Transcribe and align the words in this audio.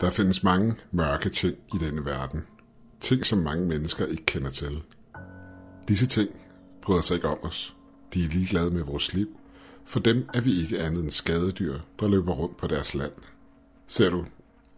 Der 0.00 0.10
findes 0.10 0.42
mange 0.42 0.74
mørke 0.90 1.28
ting 1.28 1.56
i 1.74 1.78
denne 1.78 2.04
verden. 2.04 2.44
Ting, 3.00 3.26
som 3.26 3.38
mange 3.38 3.66
mennesker 3.66 4.06
ikke 4.06 4.26
kender 4.26 4.50
til. 4.50 4.82
Disse 5.88 6.06
ting 6.06 6.30
bryder 6.82 7.00
sig 7.00 7.14
ikke 7.14 7.28
om 7.28 7.38
os. 7.42 7.76
De 8.14 8.24
er 8.24 8.28
ligeglade 8.28 8.70
med 8.70 8.82
vores 8.82 9.14
liv. 9.14 9.28
For 9.84 10.00
dem 10.00 10.28
er 10.34 10.40
vi 10.40 10.62
ikke 10.62 10.82
andet 10.82 11.02
end 11.02 11.10
skadedyr, 11.10 11.78
der 12.00 12.08
løber 12.08 12.32
rundt 12.32 12.56
på 12.56 12.66
deres 12.66 12.94
land. 12.94 13.12
Ser 13.86 14.10
du, 14.10 14.24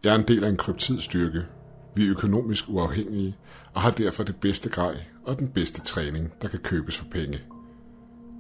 jeg 0.05 0.11
er 0.11 0.19
en 0.19 0.29
del 0.29 0.45
af 0.45 0.49
en 0.49 0.57
kryptidstyrke. 0.57 1.46
Vi 1.95 2.07
er 2.07 2.11
økonomisk 2.11 2.64
uafhængige 2.69 3.37
og 3.75 3.80
har 3.80 3.91
derfor 3.91 4.23
det 4.23 4.37
bedste 4.37 4.69
grej 4.69 5.05
og 5.25 5.39
den 5.39 5.48
bedste 5.48 5.80
træning, 5.80 6.32
der 6.43 6.48
kan 6.48 6.61
købes 6.61 6.96
for 6.96 7.07
penge. 7.11 7.43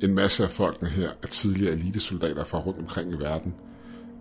En 0.02 0.14
masse 0.14 0.44
af 0.44 0.50
folkene 0.50 0.90
her 0.90 1.10
er 1.22 1.26
tidligere 1.26 1.72
elitesoldater 1.72 2.44
fra 2.44 2.58
rundt 2.58 2.78
omkring 2.80 3.12
i 3.12 3.16
verden. 3.16 3.54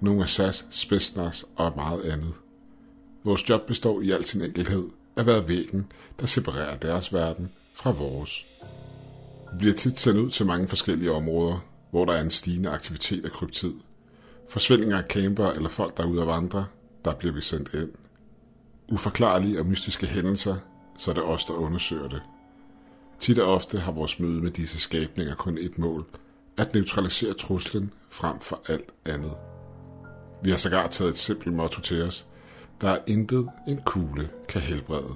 Nogle 0.02 0.22
af 0.22 0.30
SAS, 0.30 0.66
Spetsnaz 0.70 1.44
og 1.56 1.74
meget 1.76 2.02
andet. 2.02 2.34
Vores 3.28 3.50
job 3.50 3.62
består 3.68 4.02
i 4.02 4.12
al 4.12 4.24
sin 4.24 4.42
enkelhed 4.42 4.84
at 5.16 5.26
være 5.26 5.48
væggen, 5.48 5.92
der 6.20 6.26
separerer 6.26 6.78
deres 6.78 7.14
verden 7.14 7.52
fra 7.76 7.92
vores. 7.92 8.46
Vi 9.52 9.58
bliver 9.58 9.74
tit 9.74 10.00
sendt 10.00 10.20
ud 10.20 10.32
til 10.32 10.46
mange 10.46 10.68
forskellige 10.68 11.12
områder, 11.12 11.66
hvor 11.92 12.06
der 12.06 12.14
er 12.14 12.22
en 12.22 12.32
stigende 12.32 12.70
aktivitet 12.70 13.26
af 13.26 13.32
kryptid. 13.32 13.74
Forsvindinger 14.50 14.98
af 14.98 15.04
camper 15.10 15.50
eller 15.50 15.70
folk, 15.70 15.98
der 15.98 16.04
er 16.04 16.08
ude 16.08 16.22
at 16.22 16.28
vandre, 16.28 16.66
der 17.06 17.14
bliver 17.14 17.34
vi 17.34 17.42
sendt 17.42 17.74
ind. 17.74 17.90
Uforklarlige 18.92 19.60
og 19.60 19.66
mystiske 19.66 20.08
hændelser, 20.08 20.56
så 20.98 21.12
er 21.12 21.16
det 21.16 21.24
os, 21.24 21.46
der 21.46 21.54
undersøger 21.54 22.08
det. 22.08 22.22
Tit 23.20 23.40
og 23.40 23.54
ofte 23.54 23.80
har 23.80 23.92
vores 23.92 24.20
møde 24.20 24.42
med 24.42 24.52
disse 24.52 24.80
skabninger 24.80 25.36
kun 25.36 25.58
et 25.58 25.78
mål, 25.78 26.06
at 26.58 26.74
neutralisere 26.74 27.34
truslen 27.34 27.94
frem 28.10 28.40
for 28.40 28.62
alt 28.68 28.90
andet. 29.06 29.34
Vi 30.44 30.50
har 30.50 30.58
sågar 30.58 30.88
taget 30.88 31.10
et 31.10 31.18
simpelt 31.18 31.56
motto 31.56 31.82
til 31.82 32.02
os. 32.04 32.28
Der 32.82 32.90
er 32.90 33.00
intet 33.08 33.50
en 33.68 33.80
kugle 33.86 34.30
kan 34.50 34.62
helbrede. 34.62 35.16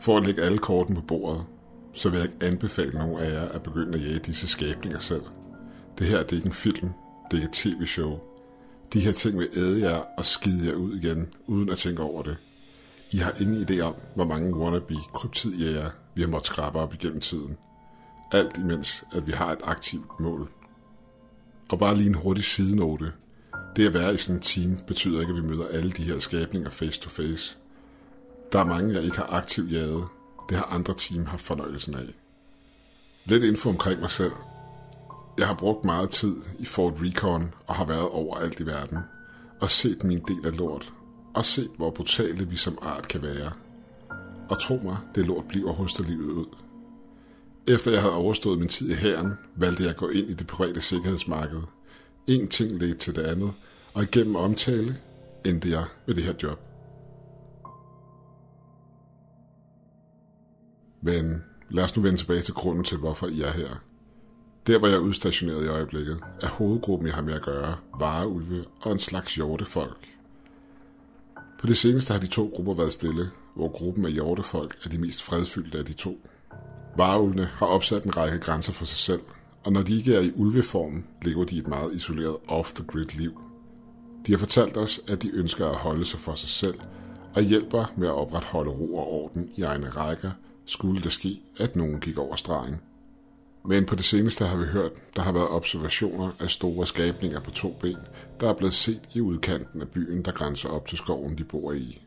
For 0.00 0.16
at 0.16 0.26
lægge 0.26 0.42
alle 0.42 0.58
korten 0.58 0.94
på 0.94 1.00
bordet, 1.00 1.44
så 1.92 2.08
vil 2.08 2.18
jeg 2.18 2.26
ikke 2.26 2.46
anbefale 2.46 2.98
nogen 2.98 3.18
af 3.18 3.32
jer 3.32 3.48
at 3.48 3.62
begynde 3.62 3.94
at 3.94 4.04
jage 4.04 4.18
disse 4.18 4.48
skabninger 4.48 4.98
selv. 4.98 5.22
Det 5.98 6.06
her 6.06 6.22
det 6.22 6.32
er 6.32 6.36
ikke 6.36 6.46
en 6.46 6.52
film, 6.52 6.90
det 7.30 7.40
er 7.40 7.44
et 7.44 7.52
tv-show. 7.52 8.18
De 8.92 9.00
her 9.00 9.12
ting 9.12 9.38
vil 9.38 9.48
æde 9.56 9.80
jer 9.80 9.96
og 10.16 10.26
skide 10.26 10.66
jer 10.66 10.74
ud 10.74 10.96
igen, 10.96 11.34
uden 11.46 11.68
at 11.68 11.78
tænke 11.78 12.02
over 12.02 12.22
det. 12.22 12.36
I 13.12 13.16
har 13.16 13.32
ingen 13.40 13.68
idé 13.68 13.80
om, 13.80 13.94
hvor 14.14 14.24
mange 14.24 14.56
wannabe 14.56 14.94
kryptidjæger 15.14 15.90
vi 16.14 16.22
har 16.22 16.28
måttet 16.28 16.46
skrabe 16.46 16.78
op 16.78 16.94
igennem 16.94 17.20
tiden. 17.20 17.56
Alt 18.32 18.56
imens, 18.56 19.04
at 19.12 19.26
vi 19.26 19.32
har 19.32 19.52
et 19.52 19.60
aktivt 19.64 20.20
mål. 20.20 20.48
Og 21.68 21.78
bare 21.78 21.96
lige 21.96 22.08
en 22.08 22.14
hurtig 22.14 22.44
sidenote. 22.44 23.12
Det 23.76 23.86
at 23.86 23.94
være 23.94 24.14
i 24.14 24.16
sådan 24.16 24.36
en 24.36 24.42
team 24.42 24.78
betyder 24.86 25.20
ikke, 25.20 25.30
at 25.30 25.42
vi 25.42 25.48
møder 25.48 25.68
alle 25.68 25.90
de 25.90 26.02
her 26.02 26.18
skabninger 26.18 26.70
face 26.70 27.00
to 27.00 27.10
face. 27.10 27.56
Der 28.52 28.58
er 28.58 28.64
mange, 28.64 28.94
jeg 28.94 29.04
ikke 29.04 29.16
har 29.16 29.26
aktivt 29.32 29.72
jaget. 29.72 30.04
Det 30.48 30.56
har 30.56 30.64
andre 30.64 30.94
team 30.98 31.26
haft 31.26 31.42
fornøjelsen 31.42 31.94
af. 31.94 32.14
Lidt 33.24 33.44
info 33.44 33.68
omkring 33.68 34.00
mig 34.00 34.10
selv. 34.10 34.32
Jeg 35.38 35.46
har 35.46 35.54
brugt 35.54 35.84
meget 35.84 36.10
tid 36.10 36.36
i 36.58 36.64
Fort 36.64 36.94
Recon 36.96 37.54
og 37.66 37.74
har 37.74 37.84
været 37.84 38.08
overalt 38.08 38.60
i 38.60 38.66
verden. 38.66 38.98
Og 39.60 39.70
set 39.70 40.04
min 40.04 40.20
del 40.28 40.46
af 40.46 40.56
lort. 40.56 40.92
Og 41.34 41.44
set, 41.44 41.70
hvor 41.76 41.90
brutale 41.90 42.48
vi 42.48 42.56
som 42.56 42.78
art 42.82 43.08
kan 43.08 43.22
være. 43.22 43.52
Og 44.48 44.60
tro 44.60 44.80
mig, 44.84 44.96
det 45.14 45.26
lort 45.26 45.44
bliver 45.48 45.72
hos 45.72 45.92
dig 45.94 46.06
livet 46.06 46.30
ud. 46.30 46.46
Efter 47.68 47.90
jeg 47.90 48.00
havde 48.00 48.14
overstået 48.14 48.58
min 48.58 48.68
tid 48.68 48.90
i 48.90 48.94
hæren, 48.94 49.32
valgte 49.56 49.82
jeg 49.82 49.90
at 49.90 49.96
gå 49.96 50.08
ind 50.08 50.30
i 50.30 50.34
det 50.34 50.46
private 50.46 50.80
sikkerhedsmarked. 50.80 51.60
En 52.26 52.48
ting 52.48 52.72
ledte 52.72 52.98
til 52.98 53.16
det 53.16 53.22
andet, 53.22 53.52
og 53.96 54.02
igennem 54.02 54.36
omtale 54.36 54.96
endte 55.46 55.70
jeg 55.70 55.84
med 56.06 56.14
det 56.14 56.24
her 56.24 56.34
job. 56.42 56.60
Men 61.00 61.44
lad 61.70 61.84
os 61.84 61.96
nu 61.96 62.02
vende 62.02 62.18
tilbage 62.18 62.42
til 62.42 62.54
grunden 62.54 62.84
til, 62.84 62.98
hvorfor 62.98 63.26
I 63.26 63.40
er 63.40 63.52
her. 63.52 63.82
Der, 64.66 64.78
hvor 64.78 64.88
jeg 64.88 64.96
er 64.96 65.00
udstationeret 65.00 65.64
i 65.64 65.68
øjeblikket, 65.68 66.20
er 66.40 66.48
hovedgruppen, 66.48 67.06
jeg 67.06 67.14
har 67.14 67.22
med 67.22 67.34
at 67.34 67.42
gøre, 67.42 67.76
vareulve 67.98 68.64
og 68.82 68.92
en 68.92 68.98
slags 68.98 69.34
hjortefolk. 69.34 70.08
På 71.60 71.66
det 71.66 71.76
seneste 71.76 72.12
har 72.12 72.20
de 72.20 72.26
to 72.26 72.52
grupper 72.54 72.74
været 72.74 72.92
stille, 72.92 73.30
hvor 73.54 73.68
gruppen 73.68 74.04
af 74.04 74.12
hjortefolk 74.12 74.78
er 74.84 74.88
de 74.88 74.98
mest 74.98 75.22
fredfyldte 75.22 75.78
af 75.78 75.84
de 75.84 75.92
to. 75.92 76.20
Vareulvene 76.96 77.44
har 77.44 77.66
opsat 77.66 78.04
en 78.04 78.16
række 78.16 78.38
grænser 78.38 78.72
for 78.72 78.84
sig 78.84 78.98
selv, 78.98 79.22
og 79.64 79.72
når 79.72 79.82
de 79.82 79.96
ikke 79.98 80.14
er 80.14 80.20
i 80.20 80.32
ulveform, 80.34 81.04
lever 81.22 81.44
de 81.44 81.58
et 81.58 81.68
meget 81.68 81.94
isoleret 81.94 82.36
off-the-grid 82.48 83.06
liv. 83.06 83.45
De 84.26 84.32
har 84.32 84.38
fortalt 84.38 84.76
os, 84.76 85.00
at 85.08 85.22
de 85.22 85.30
ønsker 85.30 85.66
at 85.66 85.76
holde 85.76 86.04
sig 86.04 86.20
for 86.20 86.34
sig 86.34 86.48
selv, 86.48 86.78
og 87.34 87.42
hjælper 87.42 87.92
med 87.96 88.08
at 88.08 88.14
opretholde 88.14 88.70
ro 88.70 88.96
og 88.96 89.12
orden 89.12 89.50
i 89.56 89.62
egne 89.62 89.88
rækker, 89.88 90.30
skulle 90.64 91.02
det 91.02 91.12
ske, 91.12 91.40
at 91.58 91.76
nogen 91.76 92.00
gik 92.00 92.18
over 92.18 92.36
stregen. 92.36 92.76
Men 93.64 93.86
på 93.86 93.94
det 93.94 94.04
seneste 94.04 94.44
har 94.44 94.56
vi 94.56 94.64
hørt, 94.64 94.92
der 95.16 95.22
har 95.22 95.32
været 95.32 95.48
observationer 95.48 96.30
af 96.40 96.50
store 96.50 96.86
skabninger 96.86 97.40
på 97.40 97.50
to 97.50 97.76
ben, 97.80 97.96
der 98.40 98.48
er 98.48 98.54
blevet 98.54 98.74
set 98.74 99.00
i 99.14 99.20
udkanten 99.20 99.80
af 99.80 99.88
byen, 99.88 100.22
der 100.24 100.32
grænser 100.32 100.68
op 100.68 100.86
til 100.86 100.98
skoven, 100.98 101.38
de 101.38 101.44
bor 101.44 101.72
i. 101.72 102.02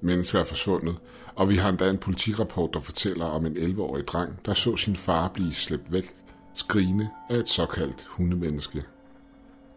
Mennesker 0.00 0.40
er 0.40 0.44
forsvundet, 0.44 0.96
og 1.34 1.48
vi 1.48 1.56
har 1.56 1.68
endda 1.68 1.90
en 1.90 1.98
politirapport, 1.98 2.74
der 2.74 2.80
fortæller 2.80 3.24
om 3.24 3.46
en 3.46 3.56
11-årig 3.56 4.08
dreng, 4.08 4.40
der 4.46 4.54
så 4.54 4.76
sin 4.76 4.96
far 4.96 5.28
blive 5.28 5.54
slæbt 5.54 5.92
væk, 5.92 6.14
skrigende 6.54 7.08
af 7.30 7.36
et 7.36 7.48
såkaldt 7.48 8.06
hundemenneske. 8.08 8.84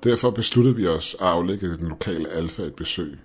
Derfor 0.04 0.30
besluttede 0.30 0.76
vi 0.76 0.88
os 0.88 1.16
at 1.20 1.28
aflægge 1.28 1.78
den 1.78 1.88
lokale 1.88 2.30
alfa 2.30 2.64
et 2.64 2.76
besøg. 2.76 3.20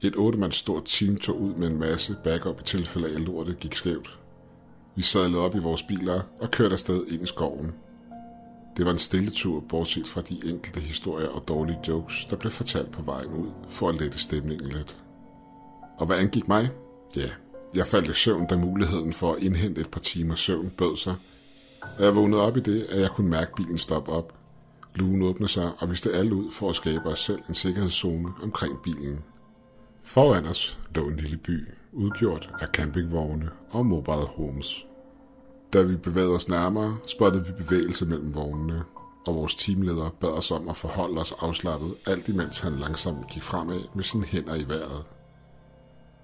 Et 0.00 0.16
otte 0.16 0.38
mand 0.38 0.52
stort 0.52 0.82
team 0.84 1.16
tog 1.16 1.40
ud 1.40 1.54
med 1.54 1.68
en 1.68 1.78
masse 1.78 2.16
backup 2.24 2.60
i 2.60 2.64
tilfælde 2.64 3.08
af, 3.08 3.12
at 3.12 3.20
lortet 3.20 3.60
gik 3.60 3.74
skævt. 3.74 4.18
Vi 4.94 5.02
sadlede 5.02 5.42
op 5.42 5.54
i 5.54 5.58
vores 5.58 5.82
biler 5.82 6.20
og 6.40 6.50
kørte 6.50 6.72
afsted 6.72 7.06
ind 7.06 7.22
i 7.22 7.26
skoven. 7.26 7.74
Det 8.76 8.84
var 8.84 8.92
en 8.92 8.98
stille 8.98 9.30
tur, 9.30 9.60
bortset 9.68 10.08
fra 10.08 10.20
de 10.20 10.40
enkelte 10.44 10.80
historier 10.80 11.28
og 11.28 11.48
dårlige 11.48 11.78
jokes, 11.88 12.26
der 12.30 12.36
blev 12.36 12.52
fortalt 12.52 12.90
på 12.90 13.02
vejen 13.02 13.32
ud, 13.32 13.48
for 13.68 13.88
at 13.88 14.00
lette 14.00 14.18
stemningen 14.18 14.68
lidt. 14.68 14.96
Og 15.98 16.06
hvad 16.06 16.16
angik 16.16 16.48
mig? 16.48 16.70
Ja, 17.16 17.28
jeg 17.74 17.86
faldt 17.86 18.08
i 18.08 18.12
søvn, 18.12 18.46
da 18.46 18.56
muligheden 18.56 19.12
for 19.12 19.32
at 19.32 19.42
indhente 19.42 19.80
et 19.80 19.90
par 19.90 20.00
timer 20.00 20.34
søvn 20.34 20.70
bød 20.70 20.96
sig. 20.96 21.14
Og 21.98 22.04
jeg 22.04 22.16
vågnede 22.16 22.42
op 22.42 22.56
i 22.56 22.60
det, 22.60 22.82
at 22.82 23.00
jeg 23.00 23.10
kunne 23.10 23.30
mærke 23.30 23.52
bilen 23.56 23.78
stoppe 23.78 24.12
op. 24.12 24.35
Lugen 24.96 25.22
åbnede 25.22 25.52
sig, 25.52 25.70
og 25.78 25.90
vi 25.90 25.96
stod 25.96 26.12
alle 26.12 26.34
ud 26.34 26.52
for 26.52 26.70
at 26.70 26.76
skabe 26.76 27.08
os 27.08 27.20
selv 27.20 27.42
en 27.48 27.54
sikkerhedszone 27.54 28.28
omkring 28.42 28.82
bilen. 28.82 29.18
Foran 30.02 30.46
os 30.46 30.78
lå 30.94 31.08
en 31.08 31.16
lille 31.16 31.36
by, 31.36 31.68
udgjort 31.92 32.50
af 32.60 32.68
campingvogne 32.68 33.50
og 33.70 33.86
mobile 33.86 34.26
homes. 34.26 34.86
Da 35.72 35.82
vi 35.82 35.96
bevægede 35.96 36.34
os 36.34 36.48
nærmere, 36.48 36.96
spottede 37.06 37.46
vi 37.46 37.52
bevægelse 37.52 38.06
mellem 38.06 38.34
vognene, 38.34 38.82
og 39.26 39.34
vores 39.34 39.54
teamleder 39.54 40.10
bad 40.20 40.28
os 40.28 40.50
om 40.50 40.68
at 40.68 40.76
forholde 40.76 41.20
os 41.20 41.34
afslappet, 41.40 41.94
alt 42.06 42.28
imens 42.28 42.58
han 42.58 42.72
langsomt 42.72 43.28
gik 43.28 43.42
fremad 43.42 43.80
med 43.94 44.04
sine 44.04 44.24
hænder 44.24 44.54
i 44.54 44.68
vejret. 44.68 45.04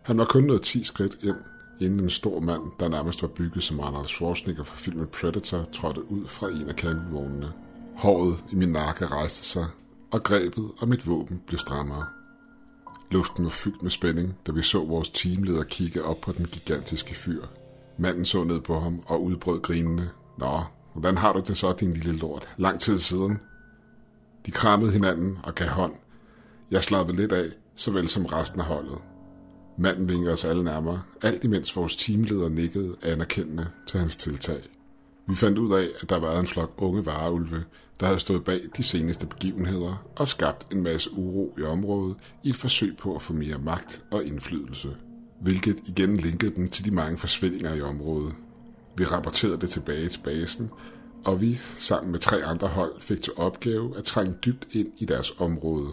Han 0.03 0.19
var 0.19 0.25
kun 0.25 0.45
nået 0.45 0.63
10 0.63 0.85
skridt 0.85 1.19
ind, 1.23 1.37
inden 1.81 2.01
en 2.01 2.11
stor 2.11 2.41
mand, 2.41 2.63
der 2.81 2.89
nærmest 2.89 3.23
var 3.23 3.29
bygget 3.29 3.63
som 3.63 3.81
Arnold 3.81 4.07
Schwarzenegger 4.07 4.65
fra 4.65 4.77
filmen 4.77 5.07
Predator, 5.07 5.65
trådte 5.65 6.11
ud 6.13 6.29
fra 6.29 6.49
en 6.49 6.69
af 6.69 6.75
campingvognene. 6.75 7.53
Håret 7.97 8.45
i 8.53 8.55
min 8.55 8.69
nakke 8.69 9.07
rejste 9.07 9.45
sig, 9.45 9.67
og 10.11 10.23
grebet 10.23 10.71
og 10.79 10.89
mit 10.89 11.07
våben 11.07 11.43
blev 11.47 11.59
strammere. 11.59 12.07
Luften 13.11 13.45
var 13.45 13.51
fyldt 13.51 13.83
med 13.83 13.91
spænding, 13.91 14.37
da 14.47 14.53
vi 14.53 14.63
så 14.63 14.85
vores 14.85 15.11
teamleder 15.11 15.63
kigge 15.63 16.05
op 16.05 16.21
på 16.21 16.33
den 16.33 16.47
gigantiske 16.47 17.15
fyr. 17.15 17.43
Manden 17.99 18.25
så 18.25 18.45
ned 18.45 18.61
på 18.61 18.81
ham 18.81 19.03
og 19.07 19.23
udbrød 19.23 19.61
grinende. 19.61 20.09
Nå, 20.39 20.61
hvordan 20.93 21.17
har 21.17 21.33
du 21.33 21.43
det 21.47 21.57
så, 21.57 21.73
din 21.73 21.93
lille 21.93 22.13
lort? 22.13 22.49
Lang 22.57 22.81
tid 22.81 22.99
siden. 22.99 23.41
De 24.47 24.51
krammede 24.51 24.93
hinanden 24.93 25.39
og 25.43 25.55
gav 25.55 25.69
hånd. 25.69 25.95
Jeg 26.71 26.83
slappede 26.83 27.17
lidt 27.17 27.33
af, 27.33 27.49
såvel 27.75 28.09
som 28.09 28.27
resten 28.27 28.61
af 28.61 28.67
holdet. 28.67 28.99
Manden 29.79 30.09
vinkede 30.09 30.33
os 30.33 30.45
alle 30.45 30.65
nærmere, 30.65 31.03
alt 31.23 31.45
imens 31.45 31.77
vores 31.77 31.97
teamleder 31.97 32.49
nikkede 32.49 32.97
anerkendende 33.03 33.69
til 33.87 34.01
hans 34.01 34.17
tiltag. 34.17 34.63
Vi 35.27 35.35
fandt 35.35 35.59
ud 35.59 35.73
af, 35.75 35.89
at 36.01 36.11
der 36.11 36.19
var 36.19 36.39
en 36.39 36.47
flok 36.47 36.75
unge 36.77 37.07
vareulve, 37.07 37.65
der 38.03 38.09
havde 38.09 38.21
stået 38.21 38.45
bag 38.45 38.61
de 38.77 38.83
seneste 38.83 39.27
begivenheder 39.27 40.07
og 40.17 40.29
skabt 40.29 40.73
en 40.73 40.83
masse 40.83 41.11
uro 41.13 41.55
i 41.59 41.63
området 41.63 42.17
i 42.43 42.49
et 42.49 42.57
forsøg 42.57 42.97
på 42.97 43.15
at 43.15 43.23
få 43.23 43.33
mere 43.33 43.59
magt 43.59 44.03
og 44.11 44.25
indflydelse, 44.25 44.97
hvilket 45.41 45.77
igen 45.87 46.17
linkede 46.17 46.55
dem 46.57 46.69
til 46.69 46.85
de 46.85 46.91
mange 46.91 47.19
forsvindinger 47.19 47.75
i 47.75 47.81
området. 47.81 48.35
Vi 48.97 49.05
rapporterede 49.05 49.61
det 49.61 49.71
tilbage 49.71 50.09
til 50.09 50.21
basen, 50.25 50.71
og 51.25 51.41
vi 51.41 51.57
sammen 51.75 52.13
med 52.13 52.19
tre 52.19 52.45
andre 52.45 52.69
hold 52.69 52.93
fik 53.01 53.23
til 53.23 53.33
opgave 53.37 53.99
at 53.99 54.05
trænge 54.05 54.35
dybt 54.45 54.67
ind 54.73 54.89
i 54.99 55.05
deres 55.05 55.33
område. 55.39 55.89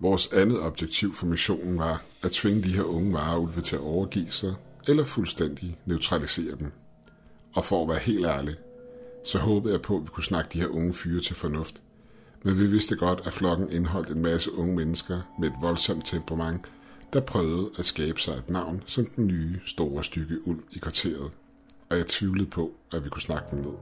Vores 0.00 0.32
andet 0.32 0.60
objektiv 0.60 1.14
for 1.14 1.26
missionen 1.26 1.78
var 1.78 2.02
at 2.22 2.30
tvinge 2.30 2.62
de 2.62 2.76
her 2.76 2.82
unge 2.84 3.12
vareulve 3.12 3.60
til 3.60 3.76
at 3.76 3.82
overgive 3.82 4.30
sig 4.30 4.54
eller 4.88 5.04
fuldstændig 5.04 5.76
neutralisere 5.86 6.56
dem. 6.58 6.72
Og 7.54 7.64
for 7.64 7.82
at 7.82 7.88
være 7.88 7.98
helt 7.98 8.26
ærlig, 8.26 8.56
så 9.24 9.38
håbede 9.38 9.74
jeg 9.74 9.82
på, 9.82 9.96
at 9.96 10.02
vi 10.02 10.06
kunne 10.06 10.24
snakke 10.24 10.50
de 10.52 10.60
her 10.60 10.68
unge 10.68 10.92
fyre 10.92 11.20
til 11.20 11.36
fornuft. 11.36 11.82
Men 12.44 12.58
vi 12.58 12.66
vidste 12.66 12.96
godt, 12.96 13.20
at 13.24 13.32
flokken 13.32 13.70
indeholdt 13.70 14.10
en 14.10 14.22
masse 14.22 14.54
unge 14.54 14.76
mennesker 14.76 15.20
med 15.38 15.48
et 15.48 15.54
voldsomt 15.60 16.06
temperament, 16.06 16.66
der 17.12 17.20
prøvede 17.20 17.70
at 17.78 17.84
skabe 17.84 18.20
sig 18.20 18.32
et 18.32 18.50
navn 18.50 18.82
som 18.86 19.06
den 19.06 19.26
nye, 19.26 19.60
store 19.66 20.04
stykke 20.04 20.48
ulv 20.48 20.60
i 20.70 20.78
kvarteret, 20.78 21.30
og 21.90 21.96
jeg 21.96 22.06
tvivlede 22.06 22.50
på, 22.50 22.72
at 22.92 23.04
vi 23.04 23.08
kunne 23.08 23.22
snakke 23.22 23.46
dem 23.50 23.58
ned. 23.58 23.74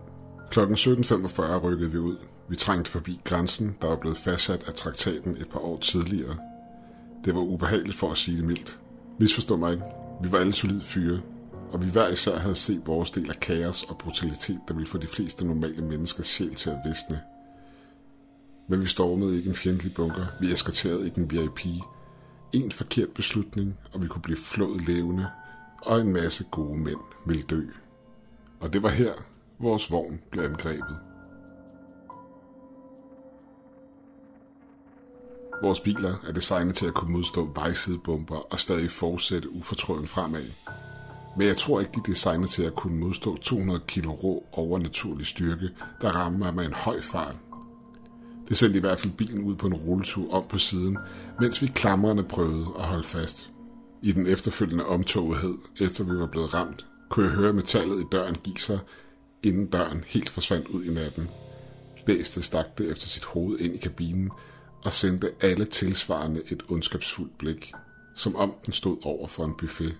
Klokken 0.50 0.76
17.45 0.76 1.42
rykkede 1.42 1.90
vi 1.90 1.98
ud. 1.98 2.16
Vi 2.48 2.56
trængte 2.56 2.90
forbi 2.90 3.20
grænsen, 3.24 3.76
der 3.80 3.88
var 3.88 3.96
blevet 3.96 4.16
fastsat 4.16 4.64
af 4.66 4.74
traktaten 4.74 5.36
et 5.36 5.48
par 5.48 5.60
år 5.60 5.78
tidligere. 5.78 6.36
Det 7.24 7.34
var 7.34 7.40
ubehageligt 7.40 7.96
for 7.96 8.10
at 8.10 8.16
sige 8.16 8.36
det 8.36 8.44
mildt. 8.44 8.80
Misforstå 9.18 9.56
mig 9.56 9.72
ikke. 9.72 9.84
Vi 10.22 10.32
var 10.32 10.38
alle 10.38 10.52
solid 10.52 10.80
fyre, 10.80 11.20
og 11.72 11.84
vi 11.84 11.90
hver 11.90 12.08
især 12.08 12.38
havde 12.38 12.54
set 12.54 12.86
vores 12.86 13.10
del 13.10 13.30
af 13.30 13.40
kaos 13.40 13.82
og 13.82 13.98
brutalitet, 13.98 14.60
der 14.68 14.74
ville 14.74 14.88
få 14.88 14.98
de 14.98 15.06
fleste 15.06 15.44
normale 15.44 15.82
menneskers 15.82 16.26
sjæl 16.26 16.54
til 16.54 16.70
at 16.70 16.78
visne. 16.84 17.20
Men 18.68 18.80
vi 18.80 18.86
stormede 18.86 19.36
ikke 19.36 19.48
en 19.48 19.54
fjendtlig 19.54 19.94
bunker, 19.94 20.26
vi 20.40 20.52
eskorterede 20.52 21.06
ikke 21.06 21.20
en 21.20 21.30
VIP. 21.30 21.66
En 22.52 22.72
forkert 22.72 23.08
beslutning, 23.08 23.78
og 23.92 24.02
vi 24.02 24.08
kunne 24.08 24.22
blive 24.22 24.38
flået 24.38 24.88
levende, 24.88 25.26
og 25.82 26.00
en 26.00 26.12
masse 26.12 26.44
gode 26.50 26.78
mænd 26.78 27.00
ville 27.26 27.42
dø. 27.42 27.62
Og 28.60 28.72
det 28.72 28.82
var 28.82 28.88
her, 28.88 29.12
vores 29.58 29.90
vogn 29.90 30.20
blev 30.30 30.44
angrebet. 30.44 30.98
Vores 35.62 35.80
biler 35.80 36.16
er 36.28 36.32
designet 36.32 36.74
til 36.74 36.86
at 36.86 36.94
kunne 36.94 37.12
modstå 37.12 37.52
vejsidebomber 37.54 38.52
og 38.52 38.60
stadig 38.60 38.90
fortsætte 38.90 39.50
ufortrøden 39.52 40.06
fremad. 40.06 40.50
Men 41.38 41.46
jeg 41.46 41.56
tror 41.56 41.80
ikke, 41.80 41.92
de 41.94 41.98
er 41.98 42.02
designet 42.02 42.50
til 42.50 42.62
at 42.62 42.74
kunne 42.74 42.98
modstå 42.98 43.36
200 43.36 43.80
kg 43.86 44.06
rå 44.06 44.46
overnaturlig 44.52 45.26
styrke, 45.26 45.70
der 46.00 46.08
rammer 46.08 46.38
mig 46.38 46.54
med 46.54 46.66
en 46.66 46.72
høj 46.72 47.00
fart. 47.00 47.34
Det 48.48 48.56
sendte 48.56 48.76
i 48.76 48.80
hvert 48.80 49.00
fald 49.00 49.12
bilen 49.12 49.44
ud 49.44 49.56
på 49.56 49.66
en 49.66 49.74
rulletur 49.74 50.32
om 50.34 50.44
på 50.48 50.58
siden, 50.58 50.98
mens 51.40 51.62
vi 51.62 51.66
klamrende 51.66 52.22
prøvede 52.22 52.66
at 52.78 52.84
holde 52.84 53.04
fast. 53.04 53.50
I 54.02 54.12
den 54.12 54.26
efterfølgende 54.26 54.86
omtogethed, 54.86 55.54
efter 55.80 56.04
vi 56.04 56.18
var 56.18 56.26
blevet 56.26 56.54
ramt, 56.54 56.86
kunne 57.08 57.26
jeg 57.26 57.34
høre 57.34 57.52
metallet 57.52 58.00
i 58.00 58.04
døren 58.12 58.34
give 58.34 58.58
sig, 58.58 58.78
inden 59.42 59.66
døren 59.66 60.04
helt 60.06 60.30
forsvandt 60.30 60.68
ud 60.68 60.84
i 60.84 60.94
natten. 60.94 61.28
Bæstet 62.06 62.44
stak 62.44 62.78
det 62.78 62.90
efter 62.90 63.08
sit 63.08 63.24
hoved 63.24 63.58
ind 63.58 63.74
i 63.74 63.78
kabinen 63.78 64.30
og 64.84 64.92
sendte 64.92 65.30
alle 65.40 65.64
tilsvarende 65.64 66.42
et 66.46 66.62
ondskabsfuldt 66.68 67.38
blik, 67.38 67.72
som 68.16 68.36
om 68.36 68.54
den 68.66 68.72
stod 68.72 68.96
over 69.02 69.28
for 69.28 69.44
en 69.44 69.54
buffet. 69.58 69.94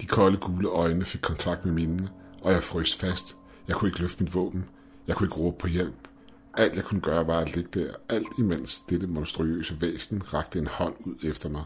De 0.00 0.06
kolde 0.06 0.36
gule 0.36 0.68
øjne 0.68 1.04
fik 1.04 1.20
kontakt 1.20 1.64
med 1.64 1.72
mine, 1.72 2.08
og 2.42 2.52
jeg 2.52 2.62
frøs 2.62 2.96
fast. 2.96 3.36
Jeg 3.68 3.76
kunne 3.76 3.88
ikke 3.88 4.00
løfte 4.00 4.24
mit 4.24 4.34
våben. 4.34 4.64
Jeg 5.06 5.16
kunne 5.16 5.26
ikke 5.26 5.36
råbe 5.36 5.58
på 5.58 5.66
hjælp. 5.66 6.08
Alt 6.56 6.76
jeg 6.76 6.84
kunne 6.84 7.00
gøre 7.00 7.26
var 7.26 7.38
at 7.38 7.56
ligge 7.56 7.80
der, 7.80 7.92
alt 8.08 8.28
imens 8.38 8.80
dette 8.80 9.06
monstrøse 9.06 9.80
væsen 9.80 10.34
rakte 10.34 10.58
en 10.58 10.66
hånd 10.66 10.94
ud 11.00 11.14
efter 11.22 11.48
mig. 11.48 11.64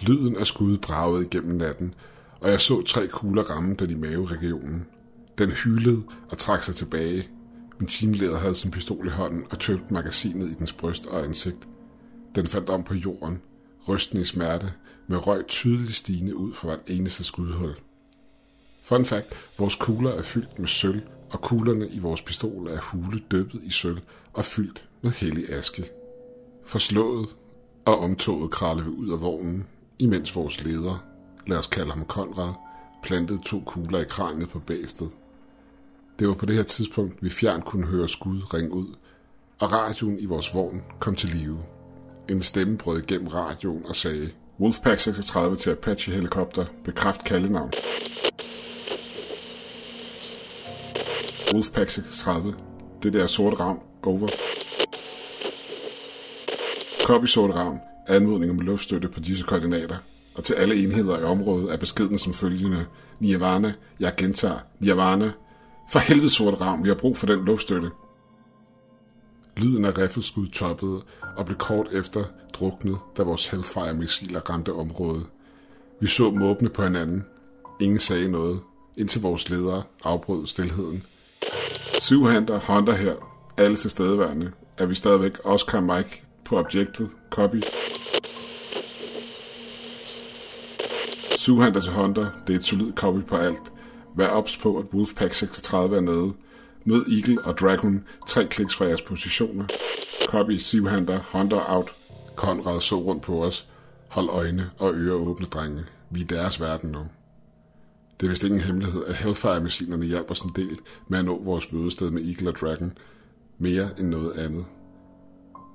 Lyden 0.00 0.36
af 0.36 0.46
skud 0.46 0.78
bragede 0.78 1.24
igennem 1.24 1.56
natten, 1.56 1.94
og 2.40 2.50
jeg 2.50 2.60
så 2.60 2.82
tre 2.82 3.06
kugler 3.06 3.42
ramme 3.42 3.74
den 3.74 3.90
i 3.90 3.94
maveregionen. 3.94 4.86
Den 5.38 5.50
hylede 5.50 6.02
og 6.28 6.38
trak 6.38 6.62
sig 6.62 6.74
tilbage. 6.74 7.28
Min 7.78 7.88
teamleder 7.88 8.38
havde 8.38 8.54
sin 8.54 8.70
pistol 8.70 9.06
i 9.06 9.10
hånden 9.10 9.44
og 9.50 9.58
tømte 9.58 9.94
magasinet 9.94 10.50
i 10.50 10.54
dens 10.54 10.72
bryst 10.72 11.06
og 11.06 11.24
ansigt. 11.24 11.68
Den 12.34 12.46
faldt 12.46 12.70
om 12.70 12.84
på 12.84 12.94
jorden, 12.94 13.42
rystende 13.88 14.22
i 14.22 14.24
smerte, 14.24 14.72
med 15.06 15.26
røg 15.26 15.46
tydeligt 15.46 15.96
stigende 15.96 16.36
ud 16.36 16.54
fra 16.54 16.68
hvert 16.68 16.80
eneste 16.86 17.24
skudhul. 17.24 17.74
Fun 18.82 19.04
fact, 19.04 19.34
vores 19.58 19.74
kugler 19.74 20.10
er 20.10 20.22
fyldt 20.22 20.58
med 20.58 20.68
sølv, 20.68 21.02
og 21.30 21.40
kuglerne 21.40 21.88
i 21.88 21.98
vores 21.98 22.22
pistol 22.22 22.68
er 22.68 22.80
hule 22.80 23.22
døbet 23.30 23.60
i 23.62 23.70
sølv 23.70 23.98
og 24.32 24.44
fyldt 24.44 24.88
med 25.02 25.10
hellig 25.10 25.52
aske. 25.52 25.90
Forslået 26.64 27.28
og 27.84 27.98
omtoget 27.98 28.50
kralede 28.50 28.84
vi 28.84 28.90
ud 28.90 29.12
af 29.12 29.20
vognen, 29.20 29.66
imens 29.98 30.36
vores 30.36 30.64
leder, 30.64 31.04
lad 31.46 31.58
os 31.58 31.66
kalde 31.66 31.90
ham 31.90 32.04
Konrad, 32.04 32.52
plantede 33.02 33.40
to 33.44 33.60
kugler 33.66 34.00
i 34.00 34.04
kraniet 34.04 34.48
på 34.48 34.58
bæstet. 34.58 35.10
Det 36.18 36.28
var 36.28 36.34
på 36.34 36.46
det 36.46 36.56
her 36.56 36.62
tidspunkt, 36.62 37.22
vi 37.22 37.30
fjern 37.30 37.62
kunne 37.62 37.86
høre 37.86 38.08
skud 38.08 38.54
ringe 38.54 38.72
ud, 38.72 38.86
og 39.58 39.72
radioen 39.72 40.18
i 40.18 40.24
vores 40.24 40.54
vogn 40.54 40.82
kom 41.00 41.14
til 41.14 41.28
live. 41.28 41.58
En 42.28 42.42
stemme 42.42 42.78
brød 42.78 43.02
igennem 43.02 43.28
radioen 43.28 43.86
og 43.86 43.96
sagde, 43.96 44.30
Wolfpack 44.60 45.00
36 45.00 45.56
til 45.56 45.70
Apache 45.70 46.12
helikopter, 46.12 46.64
bekræft 46.84 47.24
kaldenavn. 47.24 47.72
Wolfpack 51.52 51.90
36, 51.90 52.54
det 53.02 53.12
der 53.12 53.26
sorte 53.26 53.56
ram, 53.56 53.80
over. 54.02 54.28
Copy 57.04 57.24
sorte 57.24 57.54
ram, 57.54 57.78
anmodning 58.06 58.50
om 58.50 58.58
luftstøtte 58.58 59.08
på 59.08 59.20
disse 59.20 59.44
koordinater, 59.44 59.96
og 60.34 60.44
til 60.44 60.54
alle 60.54 60.82
enheder 60.82 61.18
i 61.18 61.22
området 61.22 61.72
er 61.72 61.76
beskeden 61.76 62.18
som 62.18 62.34
følgende. 62.34 62.86
Nirvana, 63.20 63.72
jeg 64.00 64.14
gentager, 64.16 64.58
Nirvana. 64.80 65.32
For 65.92 65.98
helvede 65.98 66.30
sorte 66.30 66.56
ram, 66.56 66.84
vi 66.84 66.88
har 66.88 66.96
brug 66.96 67.16
for 67.16 67.26
den 67.26 67.44
luftstøtte. 67.44 67.90
Lyden 69.56 69.84
af 69.84 69.98
riffelskud 69.98 70.46
toppede 70.46 71.02
og 71.36 71.46
blev 71.46 71.58
kort 71.58 71.88
efter 71.92 72.24
druknet, 72.54 72.98
da 73.16 73.22
vores 73.22 73.46
Hellfire-missiler 73.46 74.50
ramte 74.50 74.72
området. 74.72 75.26
Vi 76.00 76.06
så 76.06 76.30
måbne 76.30 76.68
på 76.68 76.82
hinanden. 76.82 77.24
Ingen 77.80 77.98
sagde 77.98 78.30
noget, 78.30 78.60
indtil 78.96 79.22
vores 79.22 79.50
ledere 79.50 79.82
afbrød 80.04 80.46
stilheden. 80.46 81.04
Syv 81.98 82.20
Hunter 82.20 82.92
her, 82.92 83.14
alle 83.56 83.76
til 83.76 83.90
stedeværende. 83.90 84.52
Er 84.78 84.86
vi 84.86 84.94
stadigvæk 84.94 85.32
Oscar 85.44 85.80
Mike 85.80 86.22
på 86.44 86.58
objektet? 86.58 87.10
Copy. 87.30 87.62
Syv 91.36 91.56
Hunter 91.56 91.80
til 91.80 91.92
Hunter, 91.92 92.30
det 92.46 92.52
er 92.52 92.58
et 92.58 92.64
solid 92.64 92.92
copy 92.92 93.22
på 93.22 93.36
alt. 93.36 93.72
Vær 94.16 94.28
ops 94.28 94.56
på, 94.56 94.76
at 94.78 94.84
Wolfpack 94.94 95.34
36 95.34 95.96
er 95.96 96.00
nede. 96.00 96.32
Mød 96.84 97.06
Eagle 97.06 97.44
og 97.44 97.58
Dragon 97.58 98.04
tre 98.28 98.46
kliks 98.46 98.74
fra 98.76 98.84
jeres 98.84 99.02
positioner. 99.02 99.66
Copy, 100.26 100.56
Sivhunter, 100.58 101.20
Hunter 101.32 101.64
out. 101.68 101.92
Konrad 102.36 102.80
så 102.80 103.00
rundt 103.00 103.22
på 103.22 103.44
os. 103.44 103.68
Hold 104.08 104.28
øjne 104.28 104.70
og 104.78 104.94
ører 104.94 105.14
åbne, 105.14 105.46
drenge. 105.46 105.84
Vi 106.10 106.20
er 106.20 106.26
deres 106.26 106.60
verden 106.60 106.90
nu. 106.90 107.06
Det 108.20 108.26
er 108.26 108.30
vist 108.30 108.44
ingen 108.44 108.60
hemmelighed, 108.60 109.04
at 109.04 109.14
Hellfire-missilerne 109.14 110.06
hjælper 110.06 110.30
os 110.30 110.40
en 110.40 110.52
del 110.56 110.78
med 111.08 111.18
at 111.18 111.24
nå 111.24 111.42
vores 111.42 111.72
mødested 111.72 112.10
med 112.10 112.22
Eagle 112.24 112.48
og 112.48 112.56
Dragon, 112.56 112.98
mere 113.58 114.00
end 114.00 114.08
noget 114.08 114.32
andet. 114.32 114.64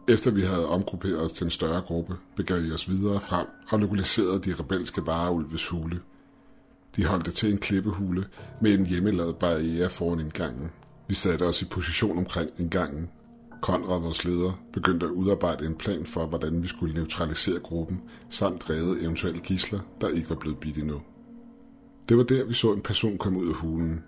Efter 0.07 0.31
vi 0.31 0.42
havde 0.42 0.69
omgrupperet 0.69 1.21
os 1.21 1.31
til 1.31 1.45
en 1.45 1.51
større 1.51 1.81
gruppe, 1.81 2.16
begav 2.35 2.63
vi 2.63 2.71
os 2.71 2.89
videre 2.89 3.21
frem 3.21 3.47
og 3.69 3.80
lokaliserede 3.80 4.39
de 4.39 4.56
rebelske 4.59 5.07
vareulves 5.07 5.68
hule. 5.68 5.99
De 6.95 7.06
holdt 7.06 7.25
det 7.25 7.33
til 7.33 7.51
en 7.51 7.57
klippehule 7.57 8.28
med 8.61 8.73
en 8.73 8.85
hjemmelavet 8.85 9.35
barriere 9.35 9.89
foran 9.89 10.19
indgangen. 10.19 10.71
Vi 11.07 11.16
satte 11.16 11.44
os 11.44 11.61
i 11.61 11.66
position 11.66 12.18
omkring 12.18 12.49
indgangen. 12.57 13.09
Konrad, 13.61 14.01
vores 14.01 14.25
leder, 14.25 14.51
begyndte 14.73 15.06
at 15.06 15.11
udarbejde 15.11 15.66
en 15.66 15.75
plan 15.75 16.06
for, 16.06 16.25
hvordan 16.25 16.63
vi 16.63 16.68
skulle 16.68 16.94
neutralisere 16.94 17.59
gruppen, 17.59 18.01
samt 18.30 18.69
redde 18.69 19.01
eventuelle 19.01 19.39
gisler, 19.39 19.80
der 20.01 20.09
ikke 20.09 20.30
var 20.30 20.35
blevet 20.35 20.57
bidt 20.57 20.78
endnu. 20.78 21.01
Det 22.09 22.18
var 22.18 22.23
der, 22.23 22.44
vi 22.44 22.54
så 22.54 22.73
en 22.73 22.81
person 22.81 23.18
komme 23.18 23.39
ud 23.39 23.49
af 23.49 23.56
hulen. 23.56 24.04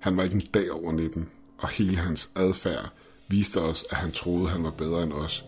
Han 0.00 0.16
var 0.16 0.22
ikke 0.22 0.34
en 0.34 0.48
dag 0.54 0.72
over 0.72 0.92
19, 0.92 1.28
og 1.58 1.68
hele 1.68 1.96
hans 1.96 2.30
adfærd 2.36 2.92
viste 3.28 3.60
os, 3.60 3.84
at 3.90 3.96
han 3.96 4.12
troede, 4.12 4.48
han 4.48 4.64
var 4.64 4.70
bedre 4.70 5.02
end 5.02 5.12
os. 5.12 5.44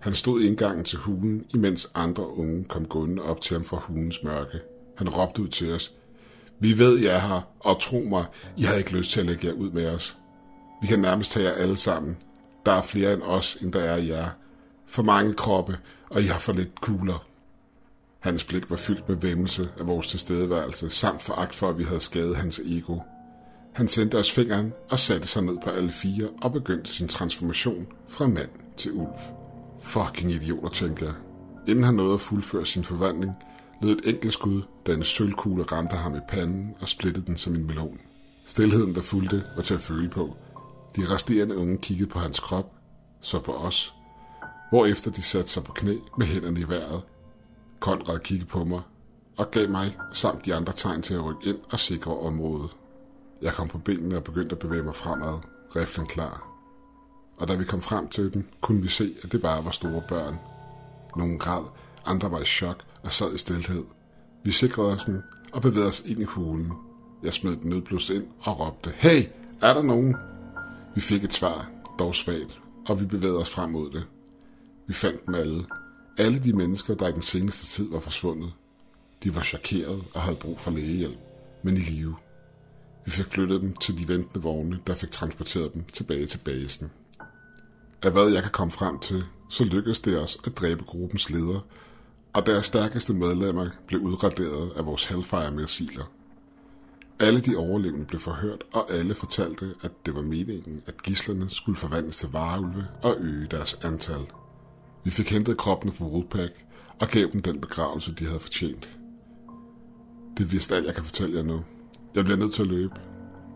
Han 0.00 0.14
stod 0.14 0.40
i 0.40 0.46
indgangen 0.46 0.84
til 0.84 0.98
hulen, 0.98 1.44
imens 1.54 1.90
andre 1.94 2.28
unge 2.28 2.64
kom 2.64 2.86
gående 2.86 3.22
op 3.22 3.40
til 3.40 3.54
ham 3.54 3.64
fra 3.64 3.76
hulens 3.76 4.22
mørke. 4.22 4.58
Han 4.96 5.08
råbte 5.08 5.42
ud 5.42 5.48
til 5.48 5.72
os. 5.72 5.92
Vi 6.58 6.78
ved, 6.78 6.98
jeg 6.98 7.14
er 7.14 7.18
her, 7.18 7.40
og 7.60 7.80
tro 7.80 8.00
mig, 8.00 8.24
I 8.56 8.62
har 8.62 8.74
ikke 8.74 8.92
lyst 8.92 9.10
til 9.10 9.20
at 9.20 9.26
lægge 9.26 9.46
jer 9.46 9.52
ud 9.52 9.70
med 9.70 9.86
os. 9.86 10.16
Vi 10.82 10.86
kan 10.86 10.98
nærmest 10.98 11.32
tage 11.32 11.48
jer 11.48 11.54
alle 11.54 11.76
sammen. 11.76 12.16
Der 12.68 12.74
er 12.74 12.82
flere 12.82 13.12
end 13.12 13.22
os, 13.22 13.58
end 13.60 13.72
der 13.72 13.80
er 13.80 13.96
i 13.96 14.08
jer. 14.08 14.28
For 14.86 15.02
mange 15.02 15.34
kroppe, 15.34 15.78
og 16.10 16.22
I 16.22 16.24
har 16.24 16.38
for 16.38 16.52
lidt 16.52 16.80
kugler. 16.80 17.26
Hans 18.20 18.44
blik 18.44 18.70
var 18.70 18.76
fyldt 18.76 19.08
med 19.08 19.16
væmmelse 19.16 19.68
af 19.78 19.86
vores 19.86 20.08
tilstedeværelse, 20.08 20.90
samt 20.90 21.22
foragt 21.22 21.54
for, 21.54 21.68
at 21.68 21.78
vi 21.78 21.84
havde 21.84 22.00
skadet 22.00 22.36
hans 22.36 22.60
ego. 22.64 22.98
Han 23.72 23.88
sendte 23.88 24.18
os 24.18 24.32
fingeren 24.32 24.72
og 24.90 24.98
satte 24.98 25.28
sig 25.28 25.42
ned 25.42 25.56
på 25.64 25.70
alle 25.70 25.90
fire 25.90 26.28
og 26.42 26.52
begyndte 26.52 26.90
sin 26.90 27.08
transformation 27.08 27.86
fra 28.08 28.26
mand 28.26 28.50
til 28.76 28.92
ulv. 28.92 29.18
Fucking 29.82 30.30
idioter, 30.32 30.68
tænkte 30.68 31.04
jeg. 31.04 31.14
Inden 31.68 31.84
han 31.84 31.94
nåede 31.94 32.14
at 32.14 32.20
fuldføre 32.20 32.66
sin 32.66 32.84
forvandling, 32.84 33.32
lød 33.82 33.92
et 33.92 34.14
enkelt 34.14 34.32
skud, 34.32 34.62
da 34.86 34.92
en 34.92 35.04
sølvkugle 35.04 35.62
ramte 35.62 35.96
ham 35.96 36.14
i 36.14 36.20
panden 36.28 36.74
og 36.80 36.88
splittede 36.88 37.26
den 37.26 37.36
som 37.36 37.54
en 37.54 37.66
melon. 37.66 38.00
Stilheden, 38.46 38.94
der 38.94 39.02
fulgte, 39.02 39.44
var 39.56 39.62
til 39.62 39.74
at 39.74 39.80
føle 39.80 40.08
på. 40.08 40.36
De 40.98 41.10
resterende 41.10 41.56
unge 41.56 41.78
kiggede 41.78 42.10
på 42.10 42.18
hans 42.18 42.40
krop, 42.40 42.72
så 43.20 43.40
på 43.40 43.52
os, 43.52 43.94
hvorefter 44.70 45.10
de 45.10 45.22
satte 45.22 45.50
sig 45.50 45.64
på 45.64 45.72
knæ 45.72 45.96
med 46.18 46.26
hænderne 46.26 46.60
i 46.60 46.68
vejret. 46.68 47.02
Konrad 47.80 48.18
kiggede 48.18 48.48
på 48.48 48.64
mig 48.64 48.80
og 49.36 49.50
gav 49.50 49.70
mig 49.70 49.96
samt 50.12 50.44
de 50.44 50.54
andre 50.54 50.72
tegn 50.72 51.02
til 51.02 51.14
at 51.14 51.24
rykke 51.24 51.48
ind 51.48 51.58
og 51.70 51.78
sikre 51.78 52.18
området. 52.18 52.70
Jeg 53.42 53.52
kom 53.52 53.68
på 53.68 53.78
benene 53.78 54.16
og 54.16 54.24
begyndte 54.24 54.52
at 54.52 54.58
bevæge 54.58 54.82
mig 54.82 54.94
fremad, 54.94 55.38
riflen 55.76 56.06
klar. 56.06 56.48
Og 57.36 57.48
da 57.48 57.54
vi 57.54 57.64
kom 57.64 57.80
frem 57.80 58.08
til 58.08 58.34
den, 58.34 58.48
kunne 58.60 58.82
vi 58.82 58.88
se, 58.88 59.14
at 59.22 59.32
det 59.32 59.42
bare 59.42 59.64
var 59.64 59.70
store 59.70 60.02
børn. 60.08 60.38
Nogle 61.16 61.38
græd, 61.38 61.62
Andre 62.06 62.30
var 62.30 62.40
i 62.40 62.44
chok 62.44 62.84
og 63.02 63.12
sad 63.12 63.34
i 63.34 63.38
stilhed. 63.38 63.84
Vi 64.44 64.50
sikrede 64.50 64.88
os 64.88 65.08
nu 65.08 65.18
og 65.52 65.62
bevægede 65.62 65.88
os 65.88 66.00
ind 66.06 66.20
i 66.20 66.24
hulen. 66.24 66.72
Jeg 67.22 67.32
smed 67.32 67.56
den 67.56 67.70
nødblus 67.70 68.10
ind 68.10 68.26
og 68.40 68.60
råbte, 68.60 68.92
Hey, 68.96 69.22
er 69.62 69.74
der 69.74 69.82
nogen? 69.82 70.16
Vi 70.94 71.00
fik 71.00 71.24
et 71.24 71.34
svar, 71.34 71.70
dog 71.98 72.14
svagt, 72.14 72.60
og 72.88 73.00
vi 73.00 73.06
bevægede 73.06 73.38
os 73.38 73.50
frem 73.50 73.70
mod 73.70 73.90
det. 73.90 74.04
Vi 74.86 74.92
fandt 74.94 75.26
dem 75.26 75.34
alle. 75.34 75.64
Alle 76.18 76.38
de 76.38 76.52
mennesker, 76.52 76.94
der 76.94 77.08
i 77.08 77.12
den 77.12 77.22
seneste 77.22 77.66
tid 77.66 77.90
var 77.90 78.00
forsvundet. 78.00 78.52
De 79.24 79.34
var 79.34 79.42
chokeret 79.42 80.04
og 80.14 80.22
havde 80.22 80.36
brug 80.36 80.60
for 80.60 80.70
lægehjælp, 80.70 81.18
men 81.62 81.76
i 81.76 81.80
live. 81.80 82.16
Vi 83.04 83.10
fik 83.10 83.26
flyttet 83.26 83.60
dem 83.60 83.74
til 83.74 83.98
de 83.98 84.08
ventende 84.08 84.42
vogne, 84.42 84.78
der 84.86 84.94
fik 84.94 85.10
transporteret 85.10 85.74
dem 85.74 85.84
tilbage 85.84 86.26
til 86.26 86.38
basen. 86.38 86.90
Af 88.02 88.12
hvad 88.12 88.28
jeg 88.28 88.42
kan 88.42 88.52
komme 88.52 88.70
frem 88.70 88.98
til, 88.98 89.24
så 89.48 89.64
lykkedes 89.64 90.00
det 90.00 90.18
os 90.18 90.38
at 90.46 90.56
dræbe 90.56 90.84
gruppens 90.84 91.30
leder, 91.30 91.60
og 92.32 92.46
deres 92.46 92.66
stærkeste 92.66 93.14
medlemmer 93.14 93.68
blev 93.86 94.00
udraderet 94.00 94.72
af 94.76 94.86
vores 94.86 95.06
Hellfire-missiler. 95.06 96.04
Alle 97.20 97.40
de 97.40 97.56
overlevende 97.56 98.06
blev 98.06 98.20
forhørt, 98.20 98.64
og 98.72 98.92
alle 98.92 99.14
fortalte, 99.14 99.74
at 99.82 100.06
det 100.06 100.14
var 100.14 100.22
meningen, 100.22 100.82
at 100.86 101.02
gislerne 101.02 101.50
skulle 101.50 101.78
forvandles 101.78 102.18
til 102.18 102.28
vareulve 102.32 102.86
og 103.02 103.16
øge 103.20 103.46
deres 103.46 103.74
antal. 103.74 104.26
Vi 105.04 105.10
fik 105.10 105.30
hentet 105.30 105.56
kroppene 105.56 105.92
fra 105.92 106.04
Woodpack 106.04 106.66
og 107.00 107.08
gav 107.08 107.26
dem 107.32 107.42
den 107.42 107.60
begravelse, 107.60 108.14
de 108.14 108.26
havde 108.26 108.40
fortjent. 108.40 108.98
Det 110.36 110.44
er 110.44 110.48
vist 110.48 110.72
alt, 110.72 110.86
jeg 110.86 110.94
kan 110.94 111.04
fortælle 111.04 111.36
jer 111.36 111.42
nu. 111.42 111.64
Jeg 112.14 112.24
bliver 112.24 112.38
nødt 112.38 112.54
til 112.54 112.62
at 112.62 112.68
løbe. 112.68 112.94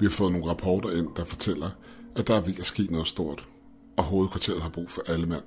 Vi 0.01 0.07
har 0.07 0.11
fået 0.11 0.33
nogle 0.33 0.49
rapporter 0.49 0.91
ind, 0.91 1.09
der 1.17 1.25
fortæller, 1.25 1.71
at 2.17 2.29
der 2.29 2.35
er 2.35 2.41
ved 2.41 2.59
at 2.59 2.67
ske 2.67 2.83
noget 2.91 3.09
stort, 3.09 3.49
og 3.97 4.05
hovedkvarteret 4.05 4.63
har 4.63 4.69
brug 4.69 4.91
for 4.91 5.03
alle 5.07 5.27
mand. 5.27 5.45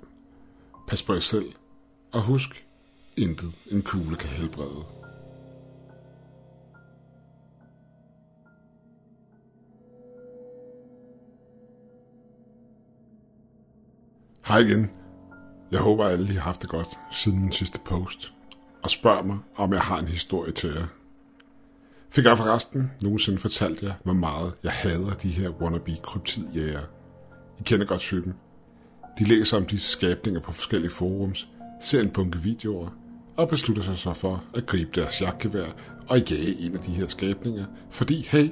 Pas 0.88 1.04
på 1.04 1.14
jer 1.14 1.20
selv, 1.20 1.54
og 2.12 2.22
husk, 2.22 2.66
intet 3.18 3.52
en 3.72 3.82
kugle 3.82 4.16
kan 4.16 4.30
helbrede. 4.30 5.05
Hej 14.48 14.58
igen. 14.60 14.92
Jeg 15.72 15.80
håber, 15.80 16.06
at 16.06 16.12
alle 16.12 16.34
har 16.34 16.40
haft 16.40 16.62
det 16.62 16.70
godt 16.70 16.88
siden 17.12 17.42
min 17.42 17.52
sidste 17.52 17.80
post. 17.80 18.34
Og 18.84 18.90
spørg 18.90 19.26
mig, 19.26 19.38
om 19.56 19.74
jeg 19.74 19.82
har 19.82 20.00
en 20.00 20.08
historie 20.08 20.52
til 20.52 20.70
jer. 20.70 20.86
Fik 22.10 22.26
jeg 22.26 22.38
forresten 22.38 22.92
nogensinde 23.02 23.38
fortalt 23.38 23.84
jer, 23.84 23.94
hvor 24.04 24.14
meget 24.14 24.54
jeg 24.64 24.72
hader 24.72 25.14
de 25.14 25.30
her 25.30 25.50
wannabe 25.50 25.98
kryptidjæger. 26.04 26.82
I 27.60 27.64
kender 27.64 27.86
godt 27.86 28.00
typen. 28.00 28.34
De 29.20 29.24
læser 29.24 29.58
om 29.58 29.66
disse 29.66 29.90
skabninger 29.90 30.42
på 30.42 30.52
forskellige 30.52 30.92
forums, 30.92 31.48
ser 31.82 32.02
en 32.02 32.12
bunke 32.12 32.40
videoer, 32.40 32.90
og 33.38 33.50
beslutter 33.50 33.84
sig 33.84 33.98
så 33.98 34.14
for 34.14 34.44
at 34.56 34.66
gribe 34.66 34.92
deres 34.96 35.22
jagtgevær 35.22 35.68
og 36.08 36.20
jage 36.20 36.60
en 36.60 36.74
af 36.74 36.80
de 36.80 36.92
her 36.92 37.08
skabninger, 37.08 37.66
fordi 37.90 38.28
hey, 38.32 38.50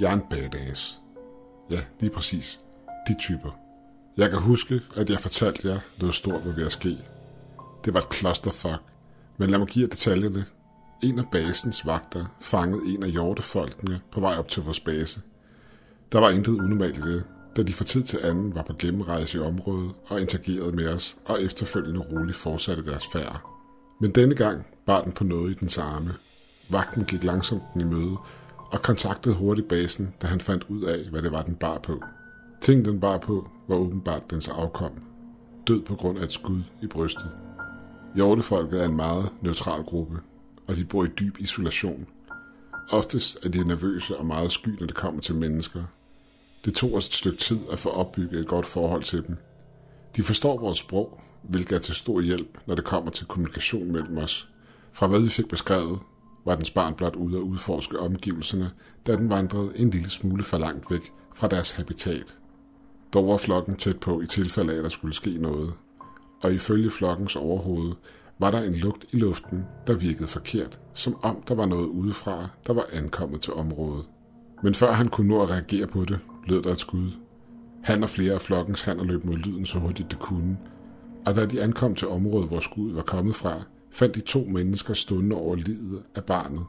jeg 0.00 0.10
er 0.10 0.14
en 0.14 0.24
badass. 0.30 1.00
Ja, 1.70 1.80
lige 2.00 2.10
præcis. 2.10 2.60
De 3.08 3.14
typer. 3.20 3.63
Jeg 4.16 4.30
kan 4.30 4.38
huske, 4.38 4.80
at 4.96 5.10
jeg 5.10 5.20
fortalte 5.20 5.68
jer 5.68 5.78
noget 6.00 6.14
stort 6.14 6.46
var 6.46 6.52
ved 6.52 6.66
at 6.66 6.72
ske. 6.72 6.98
Det 7.84 7.94
var 7.94 8.00
et 8.00 8.14
clusterfuck, 8.14 8.82
men 9.38 9.50
lad 9.50 9.58
mig 9.58 9.68
give 9.68 9.82
jer 9.82 9.90
detaljerne. 9.90 10.44
En 11.02 11.18
af 11.18 11.24
basens 11.32 11.86
vagter 11.86 12.36
fangede 12.40 12.82
en 12.86 13.02
af 13.02 13.10
hjortefolkene 13.10 14.00
på 14.12 14.20
vej 14.20 14.36
op 14.38 14.48
til 14.48 14.62
vores 14.62 14.80
base. 14.80 15.20
Der 16.12 16.18
var 16.18 16.30
intet 16.30 16.52
unormalt 16.52 16.98
i 16.98 17.00
det, 17.00 17.24
da 17.56 17.62
de 17.62 17.72
fra 17.72 17.84
tid 17.84 18.02
til 18.02 18.20
anden 18.22 18.54
var 18.54 18.62
på 18.62 18.72
gennemrejse 18.78 19.38
i 19.38 19.40
området 19.40 19.92
og 20.06 20.20
interagerede 20.20 20.72
med 20.72 20.88
os, 20.88 21.16
og 21.24 21.42
efterfølgende 21.42 22.00
roligt 22.00 22.36
fortsatte 22.36 22.84
deres 22.84 23.04
færd. 23.12 23.40
Men 24.00 24.10
denne 24.10 24.34
gang 24.34 24.66
bar 24.86 25.02
den 25.02 25.12
på 25.12 25.24
noget 25.24 25.50
i 25.50 25.54
dens 25.54 25.78
arme. 25.78 26.14
Vagten 26.70 27.04
gik 27.04 27.24
langsomt 27.24 27.62
den 27.74 27.80
i 27.80 27.84
møde, 27.84 28.16
og 28.56 28.82
kontaktede 28.82 29.34
hurtigt 29.34 29.68
basen, 29.68 30.14
da 30.22 30.26
han 30.26 30.40
fandt 30.40 30.64
ud 30.68 30.82
af, 30.82 31.04
hvad 31.10 31.22
det 31.22 31.32
var, 31.32 31.42
den 31.42 31.54
bar 31.54 31.78
på. 31.78 32.02
Ting, 32.60 32.84
den 32.84 33.00
bar 33.00 33.18
på, 33.18 33.48
var 33.68 33.76
åbenbart 33.76 34.30
dens 34.30 34.48
afkom. 34.48 34.92
Død 35.66 35.82
på 35.82 35.94
grund 35.94 36.18
af 36.18 36.24
et 36.24 36.32
skud 36.32 36.62
i 36.82 36.86
brystet. 36.86 37.30
Hjortefolket 38.14 38.80
er 38.80 38.84
en 38.84 38.96
meget 38.96 39.28
neutral 39.40 39.82
gruppe, 39.82 40.20
og 40.66 40.76
de 40.76 40.84
bor 40.84 41.04
i 41.04 41.08
dyb 41.08 41.38
isolation. 41.38 42.06
Oftest 42.90 43.38
er 43.44 43.48
de 43.48 43.68
nervøse 43.68 44.16
og 44.16 44.26
meget 44.26 44.52
sky, 44.52 44.68
når 44.68 44.86
det 44.86 44.96
kommer 44.96 45.20
til 45.20 45.34
mennesker. 45.34 45.82
Det 46.64 46.74
tog 46.74 46.94
os 46.94 47.06
et 47.06 47.14
stykke 47.14 47.38
tid 47.38 47.58
at 47.72 47.78
få 47.78 47.88
opbygget 47.88 48.40
et 48.40 48.46
godt 48.46 48.66
forhold 48.66 49.02
til 49.02 49.26
dem. 49.26 49.36
De 50.16 50.22
forstår 50.22 50.58
vores 50.58 50.78
sprog, 50.78 51.20
hvilket 51.42 51.74
er 51.76 51.80
til 51.80 51.94
stor 51.94 52.20
hjælp, 52.20 52.58
når 52.66 52.74
det 52.74 52.84
kommer 52.84 53.10
til 53.10 53.26
kommunikation 53.26 53.92
mellem 53.92 54.18
os. 54.18 54.48
Fra 54.92 55.06
hvad 55.06 55.20
vi 55.20 55.28
fik 55.28 55.48
beskrevet, 55.48 55.98
var 56.44 56.54
dens 56.54 56.70
barn 56.70 56.94
blot 56.94 57.16
ude 57.16 57.36
at 57.36 57.42
udforske 57.42 57.98
omgivelserne, 57.98 58.70
da 59.06 59.16
den 59.16 59.30
vandrede 59.30 59.72
en 59.76 59.90
lille 59.90 60.10
smule 60.10 60.44
for 60.44 60.58
langt 60.58 60.90
væk 60.90 61.12
fra 61.34 61.48
deres 61.48 61.72
habitat. 61.72 62.36
Dog 63.14 63.28
var 63.28 63.36
flokken 63.36 63.76
tæt 63.76 64.00
på 64.00 64.20
i 64.20 64.26
tilfælde 64.26 64.72
af, 64.72 64.76
at 64.76 64.82
der 64.82 64.88
skulle 64.88 65.14
ske 65.14 65.38
noget, 65.38 65.72
og 66.42 66.52
ifølge 66.52 66.90
flokkens 66.90 67.36
overhoved 67.36 67.92
var 68.38 68.50
der 68.50 68.62
en 68.62 68.74
lugt 68.74 69.04
i 69.12 69.16
luften, 69.16 69.64
der 69.86 69.92
virkede 69.94 70.28
forkert, 70.28 70.78
som 70.94 71.16
om 71.22 71.42
der 71.48 71.54
var 71.54 71.66
noget 71.66 71.86
udefra, 71.86 72.48
der 72.66 72.72
var 72.72 72.86
ankommet 72.92 73.40
til 73.40 73.52
området. 73.52 74.04
Men 74.62 74.74
før 74.74 74.92
han 74.92 75.08
kunne 75.08 75.28
nå 75.28 75.42
at 75.42 75.50
reagere 75.50 75.86
på 75.86 76.04
det, 76.04 76.18
lød 76.46 76.62
der 76.62 76.72
et 76.72 76.80
skud. 76.80 77.10
Han 77.82 78.02
og 78.02 78.10
flere 78.10 78.34
af 78.34 78.40
flokkens 78.40 78.82
hanner 78.82 79.04
løb 79.04 79.24
mod 79.24 79.36
lyden 79.36 79.66
så 79.66 79.78
hurtigt 79.78 80.10
de 80.10 80.16
kunne, 80.16 80.58
og 81.26 81.36
da 81.36 81.46
de 81.46 81.62
ankom 81.62 81.94
til 81.94 82.08
området, 82.08 82.48
hvor 82.48 82.60
skuddet 82.60 82.96
var 82.96 83.02
kommet 83.02 83.34
fra, 83.34 83.62
fandt 83.90 84.14
de 84.14 84.20
to 84.20 84.44
mennesker 84.44 84.94
stående 84.94 85.36
over 85.36 85.54
livet 85.54 86.02
af 86.14 86.24
barnet. 86.24 86.64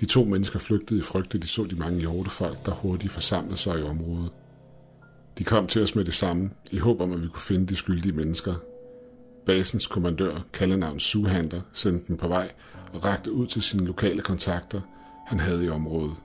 De 0.00 0.06
to 0.06 0.24
mennesker 0.24 0.58
flygtede 0.58 1.00
i 1.00 1.02
frygt, 1.02 1.32
da 1.32 1.38
de 1.38 1.46
så 1.46 1.64
de 1.64 1.76
mange 1.76 2.00
hjortefolk, 2.00 2.66
der 2.66 2.72
hurtigt 2.72 3.12
forsamlede 3.12 3.56
sig 3.56 3.78
i 3.78 3.82
området. 3.82 4.30
De 5.38 5.44
kom 5.44 5.66
til 5.66 5.82
os 5.82 5.94
med 5.94 6.04
det 6.04 6.14
samme, 6.14 6.50
i 6.70 6.78
håb 6.78 7.00
om, 7.00 7.12
at 7.12 7.22
vi 7.22 7.28
kunne 7.28 7.40
finde 7.40 7.66
de 7.66 7.76
skyldige 7.76 8.12
mennesker. 8.12 8.54
Basens 9.46 9.86
kommandør, 9.86 10.40
kaldenavn 10.52 11.00
Suhander, 11.00 11.60
sendte 11.72 12.08
dem 12.08 12.16
på 12.16 12.28
vej 12.28 12.52
og 12.92 13.04
rakte 13.04 13.32
ud 13.32 13.46
til 13.46 13.62
sine 13.62 13.86
lokale 13.86 14.22
kontakter, 14.22 14.80
han 15.26 15.40
havde 15.40 15.64
i 15.64 15.68
området. 15.68 16.16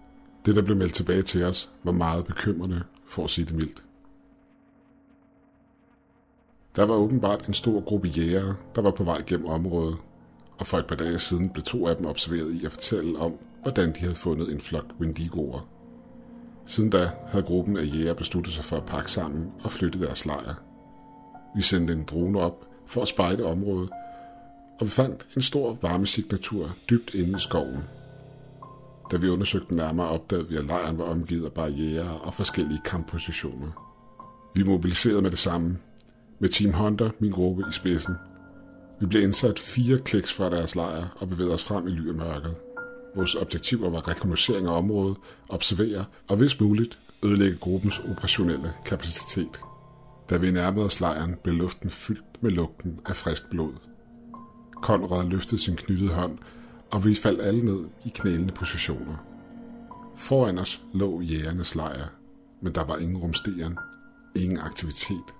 Det, 0.46 0.56
der 0.56 0.62
blev 0.62 0.78
meldt 0.78 0.94
tilbage 0.94 1.22
til 1.22 1.44
os, 1.44 1.72
var 1.84 1.92
meget 1.92 2.26
bekymrende, 2.26 2.84
for 3.08 3.24
at 3.24 3.30
sige 3.30 3.46
det 3.46 3.56
mildt. 3.56 3.84
Der 6.76 6.84
var 6.84 6.96
åbenbart 6.96 7.48
en 7.48 7.54
stor 7.54 7.82
gruppe 7.82 8.08
jægere, 8.08 8.56
der 8.76 8.82
var 8.82 8.92
på 8.92 9.04
vej 9.04 9.22
gennem 9.28 9.48
området, 9.48 9.98
og 10.58 10.68
for 10.68 10.78
et 10.78 10.88
par 10.88 10.96
dage 10.96 11.20
siden 11.20 11.50
blev 11.50 11.64
to 11.64 11.88
af 11.88 11.96
dem 11.96 12.06
observeret 12.06 12.52
i 12.52 12.66
at 12.66 12.72
fortælle 12.72 13.20
om, 13.20 13.34
hvordan 13.62 13.94
de 13.94 14.00
havde 14.00 14.16
fundet 14.16 14.52
en 14.52 14.60
flok 14.60 14.86
Wendigoer. 15.00 15.73
Siden 16.66 16.90
da 16.90 17.12
havde 17.28 17.44
gruppen 17.44 17.78
af 17.78 17.86
jæger 17.86 18.14
besluttet 18.14 18.54
sig 18.54 18.64
for 18.66 18.78
at 18.78 18.86
pakke 18.86 19.12
sammen 19.12 19.52
og 19.64 19.72
flytte 19.72 20.00
deres 20.00 20.26
lejr. 20.26 20.54
Vi 21.56 21.62
sendte 21.62 21.94
en 21.94 22.04
drone 22.04 22.40
op 22.40 22.66
for 22.88 23.02
at 23.02 23.08
spejde 23.08 23.46
området, 23.46 23.90
og 24.80 24.86
vi 24.86 24.90
fandt 24.90 25.26
en 25.36 25.42
stor 25.42 25.78
varmesignatur 25.82 26.70
dybt 26.90 27.14
inde 27.14 27.38
i 27.38 27.42
skoven. 27.42 27.84
Da 29.12 29.18
vi 29.18 29.30
undersøgte 29.30 29.76
nærmere, 29.76 30.08
opdagede 30.08 30.50
vi, 30.50 30.56
at 30.56 30.66
lejren 30.66 30.98
var 30.98 31.04
omgivet 31.04 31.46
af 31.46 31.52
barriere 31.52 32.22
og 32.22 32.34
forskellige 32.34 32.82
kamppositioner. 32.86 33.94
Vi 34.56 34.64
mobiliserede 34.64 35.22
med 35.22 35.32
det 35.32 35.40
samme, 35.40 35.78
med 36.40 36.50
Team 36.50 36.74
Hunter, 36.74 37.10
min 37.20 37.32
gruppe, 37.32 37.64
i 37.70 37.72
spidsen. 37.72 38.16
Vi 39.00 39.06
blev 39.06 39.24
indsat 39.24 39.60
fire 39.60 39.98
kliks 39.98 40.34
fra 40.34 40.50
deres 40.50 40.76
lejr 40.76 41.18
og 41.20 41.30
bevægede 41.30 41.54
os 41.54 41.64
frem 41.64 41.88
i 41.88 41.92
ly 41.92 42.10
af 42.10 42.16
mørket. 42.16 42.56
Vores 43.16 43.36
objektiver 43.36 43.90
var 43.90 44.08
rekognoscering 44.08 44.68
af 44.68 44.78
området, 44.78 45.18
observere 45.50 46.06
og 46.28 46.38
hvis 46.38 46.60
muligt 46.60 47.00
ødelægge 47.24 47.58
gruppens 47.58 48.00
operationelle 48.00 48.74
kapacitet. 48.86 49.60
Da 50.30 50.38
vi 50.38 50.52
nærmede 50.52 50.86
os 50.86 51.00
lejren, 51.00 51.36
blev 51.44 51.56
luften 51.56 51.90
fyldt 51.90 52.44
med 52.44 52.52
lugten 52.52 53.00
af 53.06 53.16
frisk 53.16 53.50
blod. 53.50 53.74
Konrad 54.82 55.30
løftede 55.30 55.62
sin 55.62 55.76
knyttede 55.76 56.10
hånd, 56.10 56.38
og 56.92 57.06
vi 57.06 57.16
faldt 57.16 57.42
alle 57.42 57.66
ned 57.66 57.86
i 58.06 58.10
knælende 58.16 58.54
positioner. 58.54 59.16
Foran 60.16 60.58
os 60.58 60.82
lå 60.94 61.22
jægernes 61.22 61.76
lejr, 61.76 62.08
men 62.62 62.76
der 62.76 62.84
var 62.84 62.98
ingen 62.98 63.18
rumsteren, 63.18 63.78
ingen 64.36 64.58
aktivitet, 64.58 65.34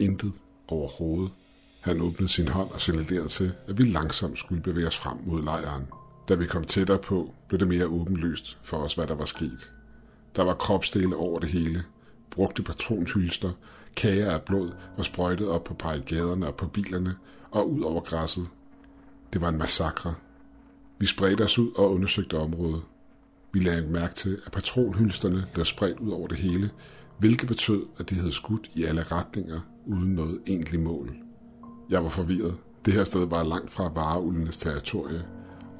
intet 0.00 0.32
overhovedet. 0.68 1.32
Han 1.80 2.00
åbnede 2.00 2.28
sin 2.28 2.48
hånd 2.48 2.70
og 2.70 2.80
signalerede 2.80 3.28
til, 3.28 3.52
at 3.68 3.78
vi 3.78 3.82
langsomt 3.82 4.38
skulle 4.38 4.62
bevæge 4.62 4.86
os 4.86 4.96
frem 4.96 5.16
mod 5.26 5.42
lejren. 5.42 5.86
Da 6.28 6.34
vi 6.34 6.46
kom 6.46 6.64
tættere 6.64 6.98
på, 6.98 7.34
blev 7.48 7.60
det 7.60 7.68
mere 7.68 7.86
åbenlyst 7.86 8.58
for 8.62 8.76
os, 8.76 8.94
hvad 8.94 9.06
der 9.06 9.14
var 9.14 9.24
sket. 9.24 9.70
Der 10.36 10.42
var 10.42 10.54
kropsdele 10.54 11.16
over 11.16 11.38
det 11.38 11.48
hele, 11.48 11.84
brugte 12.30 12.62
patronhylster, 12.62 13.52
kager 13.96 14.30
af 14.30 14.42
blod 14.42 14.72
var 14.96 15.02
sprøjtet 15.02 15.48
op 15.48 15.64
på 15.64 15.74
barrikaderne 15.74 16.46
og 16.46 16.54
på 16.54 16.66
bilerne 16.66 17.16
og 17.50 17.72
ud 17.72 17.82
over 17.82 18.00
græsset. 18.00 18.46
Det 19.32 19.40
var 19.40 19.48
en 19.48 19.58
massakre. 19.58 20.14
Vi 20.98 21.06
spredte 21.06 21.42
os 21.42 21.58
ud 21.58 21.70
og 21.76 21.90
undersøgte 21.90 22.38
området. 22.38 22.82
Vi 23.52 23.60
lagde 23.60 23.90
mærke 23.90 24.14
til, 24.14 24.38
at 24.46 24.52
patronhylsterne 24.52 25.46
lå 25.54 25.64
spredt 25.64 26.00
ud 26.00 26.10
over 26.10 26.28
det 26.28 26.38
hele, 26.38 26.70
hvilket 27.18 27.48
betød, 27.48 27.82
at 27.98 28.10
de 28.10 28.14
havde 28.14 28.32
skudt 28.32 28.70
i 28.74 28.84
alle 28.84 29.02
retninger 29.02 29.60
uden 29.86 30.14
noget 30.14 30.40
egentligt 30.46 30.82
mål. 30.82 31.16
Jeg 31.90 32.02
var 32.02 32.08
forvirret, 32.08 32.58
Det 32.84 32.94
her 32.94 33.04
sted 33.04 33.26
var 33.26 33.42
langt 33.42 33.70
fra 33.70 33.88
vareulenes 33.94 34.56
territorie, 34.56 35.24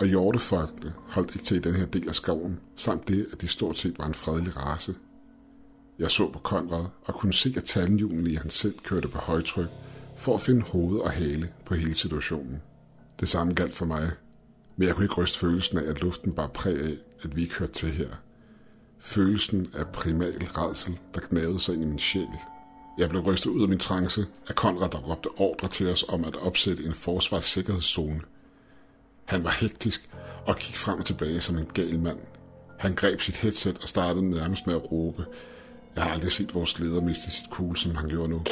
og 0.01 0.07
hjortefolkene 0.07 0.93
holdt 1.09 1.35
ikke 1.35 1.45
til 1.45 1.57
i 1.57 1.61
den 1.61 1.75
her 1.75 1.87
del 1.87 2.09
af 2.09 2.15
skoven, 2.15 2.61
samt 2.77 3.09
det, 3.09 3.27
at 3.33 3.41
de 3.41 3.49
stort 3.49 3.79
set 3.79 3.99
var 3.99 4.07
en 4.07 4.15
fredelig 4.15 4.57
race. 4.57 4.95
Jeg 5.99 6.11
så 6.11 6.31
på 6.33 6.39
Konrad 6.39 6.87
og 7.05 7.15
kunne 7.15 7.35
se, 7.35 7.55
at 7.57 7.65
tandhjulene 7.65 8.31
i 8.31 8.35
hans 8.35 8.55
selv 8.55 8.79
kørte 8.83 9.09
på 9.09 9.19
højtryk 9.19 9.69
for 10.17 10.35
at 10.35 10.41
finde 10.41 10.63
hoved 10.63 10.99
og 10.99 11.11
hale 11.11 11.53
på 11.65 11.75
hele 11.75 11.95
situationen. 11.95 12.63
Det 13.21 13.29
samme 13.29 13.55
galt 13.55 13.77
for 13.77 13.87
mig, 13.87 14.11
men 14.77 14.89
jeg 14.89 14.95
kunne 14.95 15.05
ikke 15.05 15.15
ryste 15.15 15.39
følelsen 15.39 15.79
af, 15.79 15.83
at 15.83 16.01
luften 16.01 16.33
bare 16.33 16.49
præg 16.49 16.81
af, 16.81 16.97
at 17.23 17.37
vi 17.37 17.43
ikke 17.43 17.55
hørte 17.55 17.73
til 17.73 17.91
her. 17.91 18.09
Følelsen 18.99 19.69
af 19.75 19.89
primal 19.89 20.45
redsel, 20.45 20.99
der 21.15 21.21
gnavede 21.31 21.61
sig 21.61 21.75
ind 21.75 21.83
i 21.83 21.87
min 21.87 21.99
sjæl. 21.99 22.29
Jeg 22.99 23.09
blev 23.09 23.23
rystet 23.23 23.51
ud 23.51 23.63
af 23.63 23.69
min 23.69 23.79
trance 23.79 24.27
af 24.49 24.55
Konrad, 24.55 24.91
der 24.91 24.99
råbte 24.99 25.29
ordre 25.37 25.69
til 25.69 25.91
os 25.91 26.05
om 26.09 26.25
at 26.25 26.37
opsætte 26.37 26.85
en 26.85 26.95
forsvarssikkerhedszone. 26.95 28.21
Han 29.25 29.45
var 29.45 29.57
hektisk 29.61 30.09
og 30.47 30.57
gik 30.57 30.76
frem 30.76 30.99
og 30.99 31.07
tilbage 31.07 31.40
som 31.40 31.59
en 31.59 31.71
gal 31.75 31.99
mand. 31.99 32.19
Han 32.78 32.95
greb 32.95 33.21
sit 33.21 33.37
headset 33.37 33.78
og 33.83 33.88
startede 33.88 34.31
nærmest 34.31 34.66
med 34.66 34.75
at 34.75 34.93
råbe. 34.93 35.25
Jeg 35.97 36.04
har 36.04 36.11
aldrig 36.11 36.33
set 36.33 36.54
vores 36.54 36.78
leder 36.78 37.00
miste 37.00 37.31
sit 37.31 37.50
cool, 37.50 37.76
som 37.76 37.95
han 37.95 38.09
gjorde 38.09 38.28
nu. 38.28 38.43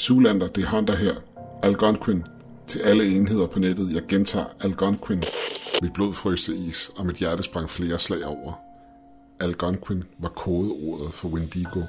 Zulander, 0.00 0.46
det 0.46 0.64
er 0.64 0.68
Hunter 0.68 0.96
her. 0.96 1.14
Algonquin. 1.62 2.24
Til 2.66 2.78
alle 2.78 3.16
enheder 3.16 3.46
på 3.46 3.58
nettet, 3.58 3.94
jeg 3.94 4.02
gentager 4.08 4.46
Algonquin. 4.60 5.24
Mit 5.82 5.92
blod 5.92 6.14
frøste 6.14 6.56
is, 6.56 6.90
og 6.96 7.06
mit 7.06 7.16
hjerte 7.16 7.42
sprang 7.42 7.70
flere 7.70 7.98
slag 7.98 8.24
over. 8.24 8.52
Algonquin 9.40 10.04
var 10.18 10.28
kodeordet 10.28 11.14
for 11.14 11.28
Wendigo. 11.28 11.80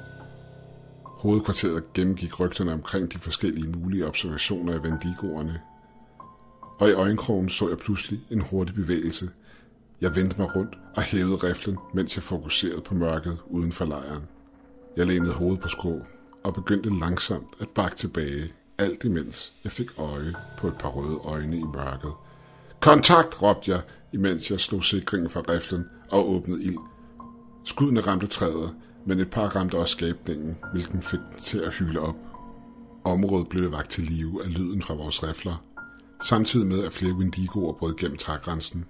Hovedkvarteret 1.04 1.92
gennemgik 1.92 2.40
rygterne 2.40 2.72
omkring 2.72 3.12
de 3.12 3.18
forskellige 3.18 3.66
mulige 3.66 4.06
observationer 4.06 4.74
af 4.74 4.78
Wendigoerne. 4.78 5.60
Og 6.78 6.88
i 6.88 6.92
øjenkrogen 6.92 7.48
så 7.48 7.68
jeg 7.68 7.78
pludselig 7.78 8.20
en 8.30 8.40
hurtig 8.40 8.74
bevægelse. 8.74 9.30
Jeg 10.00 10.16
vendte 10.16 10.40
mig 10.40 10.56
rundt 10.56 10.78
og 10.96 11.02
hævede 11.02 11.36
riflen, 11.36 11.78
mens 11.94 12.16
jeg 12.16 12.22
fokuserede 12.22 12.80
på 12.80 12.94
mørket 12.94 13.38
uden 13.46 13.72
for 13.72 13.84
lejren. 13.84 14.22
Jeg 14.96 15.06
lænede 15.06 15.32
hovedet 15.32 15.60
på 15.60 15.68
skrå 15.68 16.00
og 16.44 16.54
begyndte 16.54 16.98
langsomt 16.98 17.48
at 17.60 17.68
bakke 17.68 17.96
tilbage, 17.96 18.52
alt 18.78 19.04
imens 19.04 19.52
jeg 19.64 19.72
fik 19.72 19.98
øje 19.98 20.34
på 20.58 20.66
et 20.66 20.74
par 20.78 20.88
røde 20.88 21.18
øjne 21.24 21.58
i 21.58 21.62
mørket. 21.62 22.12
Kontakt, 22.80 23.42
råbte 23.42 23.70
jeg, 23.70 23.80
imens 24.12 24.50
jeg 24.50 24.60
slog 24.60 24.84
sikringen 24.84 25.30
fra 25.30 25.42
riflen 25.48 25.84
og 26.10 26.30
åbnede 26.30 26.64
ild. 26.64 26.78
Skuddene 27.64 28.00
ramte 28.00 28.26
træet, 28.26 28.74
men 29.06 29.20
et 29.20 29.30
par 29.30 29.56
ramte 29.56 29.78
også 29.78 29.96
skabningen, 29.96 30.56
hvilken 30.72 31.02
fik 31.02 31.20
den 31.32 31.40
til 31.40 31.58
at 31.58 31.74
hyle 31.74 32.00
op. 32.00 32.16
Området 33.04 33.48
blev 33.48 33.72
vagt 33.72 33.90
til 33.90 34.04
live 34.04 34.44
af 34.44 34.54
lyden 34.54 34.82
fra 34.82 34.94
vores 34.94 35.22
rifler, 35.22 35.64
samtidig 36.22 36.66
med 36.66 36.84
at 36.84 36.92
flere 36.92 37.12
Wendigoer 37.12 37.72
brød 37.72 37.94
gennem 37.94 38.16
trægrænsen. 38.16 38.84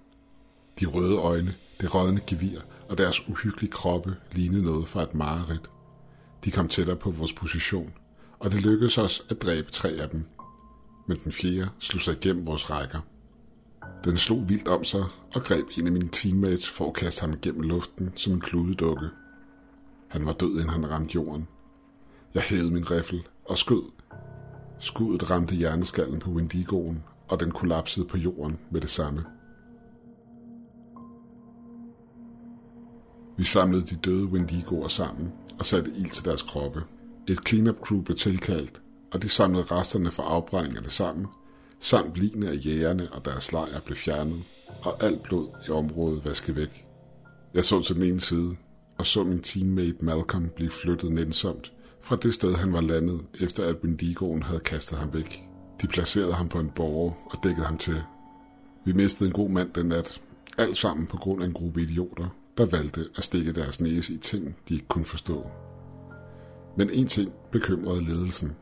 De 0.80 0.86
røde 0.86 1.16
øjne, 1.16 1.54
det 1.80 1.94
rådne 1.94 2.20
gevir 2.26 2.60
og 2.88 2.98
deres 2.98 3.28
uhyggelige 3.28 3.70
kroppe 3.70 4.16
lignede 4.32 4.64
noget 4.64 4.88
fra 4.88 5.02
et 5.02 5.14
mareridt. 5.14 5.70
De 6.44 6.50
kom 6.50 6.68
tættere 6.68 6.96
på 6.96 7.10
vores 7.10 7.32
position, 7.32 7.92
og 8.38 8.52
det 8.52 8.60
lykkedes 8.60 8.98
os 8.98 9.22
at 9.30 9.42
dræbe 9.42 9.70
tre 9.70 9.88
af 9.88 10.08
dem. 10.10 10.24
Men 11.06 11.16
den 11.24 11.32
fjerde 11.32 11.68
slog 11.78 12.00
sig 12.00 12.16
igennem 12.16 12.46
vores 12.46 12.70
rækker. 12.70 13.00
Den 14.04 14.16
slog 14.16 14.48
vildt 14.48 14.68
om 14.68 14.84
sig 14.84 15.04
og 15.34 15.42
greb 15.42 15.66
en 15.78 15.86
af 15.86 15.92
mine 15.92 16.08
teammates 16.08 16.68
for 16.68 16.88
at 16.88 16.94
kaste 16.94 17.20
ham 17.20 17.32
igennem 17.32 17.62
luften 17.62 18.12
som 18.16 18.32
en 18.32 18.40
kludedukke. 18.40 19.08
Han 20.08 20.26
var 20.26 20.32
død, 20.32 20.50
inden 20.50 20.68
han 20.68 20.90
ramte 20.90 21.14
jorden. 21.14 21.48
Jeg 22.34 22.42
hævede 22.42 22.70
min 22.70 22.90
riffel 22.90 23.22
og 23.44 23.58
skød. 23.58 23.82
Skuddet 24.78 25.30
ramte 25.30 25.54
hjerneskallen 25.54 26.20
på 26.20 26.30
Wendigoen, 26.30 27.02
og 27.32 27.40
den 27.40 27.50
kollapsede 27.50 28.06
på 28.06 28.16
jorden 28.16 28.58
med 28.70 28.80
det 28.80 28.90
samme. 28.90 29.24
Vi 33.36 33.44
samlede 33.44 33.82
de 33.82 33.96
døde 33.96 34.24
Wendigoer 34.26 34.88
sammen 34.88 35.32
og 35.58 35.66
satte 35.66 35.90
ild 35.90 36.10
til 36.10 36.24
deres 36.24 36.42
kroppe. 36.42 36.82
Et 37.28 37.48
cleanup 37.48 37.76
crew 37.80 38.02
blev 38.02 38.16
tilkaldt, 38.16 38.82
og 39.12 39.22
de 39.22 39.28
samlede 39.28 39.64
resterne 39.64 40.10
fra 40.10 40.22
afbrændingerne 40.22 40.90
sammen, 40.90 41.26
samt 41.80 42.14
lignende 42.16 42.48
af 42.48 42.66
jægerne 42.66 43.12
og 43.12 43.24
deres 43.24 43.52
lejr 43.52 43.80
blev 43.80 43.96
fjernet, 43.96 44.42
og 44.82 45.04
alt 45.04 45.22
blod 45.22 45.48
i 45.68 45.70
området 45.70 46.24
vasket 46.24 46.56
væk. 46.56 46.84
Jeg 47.54 47.64
så 47.64 47.82
til 47.82 47.96
den 47.96 48.04
ene 48.04 48.20
side, 48.20 48.50
og 48.98 49.06
så 49.06 49.24
min 49.24 49.42
teammate 49.42 50.04
Malcolm 50.04 50.50
blive 50.56 50.70
flyttet 50.70 51.12
nænsomt 51.12 51.72
fra 52.00 52.16
det 52.16 52.34
sted, 52.34 52.54
han 52.54 52.72
var 52.72 52.80
landet, 52.80 53.20
efter 53.40 53.66
at 53.66 53.76
Wendigoen 53.84 54.42
havde 54.42 54.60
kastet 54.60 54.98
ham 54.98 55.14
væk. 55.14 55.51
De 55.82 55.86
placerede 55.86 56.34
ham 56.34 56.48
på 56.48 56.58
en 56.58 56.70
borger 56.70 57.12
og 57.26 57.38
dækkede 57.44 57.66
ham 57.66 57.78
til. 57.78 58.02
Vi 58.84 58.92
mistede 58.92 59.28
en 59.28 59.34
god 59.34 59.50
mand 59.50 59.72
den 59.72 59.86
nat, 59.86 60.20
alt 60.58 60.76
sammen 60.76 61.06
på 61.06 61.16
grund 61.16 61.42
af 61.42 61.46
en 61.46 61.52
gruppe 61.52 61.82
idioter, 61.82 62.28
der 62.58 62.66
valgte 62.66 63.08
at 63.16 63.24
stikke 63.24 63.52
deres 63.52 63.80
næse 63.80 64.14
i 64.14 64.18
ting, 64.18 64.56
de 64.68 64.74
ikke 64.74 64.88
kunne 64.88 65.04
forstå. 65.04 65.50
Men 66.76 66.90
en 66.90 67.06
ting 67.06 67.32
bekymrede 67.50 68.04
ledelsen. 68.04 68.56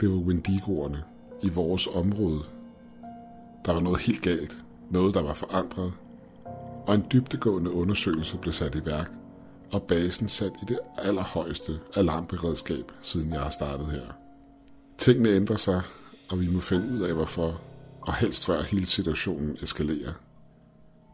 Det 0.00 0.10
var 0.10 0.16
Wendigoerne 0.16 1.02
i 1.42 1.48
vores 1.48 1.86
område. 1.86 2.42
Der 3.64 3.72
var 3.72 3.80
noget 3.80 4.00
helt 4.00 4.22
galt, 4.22 4.64
noget 4.90 5.14
der 5.14 5.22
var 5.22 5.34
forandret, 5.34 5.92
og 6.86 6.94
en 6.94 7.06
dybtegående 7.12 7.70
undersøgelse 7.70 8.36
blev 8.36 8.52
sat 8.52 8.74
i 8.74 8.86
værk, 8.86 9.10
og 9.72 9.82
basen 9.82 10.28
sat 10.28 10.52
i 10.62 10.64
det 10.68 10.78
allerhøjeste 10.98 11.80
alarmberedskab, 11.94 12.92
siden 13.00 13.32
jeg 13.32 13.40
har 13.40 13.50
startet 13.50 13.86
her. 13.86 14.06
Tingene 14.98 15.28
ændrer 15.28 15.56
sig, 15.56 15.82
og 16.30 16.40
vi 16.40 16.48
må 16.54 16.60
finde 16.60 16.92
ud 16.92 17.00
af 17.00 17.14
hvorfor, 17.14 17.60
og 18.00 18.14
helst 18.14 18.46
før 18.46 18.62
hele 18.62 18.86
situationen 18.86 19.58
eskalerer. 19.62 20.12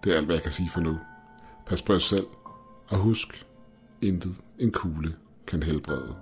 Det 0.04 0.12
er 0.12 0.16
alt, 0.16 0.26
hvad 0.26 0.34
jeg 0.34 0.42
kan 0.42 0.52
sige 0.52 0.70
for 0.74 0.80
nu. 0.80 0.98
Pas 1.66 1.82
på 1.82 1.92
jer 1.92 1.98
selv, 1.98 2.26
og 2.88 2.98
husk, 2.98 3.46
intet 4.02 4.36
en 4.58 4.72
kugle 4.72 5.14
kan 5.46 5.62
helbrede. 5.62 6.16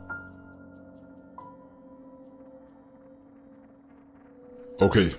Okay, 4.81 5.11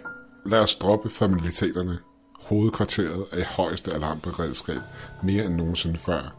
lad 0.46 0.60
os 0.60 0.76
droppe 0.76 1.10
formaliteterne. 1.10 2.00
Hovedkvarteret 2.42 3.26
er 3.32 3.38
i 3.38 3.46
højeste 3.48 3.94
alarmberedskab, 3.94 4.82
mere 5.24 5.46
end 5.46 5.56
nogensinde 5.56 5.98
før. 5.98 6.36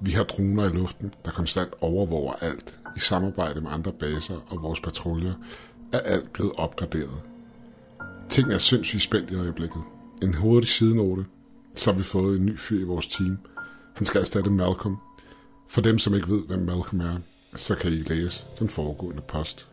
Vi 0.00 0.10
har 0.10 0.24
droner 0.24 0.64
i 0.64 0.68
luften, 0.68 1.14
der 1.24 1.30
konstant 1.30 1.72
overvåger 1.80 2.32
alt. 2.32 2.80
I 2.96 3.00
samarbejde 3.00 3.60
med 3.60 3.70
andre 3.70 3.92
baser 3.92 4.40
og 4.50 4.62
vores 4.62 4.80
patruljer 4.80 5.34
er 5.94 5.98
alt 5.98 6.32
blevet 6.32 6.52
opgraderet. 6.56 7.22
Ting 8.28 8.52
er 8.52 8.58
sindssygt 8.58 9.02
spændt 9.02 9.30
i 9.30 9.34
øjeblikket. 9.34 9.82
En 10.22 10.34
hurtig 10.34 10.68
sidenote. 10.68 11.24
Så 11.76 11.90
har 11.90 11.98
vi 11.98 12.02
fået 12.02 12.38
en 12.38 12.46
ny 12.46 12.58
fyr 12.58 12.80
i 12.80 12.84
vores 12.84 13.06
team. 13.06 13.38
Han 13.94 14.06
skal 14.06 14.20
erstatte 14.20 14.50
Malcolm. 14.50 14.96
For 15.68 15.80
dem, 15.80 15.98
som 15.98 16.14
ikke 16.14 16.28
ved, 16.28 16.42
hvem 16.46 16.58
Malcolm 16.58 17.00
er, 17.00 17.16
så 17.56 17.74
kan 17.74 17.92
I 17.92 17.96
læse 17.96 18.44
den 18.58 18.68
foregående 18.68 19.22
post. 19.22 19.68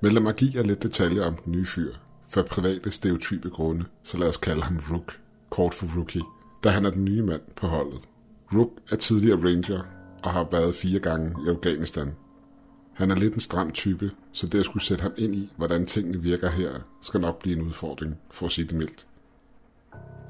Men 0.00 0.12
lad 0.12 0.22
mig 0.22 0.34
give 0.34 0.50
jer 0.54 0.62
lidt 0.62 0.82
detaljer 0.82 1.24
om 1.24 1.36
den 1.36 1.52
nye 1.52 1.66
fyr. 1.66 1.92
For 2.28 2.42
private 2.42 2.90
stereotype 2.90 3.50
grunde, 3.50 3.84
så 4.02 4.18
lad 4.18 4.28
os 4.28 4.36
kalde 4.36 4.62
ham 4.62 4.80
Rook, 4.90 5.18
kort 5.50 5.74
for 5.74 5.96
Rookie, 5.96 6.22
da 6.64 6.68
han 6.68 6.86
er 6.86 6.90
den 6.90 7.04
nye 7.04 7.22
mand 7.22 7.40
på 7.56 7.66
holdet. 7.66 8.00
Rook 8.54 8.70
er 8.90 8.96
tidligere 8.96 9.38
ranger 9.44 9.82
og 10.22 10.32
har 10.32 10.48
været 10.52 10.74
fire 10.74 10.98
gange 10.98 11.34
i 11.46 11.48
Afghanistan. 11.48 12.14
Han 13.00 13.10
er 13.10 13.14
lidt 13.14 13.34
en 13.34 13.40
stram 13.40 13.72
type, 13.72 14.10
så 14.32 14.46
det 14.46 14.58
at 14.58 14.64
skulle 14.64 14.82
sætte 14.82 15.02
ham 15.02 15.12
ind 15.16 15.34
i, 15.34 15.52
hvordan 15.56 15.86
tingene 15.86 16.22
virker 16.22 16.50
her, 16.50 16.70
skal 17.02 17.20
nok 17.20 17.42
blive 17.42 17.56
en 17.56 17.62
udfordring, 17.62 18.18
for 18.30 18.46
at 18.46 18.52
sige 18.52 18.64
det 18.64 18.76
mildt. 18.76 19.06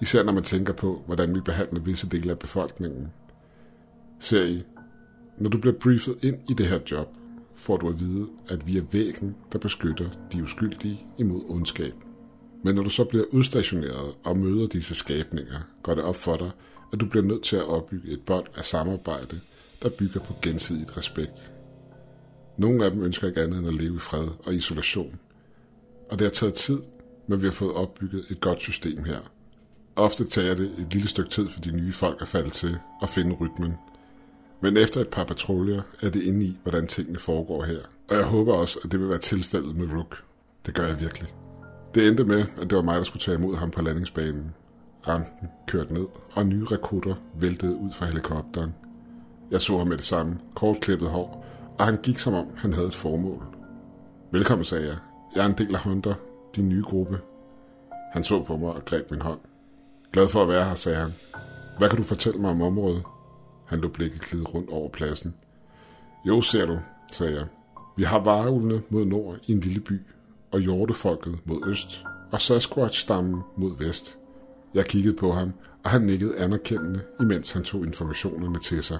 Især 0.01 0.23
når 0.23 0.33
man 0.33 0.43
tænker 0.43 0.73
på, 0.73 1.03
hvordan 1.07 1.35
vi 1.35 1.41
behandler 1.41 1.81
visse 1.81 2.09
dele 2.09 2.31
af 2.31 2.39
befolkningen. 2.39 3.13
Ser 4.21 4.45
I, 4.45 4.63
når 5.39 5.51
du 5.51 5.59
bliver 5.59 5.79
briefet 5.79 6.19
ind 6.23 6.39
i 6.49 6.55
det 6.55 6.67
her 6.67 6.79
job, 6.91 7.09
får 7.55 7.77
du 7.77 7.89
at 7.89 8.01
vide, 8.01 8.29
at 8.49 8.67
vi 8.67 8.79
er 8.79 8.83
væggen, 8.93 9.37
der 9.53 9.59
beskytter 9.59 10.11
de 10.33 10.43
uskyldige 10.43 11.07
imod 11.19 11.43
ondskab. 11.49 11.95
Men 12.65 12.75
når 12.75 12.83
du 12.83 12.91
så 12.91 13.05
bliver 13.05 13.25
udstationeret 13.33 14.15
og 14.25 14.37
møder 14.37 14.67
disse 14.67 14.95
skabninger, 14.95 15.61
går 15.83 15.95
det 15.95 16.05
op 16.05 16.17
for 16.17 16.37
dig, 16.37 16.51
at 16.93 17.01
du 17.01 17.07
bliver 17.07 17.25
nødt 17.25 17.43
til 17.43 17.57
at 17.57 17.69
opbygge 17.69 18.11
et 18.11 18.21
bånd 18.21 18.47
af 18.57 18.65
samarbejde, 18.65 19.41
der 19.83 19.91
bygger 19.99 20.21
på 20.21 20.33
gensidigt 20.43 20.97
respekt. 20.97 21.53
Nogle 22.61 22.85
af 22.85 22.91
dem 22.91 23.05
ønsker 23.05 23.29
ikke 23.29 23.43
andet 23.43 23.59
end 23.59 23.69
at 23.69 23.75
leve 23.75 23.97
i 23.97 23.99
fred 23.99 24.29
og 24.45 24.55
isolation. 24.55 25.19
Og 26.11 26.19
det 26.19 26.25
har 26.25 26.31
taget 26.31 26.55
tid, 26.55 26.79
men 27.27 27.43
vi 27.43 27.47
har 27.47 27.53
fået 27.53 27.75
opbygget 27.75 28.25
et 28.31 28.41
godt 28.41 28.61
system 28.61 29.05
her. 29.05 29.19
Ofte 29.97 30.25
tager 30.25 30.55
det 30.55 30.71
et 30.79 30.87
lille 30.93 31.09
stykke 31.09 31.31
tid 31.31 31.49
for 31.49 31.61
de 31.61 31.77
nye 31.77 31.93
folk 31.93 32.23
at 32.23 32.29
falde 32.29 32.51
til 32.51 32.79
og 33.01 33.09
finde 33.09 33.37
rytmen. 33.41 33.75
Men 34.61 34.77
efter 34.77 35.01
et 35.01 35.09
par 35.09 35.25
patruljer 35.25 35.83
er 36.01 36.11
det 36.11 36.23
inde 36.23 36.45
i, 36.45 36.59
hvordan 36.63 36.87
tingene 36.87 37.19
foregår 37.19 37.65
her. 37.65 37.79
Og 38.09 38.17
jeg 38.17 38.25
håber 38.25 38.55
også, 38.55 38.79
at 38.85 38.93
det 38.93 39.01
vil 39.01 39.09
være 39.09 39.19
tilfældet 39.19 39.77
med 39.77 39.93
Rook. 39.97 40.23
Det 40.67 40.75
gør 40.75 40.87
jeg 40.87 41.01
virkelig. 41.01 41.29
Det 41.95 42.09
endte 42.09 42.25
med, 42.25 42.45
at 42.61 42.71
det 42.71 42.77
var 42.77 42.83
mig, 42.83 42.97
der 42.97 43.05
skulle 43.05 43.23
tage 43.23 43.39
imod 43.39 43.57
ham 43.57 43.71
på 43.71 43.83
landingsbanen. 43.83 44.55
Rampen 45.09 45.49
kørte 45.67 45.95
ned, 45.95 46.07
og 46.35 46.47
nye 46.47 46.65
rekrutter 46.65 47.15
væltede 47.41 47.77
ud 47.77 47.91
fra 47.93 48.07
helikopteren. 48.07 48.75
Jeg 49.51 49.61
så 49.61 49.79
ham 49.79 49.89
med 49.89 49.97
det 49.97 50.05
samme, 50.05 50.39
kortklippet 50.55 51.09
hår, 51.09 51.40
og 51.81 51.87
han 51.87 51.97
gik 52.03 52.19
som 52.19 52.35
om, 52.35 52.47
han 52.57 52.73
havde 52.73 52.87
et 52.87 52.95
formål. 52.95 53.43
Velkommen, 54.33 54.65
sagde 54.65 54.87
jeg. 54.87 54.97
Jeg 55.35 55.45
er 55.45 55.49
en 55.49 55.59
del 55.59 55.75
af 55.75 55.81
Hunter, 55.81 56.15
din 56.57 56.69
nye 56.69 56.83
gruppe. 56.83 57.21
Han 58.13 58.25
så 58.25 58.43
på 58.43 58.57
mig 58.57 58.73
og 58.73 58.85
greb 58.85 59.11
min 59.11 59.21
hånd. 59.21 59.39
Glad 60.13 60.29
for 60.29 60.43
at 60.43 60.49
være 60.49 60.65
her, 60.65 60.75
sagde 60.75 60.99
han. 60.99 61.11
Hvad 61.79 61.89
kan 61.89 61.99
du 61.99 62.05
fortælle 62.05 62.41
mig 62.41 62.51
om 62.51 62.63
området? 62.63 63.03
Han 63.67 63.81
lå 63.81 63.89
blikket 63.89 64.21
glide 64.21 64.45
rundt 64.45 64.71
over 64.71 64.89
pladsen. 64.89 65.35
Jo, 66.25 66.41
ser 66.41 66.67
du, 66.67 66.79
sagde 67.13 67.35
jeg. 67.35 67.47
Vi 67.97 68.03
har 68.03 68.19
vareulvene 68.19 68.83
mod 68.89 69.05
nord 69.05 69.39
i 69.47 69.53
en 69.53 69.61
lille 69.61 69.81
by, 69.81 70.01
og 70.51 70.61
hjortefolket 70.61 71.39
mod 71.45 71.63
øst, 71.67 72.05
og 72.33 72.41
Sasquatch-stammen 72.41 73.41
mod 73.57 73.79
vest. 73.79 74.19
Jeg 74.75 74.85
kiggede 74.85 75.17
på 75.17 75.33
ham, 75.33 75.53
og 75.85 75.91
han 75.91 76.03
nikkede 76.03 76.39
anerkendende, 76.39 77.01
imens 77.21 77.53
han 77.53 77.63
tog 77.63 77.87
informationerne 77.87 78.59
til 78.59 78.83
sig. 78.83 78.99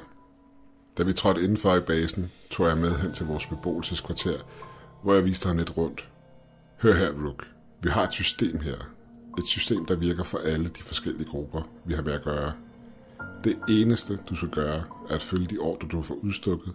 Da 0.99 1.03
vi 1.03 1.13
trådte 1.13 1.43
indenfor 1.43 1.77
i 1.77 1.81
basen, 1.81 2.33
tog 2.51 2.69
jeg 2.69 2.79
med 2.79 2.97
hen 2.99 3.13
til 3.13 3.27
vores 3.27 3.47
beboelseskvarter, 3.47 4.39
hvor 5.03 5.15
jeg 5.15 5.25
viste 5.25 5.47
ham 5.47 5.59
lidt 5.59 5.77
rundt. 5.77 6.09
Hør 6.77 6.95
her, 6.95 7.11
Rook. 7.27 7.47
Vi 7.81 7.89
har 7.89 8.03
et 8.03 8.13
system 8.13 8.61
her. 8.61 8.77
Et 9.39 9.47
system, 9.47 9.87
der 9.87 9.97
virker 9.97 10.23
for 10.23 10.39
alle 10.39 10.69
de 10.69 10.83
forskellige 10.83 11.29
grupper, 11.29 11.63
vi 11.85 11.95
har 11.95 12.03
med 12.03 12.13
at 12.13 12.25
gøre. 12.25 12.53
Det 13.45 13.59
eneste, 13.69 14.19
du 14.29 14.35
skal 14.35 14.49
gøre, 14.49 14.85
er 15.11 15.15
at 15.15 15.23
følge 15.23 15.47
de 15.47 15.59
ordre, 15.59 15.89
du 15.89 16.03
får 16.03 16.15
udstukket, 16.15 16.75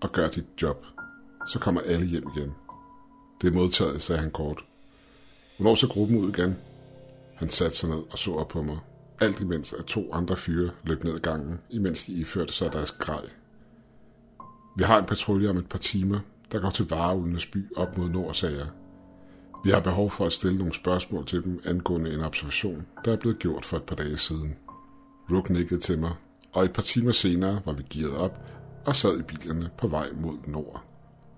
og 0.00 0.12
gøre 0.12 0.28
dit 0.28 0.44
job. 0.62 0.86
Så 1.48 1.58
kommer 1.58 1.80
alle 1.80 2.06
hjem 2.06 2.24
igen. 2.36 2.54
Det 3.40 3.48
er 3.48 3.52
modtaget, 3.52 4.02
sagde 4.02 4.22
han 4.22 4.30
kort. 4.30 4.64
Hvornår 5.56 5.74
så 5.74 5.88
gruppen 5.88 6.18
ud 6.18 6.28
igen? 6.28 6.56
Han 7.34 7.48
satte 7.48 7.76
sig 7.76 7.88
ned 7.88 8.02
og 8.10 8.18
så 8.18 8.32
op 8.32 8.48
på 8.48 8.62
mig. 8.62 8.78
Alt 9.20 9.40
imens 9.40 9.72
at 9.72 9.84
to 9.84 10.12
andre 10.12 10.36
fyre 10.36 10.70
løb 10.84 11.04
ned 11.04 11.14
ad 11.14 11.20
gangen, 11.20 11.60
imens 11.70 12.04
de 12.04 12.12
iførte 12.12 12.52
sig 12.52 12.72
deres 12.72 12.90
grej. 12.90 13.22
Vi 14.76 14.84
har 14.84 14.98
en 14.98 15.06
patrulje 15.06 15.48
om 15.48 15.56
et 15.56 15.68
par 15.68 15.78
timer, 15.78 16.20
der 16.52 16.60
går 16.60 16.70
til 16.70 16.88
Vareulvenes 16.88 17.46
by 17.46 17.74
op 17.76 17.98
mod 17.98 18.08
nord, 18.08 18.34
sagde 18.34 18.58
jeg. 18.58 18.66
Vi 19.64 19.70
har 19.70 19.80
behov 19.80 20.10
for 20.10 20.26
at 20.26 20.32
stille 20.32 20.58
nogle 20.58 20.74
spørgsmål 20.74 21.26
til 21.26 21.44
dem 21.44 21.60
angående 21.64 22.14
en 22.14 22.20
observation, 22.20 22.86
der 23.04 23.12
er 23.12 23.16
blevet 23.16 23.38
gjort 23.38 23.64
for 23.64 23.76
et 23.76 23.82
par 23.82 23.96
dage 23.96 24.16
siden. 24.16 24.56
Rook 25.30 25.50
nikkede 25.50 25.80
til 25.80 25.98
mig, 25.98 26.12
og 26.52 26.64
et 26.64 26.72
par 26.72 26.82
timer 26.82 27.12
senere 27.12 27.60
var 27.64 27.72
vi 27.72 27.82
gearet 27.90 28.16
op 28.16 28.38
og 28.86 28.96
sad 28.96 29.18
i 29.18 29.22
bilerne 29.22 29.70
på 29.78 29.88
vej 29.88 30.08
mod 30.14 30.36
nord. 30.46 30.84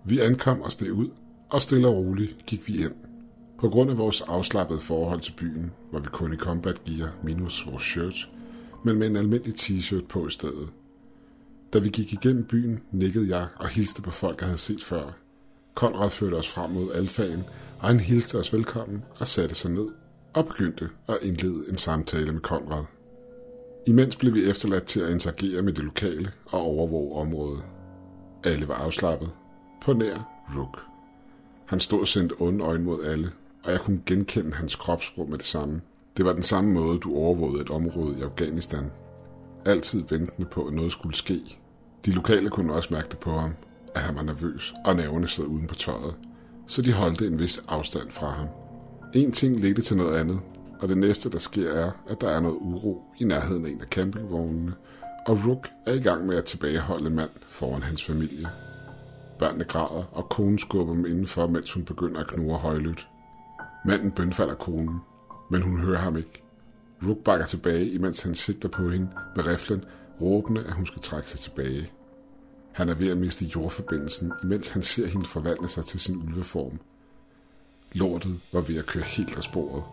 Vi 0.05 0.21
ankom 0.21 0.61
og 0.61 0.71
derud, 0.81 1.05
ud, 1.05 1.11
og 1.51 1.63
stille 1.63 1.89
og 1.89 1.97
roligt 1.97 2.47
gik 2.47 2.69
vi 2.69 2.85
ind. 2.85 2.95
På 3.61 3.69
grund 3.69 3.91
af 3.91 3.99
vores 3.99 4.21
afslappede 4.21 4.81
forhold 4.81 5.21
til 5.21 5.33
byen, 5.33 5.73
var 5.93 5.99
vi 5.99 6.09
kun 6.13 6.33
i 6.33 6.37
combat 6.37 6.85
gear 6.85 7.15
minus 7.23 7.67
vores 7.67 7.83
shirt, 7.83 8.29
men 8.85 8.99
med 8.99 9.07
en 9.07 9.17
almindelig 9.17 9.55
t-shirt 9.55 10.07
på 10.09 10.27
i 10.27 10.31
stedet. 10.31 10.69
Da 11.73 11.79
vi 11.79 11.89
gik 11.89 12.13
igennem 12.13 12.45
byen, 12.45 12.81
nikkede 12.93 13.37
jeg 13.37 13.49
og 13.57 13.69
hilste 13.69 14.03
på 14.03 14.11
folk, 14.11 14.41
jeg 14.41 14.49
havde 14.49 14.59
set 14.59 14.85
før. 14.85 15.17
Konrad 15.75 16.11
førte 16.11 16.35
os 16.35 16.49
frem 16.49 16.71
mod 16.71 16.93
alfagen, 16.93 17.45
og 17.79 17.89
han 17.89 18.01
hilste 18.01 18.39
os 18.39 18.53
velkommen 18.53 19.05
og 19.19 19.27
satte 19.27 19.55
sig 19.55 19.71
ned 19.71 19.89
og 20.35 20.47
begyndte 20.47 20.89
at 21.09 21.19
indlede 21.23 21.65
en 21.69 21.77
samtale 21.77 22.33
med 22.33 22.41
Konrad. 22.41 22.85
Imens 23.87 24.17
blev 24.17 24.35
vi 24.35 24.51
efterladt 24.51 24.85
til 24.85 25.01
at 25.01 25.11
interagere 25.11 25.63
med 25.63 25.73
det 25.73 25.85
lokale 25.85 26.33
og 26.47 26.61
overvåge 26.61 27.21
området. 27.21 27.63
Alle 28.45 28.69
var 28.69 28.75
afslappet. 28.75 29.31
På 29.83 29.93
nær 29.93 30.45
Rook. 30.57 30.79
Han 31.67 31.81
stod 31.81 32.01
og 32.01 32.09
sendte 32.09 32.35
onde 32.39 32.65
øjne 32.65 32.85
mod 32.85 33.05
alle, 33.05 33.31
og 33.65 33.73
jeg 33.73 33.81
kunne 33.81 34.03
genkende 34.07 34.53
hans 34.53 34.75
kropssprog 34.75 35.31
med 35.31 35.39
det 35.39 35.47
samme. 35.47 35.81
Det 36.17 36.25
var 36.25 36.33
den 36.33 36.43
samme 36.43 36.73
måde, 36.73 36.99
du 36.99 37.17
overvågede 37.17 37.63
et 37.63 37.71
område 37.71 38.19
i 38.19 38.23
Afghanistan. 38.23 38.91
Altid 39.67 40.05
ventende 40.09 40.49
på, 40.49 40.65
at 40.67 40.75
noget 40.75 40.93
skulle 40.93 41.17
ske. 41.17 41.59
De 42.05 42.11
lokale 42.11 42.51
kunne 42.51 42.73
også 42.73 42.95
mærke 42.95 43.09
det 43.11 43.19
på 43.19 43.39
ham, 43.39 43.55
at 43.95 44.01
han 44.01 44.15
var 44.15 44.23
nervøs, 44.23 44.75
og 44.85 44.97
nævne 44.97 45.29
sad 45.29 45.45
uden 45.45 45.67
på 45.67 45.75
tøjet, 45.75 46.15
så 46.67 46.83
de 46.83 46.93
holdte 46.93 47.27
en 47.27 47.39
vis 47.39 47.63
afstand 47.69 48.11
fra 48.11 48.31
ham. 48.31 48.47
En 49.15 49.33
ting 49.33 49.61
ledte 49.61 49.83
til 49.83 49.97
noget 49.97 50.19
andet, 50.19 50.41
og 50.81 50.89
det 50.89 50.99
næste, 50.99 51.31
der 51.31 51.39
sker, 51.39 51.73
er, 51.73 51.91
at 52.09 52.21
der 52.21 52.29
er 52.29 52.41
noget 52.41 52.57
uro 52.61 53.03
i 53.19 53.25
nærheden 53.25 53.67
af 53.67 53.71
en 53.71 53.81
af 53.81 53.87
campingvognene, 53.87 54.75
og 55.27 55.39
Rook 55.47 55.69
er 55.87 55.93
i 55.93 56.01
gang 56.01 56.27
med 56.27 56.37
at 56.37 56.45
tilbageholde 56.45 57.11
mand 57.11 57.31
foran 57.49 57.83
hans 57.83 58.05
familie. 58.05 58.49
Børnene 59.39 59.65
græder, 59.65 60.05
og 60.13 60.29
konen 60.29 60.59
skubber 60.59 60.95
dem 60.95 61.07
indenfor, 61.07 61.47
mens 61.47 61.73
hun 61.73 61.85
begynder 61.85 62.21
at 62.21 62.27
knurre 62.27 62.59
højlydt. 62.59 63.09
Manden 63.85 64.11
bønfalder 64.11 64.55
konen, 64.55 65.01
men 65.51 65.63
hun 65.63 65.81
hører 65.81 65.99
ham 65.99 66.17
ikke. 66.17 66.46
Rook 67.03 67.19
bakker 67.25 67.47
tilbage, 67.47 67.91
imens 67.91 68.21
han 68.21 68.35
sigter 68.35 68.69
på 68.69 68.91
hende 68.91 69.09
med 69.37 69.47
riflen, 69.47 69.85
råbende, 70.21 70.65
at 70.65 70.73
hun 70.73 70.87
skal 70.87 71.03
trække 71.03 71.31
sig 71.31 71.41
tilbage. 71.41 71.93
Han 72.73 72.89
er 72.89 72.95
ved 72.95 73.11
at 73.11 73.17
miste 73.17 73.45
jordforbindelsen, 73.45 74.33
imens 74.43 74.69
han 74.69 74.83
ser 74.83 75.07
hende 75.07 75.27
forvandle 75.27 75.69
sig 75.69 75.85
til 75.85 76.01
sin 76.01 76.17
ulveform. 76.17 76.81
Lortet 77.93 78.41
var 78.53 78.61
ved 78.61 78.77
at 78.77 78.87
køre 78.87 79.05
helt 79.05 79.37
af 79.37 79.43
sporet. 79.43 79.85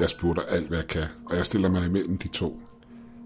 Jeg 0.00 0.08
spurgte 0.08 0.44
alt, 0.44 0.68
hvad 0.68 0.78
jeg 0.78 0.86
kan, 0.86 1.06
og 1.26 1.36
jeg 1.36 1.46
stiller 1.46 1.68
mig 1.68 1.86
imellem 1.86 2.18
de 2.18 2.28
to. 2.28 2.60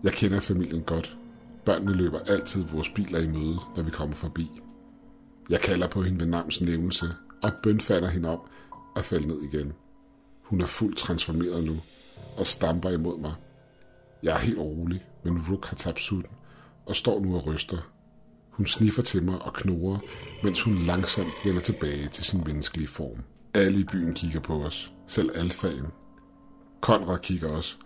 Jeg 0.02 0.12
kender 0.12 0.40
familien 0.40 0.82
godt. 0.82 1.16
Børnene 1.64 1.92
løber 1.92 2.18
altid 2.18 2.64
vores 2.64 2.88
biler 2.88 3.18
i 3.18 3.26
møde, 3.26 3.58
når 3.76 3.82
vi 3.82 3.90
kommer 3.90 4.16
forbi. 4.16 4.50
Jeg 5.50 5.60
kalder 5.60 5.88
på 5.88 6.02
hende 6.02 6.20
ved 6.20 6.26
navns 6.26 6.60
nævnelse 6.60 7.06
og 7.42 7.52
bønfalder 7.62 8.08
hende 8.08 8.28
om 8.28 8.40
at 8.96 9.04
falde 9.04 9.28
ned 9.28 9.42
igen. 9.42 9.72
Hun 10.42 10.60
er 10.60 10.66
fuldt 10.66 10.98
transformeret 10.98 11.64
nu 11.64 11.76
og 12.36 12.46
stamper 12.46 12.90
imod 12.90 13.18
mig. 13.18 13.34
Jeg 14.22 14.34
er 14.34 14.38
helt 14.38 14.58
rolig, 14.58 15.04
men 15.24 15.44
Rook 15.50 15.66
har 15.66 15.76
tabt 15.76 16.00
sutten 16.00 16.36
og 16.86 16.96
står 16.96 17.20
nu 17.20 17.36
og 17.36 17.46
ryster. 17.46 17.78
Hun 18.50 18.66
sniffer 18.66 19.02
til 19.02 19.24
mig 19.24 19.42
og 19.42 19.54
knurrer, 19.54 19.98
mens 20.42 20.60
hun 20.62 20.74
langsomt 20.74 21.32
vender 21.44 21.60
tilbage 21.60 22.08
til 22.08 22.24
sin 22.24 22.42
menneskelige 22.46 22.88
form. 22.88 23.18
Alle 23.54 23.80
i 23.80 23.84
byen 23.84 24.14
kigger 24.14 24.40
på 24.40 24.64
os, 24.64 24.92
selv 25.06 25.30
alfaen. 25.34 25.86
Konrad 26.80 27.18
kigger 27.18 27.48
også, 27.48 27.76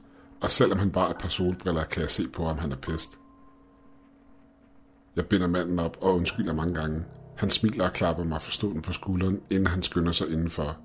og 0.41 0.51
selvom 0.51 0.79
han 0.79 0.91
bare 0.91 1.11
et 1.11 1.17
par 1.21 1.29
solbriller, 1.29 1.85
kan 1.85 2.03
jeg 2.03 2.11
se 2.11 2.29
på 2.29 2.45
om 2.45 2.59
han 2.59 2.73
er 2.73 2.77
pest. 2.77 3.19
Jeg 5.17 5.27
binder 5.27 5.47
manden 5.47 5.79
op 5.79 5.99
og 6.01 6.15
undskylder 6.15 6.53
mange 6.53 6.75
gange. 6.75 7.05
Han 7.37 7.51
smiler 7.51 7.85
og 7.85 7.93
klapper 7.93 8.25
mig 8.25 8.43
forstående 8.43 8.83
på 8.83 8.93
skulderen, 8.93 9.41
inden 9.51 9.67
han 9.67 9.83
skynder 9.83 10.13
sig 10.13 10.29
indenfor. 10.29 10.77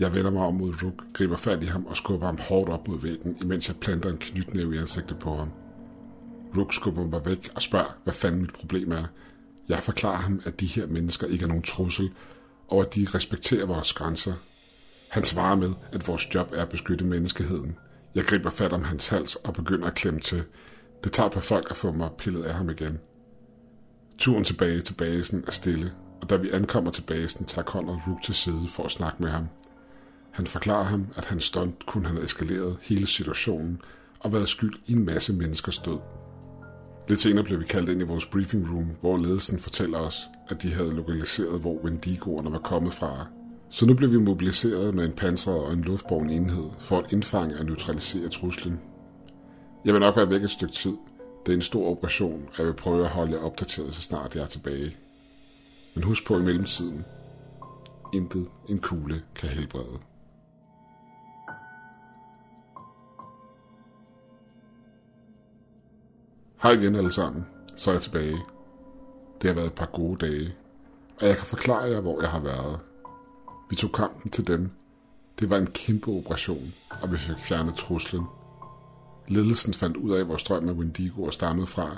Jeg 0.00 0.14
vender 0.14 0.30
mig 0.30 0.42
om 0.42 0.54
mod 0.54 0.82
Rook, 0.82 1.02
griber 1.12 1.36
fat 1.36 1.62
i 1.62 1.66
ham 1.66 1.86
og 1.86 1.96
skubber 1.96 2.26
ham 2.26 2.38
hårdt 2.48 2.70
op 2.70 2.88
mod 2.88 3.00
væggen, 3.00 3.36
imens 3.42 3.68
jeg 3.68 3.76
planter 3.76 4.10
en 4.10 4.18
knytnæve 4.18 4.74
i 4.74 4.78
ansigtet 4.78 5.18
på 5.18 5.36
ham. 5.36 5.50
Rook 6.56 6.74
skubber 6.74 7.06
mig 7.06 7.26
væk 7.26 7.50
og 7.54 7.62
spørger, 7.62 7.98
hvad 8.04 8.14
fanden 8.14 8.40
mit 8.40 8.52
problem 8.52 8.92
er. 8.92 9.04
Jeg 9.68 9.78
forklarer 9.78 10.16
ham, 10.16 10.40
at 10.44 10.60
de 10.60 10.66
her 10.66 10.86
mennesker 10.86 11.26
ikke 11.26 11.44
er 11.44 11.48
nogen 11.48 11.62
trussel, 11.62 12.10
og 12.68 12.80
at 12.80 12.94
de 12.94 13.06
respekterer 13.14 13.66
vores 13.66 13.92
grænser. 13.92 14.32
Han 15.08 15.24
svarer 15.24 15.54
med, 15.54 15.70
at 15.92 16.08
vores 16.08 16.34
job 16.34 16.52
er 16.52 16.62
at 16.62 16.68
beskytte 16.68 17.04
menneskeheden. 17.04 17.76
Jeg 18.14 18.24
griber 18.24 18.50
fat 18.50 18.72
om 18.72 18.84
hans 18.84 19.08
hals 19.08 19.34
og 19.34 19.54
begynder 19.54 19.86
at 19.86 19.94
klemme 19.94 20.20
til. 20.20 20.44
Det 21.04 21.12
tager 21.12 21.28
på 21.28 21.40
folk 21.40 21.66
at 21.70 21.76
få 21.76 21.92
mig 21.92 22.10
pillet 22.18 22.42
af 22.42 22.54
ham 22.54 22.70
igen. 22.70 22.98
Turen 24.18 24.44
tilbage 24.44 24.80
til 24.80 24.94
basen 24.94 25.44
er 25.46 25.50
stille, 25.50 25.92
og 26.20 26.30
da 26.30 26.36
vi 26.36 26.50
ankommer 26.50 26.90
til 26.90 27.02
basen, 27.02 27.44
tager 27.44 27.64
Conrad 27.64 27.98
Rook 28.08 28.22
til 28.24 28.34
side 28.34 28.68
for 28.70 28.82
at 28.82 28.90
snakke 28.90 29.22
med 29.22 29.30
ham. 29.30 29.48
Han 30.38 30.46
forklarer 30.46 30.84
ham, 30.84 31.06
at 31.16 31.24
hans 31.24 31.44
stunt 31.44 31.86
kun 31.86 32.04
have 32.04 32.24
eskaleret 32.24 32.76
hele 32.82 33.06
situationen 33.06 33.80
og 34.20 34.32
været 34.32 34.48
skyld 34.48 34.74
i 34.86 34.92
en 34.92 35.06
masse 35.06 35.32
menneskers 35.32 35.78
død. 35.78 35.98
Lidt 37.08 37.20
senere 37.20 37.44
blev 37.44 37.60
vi 37.60 37.64
kaldt 37.64 37.88
ind 37.88 38.00
i 38.00 38.04
vores 38.04 38.26
briefing 38.26 38.74
room, 38.74 38.90
hvor 39.00 39.16
ledelsen 39.16 39.58
fortæller 39.58 39.98
os, 39.98 40.22
at 40.48 40.62
de 40.62 40.72
havde 40.72 40.94
lokaliseret, 40.94 41.60
hvor 41.60 41.84
Wendigoerne 41.84 42.52
var 42.52 42.58
kommet 42.58 42.92
fra. 42.92 43.26
Så 43.70 43.86
nu 43.86 43.94
blev 43.94 44.12
vi 44.12 44.18
mobiliseret 44.18 44.94
med 44.94 45.04
en 45.04 45.12
pansret 45.12 45.58
og 45.58 45.72
en 45.72 45.82
luftborgen 45.82 46.30
enhed 46.30 46.70
for 46.80 46.98
at 46.98 47.12
indfange 47.12 47.58
og 47.58 47.64
neutralisere 47.64 48.28
truslen. 48.28 48.80
Jeg 49.84 49.94
vil 49.94 50.00
nok 50.00 50.16
være 50.16 50.30
væk 50.30 50.42
et 50.42 50.50
stykke 50.50 50.74
tid, 50.74 50.96
det 51.46 51.52
er 51.52 51.56
en 51.56 51.62
stor 51.62 51.90
operation, 51.90 52.48
og 52.52 52.58
jeg 52.58 52.66
vil 52.66 52.74
prøve 52.74 53.04
at 53.04 53.10
holde 53.10 53.32
jer 53.32 53.42
opdateret, 53.42 53.94
så 53.94 54.02
snart 54.02 54.34
jeg 54.34 54.42
er 54.42 54.46
tilbage. 54.46 54.96
Men 55.94 56.04
husk 56.04 56.26
på 56.26 56.38
i 56.38 56.42
mellemtiden, 56.42 57.04
intet 58.14 58.46
en 58.68 58.78
kugle 58.78 59.22
kan 59.34 59.48
helbrede. 59.48 59.98
Hej 66.62 66.72
igen 66.72 66.94
alle 66.94 67.12
sammen, 67.12 67.46
så 67.76 67.90
er 67.90 67.94
jeg 67.94 68.02
tilbage. 68.02 68.38
Det 69.42 69.48
har 69.50 69.54
været 69.54 69.66
et 69.66 69.74
par 69.74 69.86
gode 69.92 70.26
dage, 70.26 70.54
og 71.20 71.26
jeg 71.26 71.36
kan 71.36 71.46
forklare 71.46 71.90
jer, 71.90 72.00
hvor 72.00 72.20
jeg 72.20 72.30
har 72.30 72.40
været. 72.40 72.78
Vi 73.70 73.76
tog 73.76 73.92
kampen 73.92 74.30
til 74.30 74.46
dem. 74.46 74.70
Det 75.40 75.50
var 75.50 75.56
en 75.56 75.66
kæmpe 75.66 76.10
operation, 76.10 76.72
og 77.02 77.12
vi 77.12 77.16
fik 77.16 77.36
fjernet 77.36 77.74
truslen– 77.74 78.24
Ledelsen 79.28 79.74
fandt 79.74 79.96
ud 79.96 80.12
af, 80.12 80.24
hvor 80.24 80.36
strømmen 80.36 80.70
af 80.70 80.74
Wendigo 80.74 81.22
og 81.22 81.32
stammede 81.32 81.66
fra. 81.66 81.96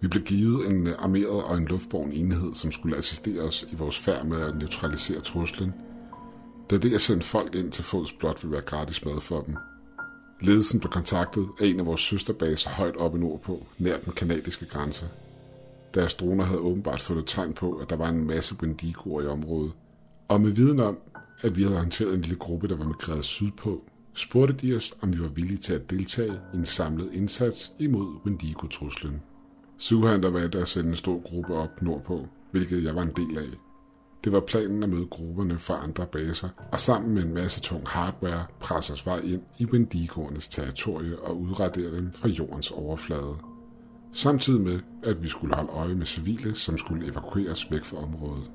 Vi 0.00 0.08
blev 0.08 0.22
givet 0.22 0.66
en 0.66 0.86
øh, 0.86 0.94
armeret 0.98 1.44
og 1.44 1.58
en 1.58 1.66
luftborgen 1.66 2.12
enhed, 2.12 2.54
som 2.54 2.72
skulle 2.72 2.96
assistere 2.96 3.42
os 3.42 3.66
i 3.72 3.74
vores 3.74 3.98
færd 3.98 4.26
med 4.26 4.40
at 4.40 4.56
neutralisere 4.56 5.20
truslen. 5.20 5.74
Da 6.70 6.78
det 6.78 6.94
at 6.94 7.00
sende 7.00 7.22
folk 7.22 7.54
ind 7.54 7.72
til 7.72 7.84
fods 7.84 8.12
blot 8.12 8.42
ville 8.42 8.52
være 8.52 8.62
gratis 8.62 9.04
mad 9.04 9.20
for 9.20 9.40
dem. 9.40 9.56
Ledelsen 10.40 10.80
blev 10.80 10.90
kontaktet 10.90 11.48
af 11.60 11.66
en 11.66 11.80
af 11.80 11.86
vores 11.86 12.00
søsterbaser 12.00 12.70
højt 12.70 12.96
oppe 12.96 13.18
nordpå, 13.18 13.66
nær 13.78 13.98
den 13.98 14.12
kanadiske 14.12 14.66
grænse. 14.66 15.06
Deres 15.94 16.14
droner 16.14 16.44
havde 16.44 16.60
åbenbart 16.60 17.00
fundet 17.00 17.24
tegn 17.26 17.52
på, 17.52 17.72
at 17.72 17.90
der 17.90 17.96
var 17.96 18.08
en 18.08 18.26
masse 18.26 18.56
bendigoer 18.56 19.22
i 19.22 19.26
området, 19.26 19.72
Og 20.28 20.40
med 20.40 20.50
viden 20.50 20.80
om, 20.80 20.98
at 21.40 21.56
vi 21.56 21.62
havde 21.62 21.76
håndteret 21.76 22.14
en 22.14 22.20
lille 22.20 22.36
gruppe, 22.36 22.68
der 22.68 22.76
var 22.76 22.84
migreret 22.84 23.24
sydpå, 23.24 23.84
spurgte 24.14 24.54
de 24.54 24.76
os, 24.76 24.94
om 25.00 25.12
vi 25.12 25.20
var 25.20 25.28
villige 25.28 25.58
til 25.58 25.72
at 25.72 25.90
deltage 25.90 26.32
i 26.54 26.56
en 26.56 26.66
samlet 26.66 27.10
indsats 27.12 27.72
imod 27.78 28.20
Wendigo-truslen. 28.26 29.22
Suhan 29.78 30.22
der 30.22 30.30
valgte 30.30 30.58
at 30.58 30.68
sende 30.68 30.90
en 30.90 30.96
stor 30.96 31.20
gruppe 31.20 31.54
op 31.54 31.82
nordpå, 31.82 32.26
hvilket 32.50 32.84
jeg 32.84 32.94
var 32.94 33.02
en 33.02 33.12
del 33.16 33.38
af. 33.38 33.69
Det 34.24 34.32
var 34.32 34.40
planen 34.40 34.82
at 34.82 34.88
møde 34.88 35.06
grupperne 35.06 35.58
fra 35.58 35.84
andre 35.84 36.06
baser, 36.06 36.48
og 36.72 36.80
sammen 36.80 37.14
med 37.14 37.22
en 37.22 37.34
masse 37.34 37.60
tung 37.60 37.88
hardware 37.88 38.46
presse 38.60 38.92
os 38.92 39.06
vej 39.06 39.18
ind 39.18 39.42
i 39.58 39.64
Wendigoernes 39.64 40.48
territorie 40.48 41.18
og 41.18 41.40
udradere 41.40 41.96
dem 41.96 42.12
fra 42.12 42.28
jordens 42.28 42.70
overflade. 42.70 43.36
Samtidig 44.12 44.60
med, 44.60 44.80
at 45.02 45.22
vi 45.22 45.28
skulle 45.28 45.54
holde 45.54 45.70
øje 45.70 45.94
med 45.94 46.06
civile, 46.06 46.54
som 46.54 46.78
skulle 46.78 47.06
evakueres 47.06 47.70
væk 47.70 47.84
fra 47.84 47.96
området. 47.96 48.50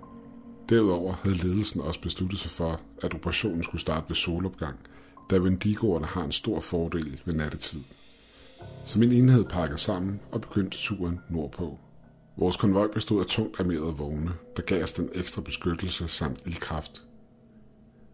Derudover 0.69 1.13
havde 1.13 1.37
ledelsen 1.37 1.81
også 1.81 2.01
besluttet 2.01 2.39
sig 2.39 2.51
for, 2.51 2.81
at 3.01 3.13
operationen 3.13 3.63
skulle 3.63 3.81
starte 3.81 4.09
ved 4.09 4.15
solopgang, 4.15 4.75
da 5.29 5.39
Wendigoerne 5.39 6.05
har 6.05 6.23
en 6.23 6.31
stor 6.31 6.59
fordel 6.59 7.21
ved 7.25 7.33
nattetid. 7.33 7.79
Så 8.85 8.99
min 8.99 9.11
enhed 9.11 9.43
pakkede 9.43 9.79
sammen 9.79 10.19
og 10.31 10.41
begyndte 10.41 10.77
turen 10.77 11.19
nordpå. 11.29 11.79
Vores 12.37 12.57
konvoj 12.57 12.87
bestod 12.87 13.19
af 13.19 13.25
tungt 13.25 13.59
armerede 13.59 13.93
vogne, 13.97 14.31
der 14.57 14.63
gav 14.63 14.83
os 14.83 14.93
den 14.93 15.09
ekstra 15.13 15.41
beskyttelse 15.41 16.07
samt 16.07 16.39
ildkraft. 16.45 17.03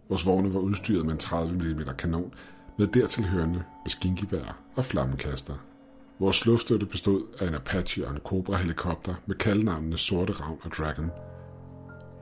Vores 0.10 0.26
vogne 0.26 0.54
var 0.54 0.60
udstyret 0.60 1.06
med 1.06 1.14
en 1.14 1.20
30 1.20 1.54
mm 1.54 1.82
kanon 1.98 2.34
med 2.78 2.88
dertilhørende 2.88 3.64
maskingevær 3.86 4.58
og 4.76 4.86
flammekaster. 4.86 5.54
Vores 6.20 6.46
luftstøtte 6.46 6.86
bestod 6.86 7.24
af 7.40 7.48
en 7.48 7.56
Apache 7.56 8.08
og 8.08 8.14
en 8.14 8.20
Cobra 8.20 8.58
helikopter 8.58 9.16
med 9.26 9.36
kaldnavnene 9.36 9.98
Sorte 9.98 10.34
Ravn 10.34 10.60
og 10.62 10.72
Dragon. 10.72 11.12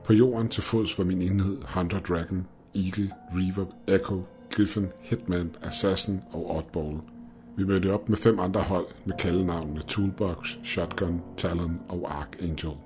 På 0.04 0.12
jorden 0.12 0.48
til 0.48 0.62
fods 0.62 0.98
var 0.98 1.04
min 1.04 1.22
enhed 1.22 1.58
Hunter 1.74 2.00
Dragon, 2.00 2.46
Eagle, 2.74 3.12
Reaver, 3.32 3.66
Echo, 3.88 4.22
Griffin, 4.50 4.86
Hitman, 5.00 5.56
Assassin 5.62 6.20
og 6.32 6.56
Oddball– 6.56 7.00
vi 7.56 7.64
mødte 7.64 7.92
op 7.92 8.08
med 8.08 8.16
fem 8.16 8.40
andre 8.40 8.62
hold 8.62 8.86
med 9.04 9.14
kaldenavnene 9.18 9.82
Toolbox, 9.82 10.56
Shotgun, 10.64 11.22
Talon 11.36 11.80
og 11.88 12.18
Archangel. 12.18 12.76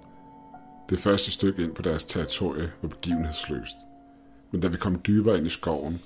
Det 0.90 0.98
første 0.98 1.30
stykke 1.30 1.64
ind 1.64 1.74
på 1.74 1.82
deres 1.82 2.04
territorie 2.04 2.72
var 2.82 2.88
begivenhedsløst. 2.88 3.76
Men 4.50 4.60
da 4.60 4.68
vi 4.68 4.76
kom 4.76 5.00
dybere 5.06 5.38
ind 5.38 5.46
i 5.46 5.50
skoven, 5.50 6.00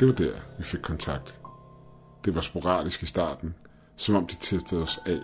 det 0.00 0.08
var 0.08 0.14
der, 0.14 0.32
vi 0.58 0.64
fik 0.64 0.80
kontakt. 0.80 1.34
Det 2.24 2.34
var 2.34 2.40
sporadisk 2.40 3.02
i 3.02 3.06
starten, 3.06 3.54
som 3.96 4.14
om 4.14 4.26
de 4.26 4.36
testede 4.40 4.82
os 4.82 4.98
af. 5.06 5.20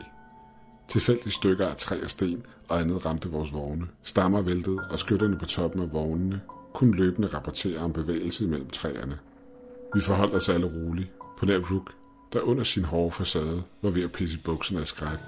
Tilfældige 0.88 1.33
stykker 1.33 1.68
af 1.68 1.77
træ 1.77 2.03
og 2.05 2.11
sten 2.11 2.46
og 2.68 2.81
andet 2.81 3.07
ramte 3.07 3.31
vores 3.31 3.53
vogne. 3.53 3.88
Stammer 4.03 4.40
væltede, 4.40 4.79
og 4.90 4.99
skytterne 4.99 5.38
på 5.38 5.44
toppen 5.44 5.83
af 5.83 5.92
vognene 5.92 6.40
kunne 6.75 6.96
løbende 6.96 7.29
rapportere 7.29 7.79
om 7.79 7.92
bevægelse 7.92 8.46
mellem 8.46 8.70
træerne. 8.70 9.18
Vi 9.94 10.01
forholdt 10.01 10.35
os 10.35 10.49
alle 10.49 10.66
roligt. 10.66 11.11
På 11.38 11.46
nær 11.46 11.59
Rook 11.59 11.99
der 12.33 12.40
under 12.40 12.64
sin 12.64 12.85
hårde 12.85 13.11
facade 13.11 13.62
var 13.83 13.90
ved 13.90 14.03
at 14.03 14.12
pisse 14.12 14.37
i 14.37 14.40
bukserne 14.45 14.81
af 14.81 14.87
skræk. 14.87 15.19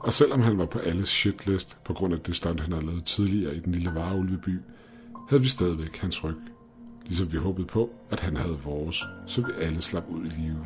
Og 0.00 0.12
selvom 0.12 0.40
han 0.40 0.58
var 0.58 0.66
på 0.66 0.78
alles 0.78 1.08
shitlist 1.08 1.78
på 1.84 1.94
grund 1.94 2.14
af 2.14 2.20
det 2.20 2.36
stunt, 2.36 2.60
han 2.60 2.72
havde 2.72 2.86
lavet 2.86 3.04
tidligere 3.04 3.56
i 3.56 3.60
den 3.60 3.72
lille 3.72 3.94
vareulveby, 3.94 4.60
havde 5.28 5.42
vi 5.42 5.48
stadigvæk 5.48 5.96
hans 5.96 6.24
ryg. 6.24 6.36
Ligesom 7.06 7.32
vi 7.32 7.38
håbede 7.38 7.66
på, 7.66 7.90
at 8.10 8.20
han 8.20 8.36
havde 8.36 8.58
vores, 8.64 9.04
så 9.26 9.40
vi 9.40 9.52
alle 9.60 9.80
slap 9.80 10.04
ud 10.08 10.24
i 10.24 10.28
live. 10.28 10.64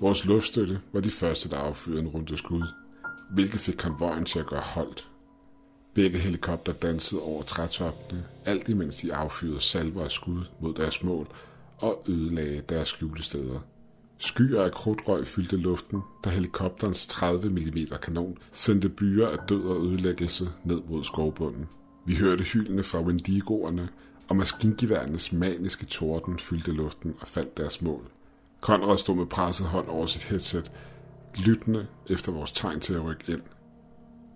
Vores 0.00 0.24
luftstøtte 0.24 0.80
var 0.92 1.00
de 1.00 1.10
første, 1.10 1.50
der 1.50 1.56
affyrede 1.56 2.00
en 2.00 2.08
runde 2.08 2.38
skud, 2.38 2.62
hvilket 3.30 3.60
fik 3.60 3.74
konvojen 3.74 4.24
til 4.24 4.38
at 4.38 4.46
gøre 4.46 4.60
holdt. 4.60 5.08
Begge 5.94 6.18
helikopter 6.18 6.72
dansede 6.72 7.22
over 7.22 7.42
trætoppene, 7.42 8.24
alt 8.44 8.68
imens 8.68 8.96
de 8.96 9.14
affyrede 9.14 9.60
salver 9.60 10.04
af 10.04 10.10
skud 10.10 10.44
mod 10.60 10.74
deres 10.74 11.02
mål 11.02 11.26
og 11.78 12.04
ødelagde 12.08 12.62
deres 12.68 12.88
skjulesteder– 12.88 13.60
Skyer 14.24 14.62
af 14.62 14.72
krudtrøg 14.72 15.26
fyldte 15.26 15.56
luften, 15.56 16.00
da 16.24 16.30
helikopterens 16.30 17.06
30 17.06 17.48
mm 17.48 17.98
kanon 18.02 18.38
sendte 18.52 18.88
byer 18.88 19.28
af 19.28 19.38
død 19.48 19.62
og 19.62 19.86
ødelæggelse 19.86 20.48
ned 20.64 20.80
mod 20.88 21.04
skovbunden. 21.04 21.68
Vi 22.06 22.14
hørte 22.14 22.44
hyldene 22.44 22.82
fra 22.82 23.00
Wendigoerne, 23.00 23.88
og 24.28 24.36
maskingeværernes 24.36 25.32
maniske 25.32 25.86
torden 25.86 26.38
fyldte 26.38 26.72
luften 26.72 27.14
og 27.20 27.26
faldt 27.26 27.56
deres 27.56 27.82
mål. 27.82 28.10
Konrad 28.60 28.98
stod 28.98 29.16
med 29.16 29.26
presset 29.26 29.66
hånd 29.66 29.88
over 29.88 30.06
sit 30.06 30.24
headset, 30.24 30.72
lyttende 31.46 31.86
efter 32.10 32.32
vores 32.32 32.52
tegn 32.52 32.80
til 32.80 32.94
at 32.94 33.04
rykke 33.04 33.32
ind. 33.32 33.42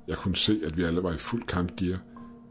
Jeg 0.08 0.16
kunne 0.16 0.36
se, 0.36 0.60
at 0.64 0.76
vi 0.76 0.82
alle 0.82 1.02
var 1.02 1.12
i 1.12 1.18
fuld 1.18 1.42
kampgear, 1.42 1.98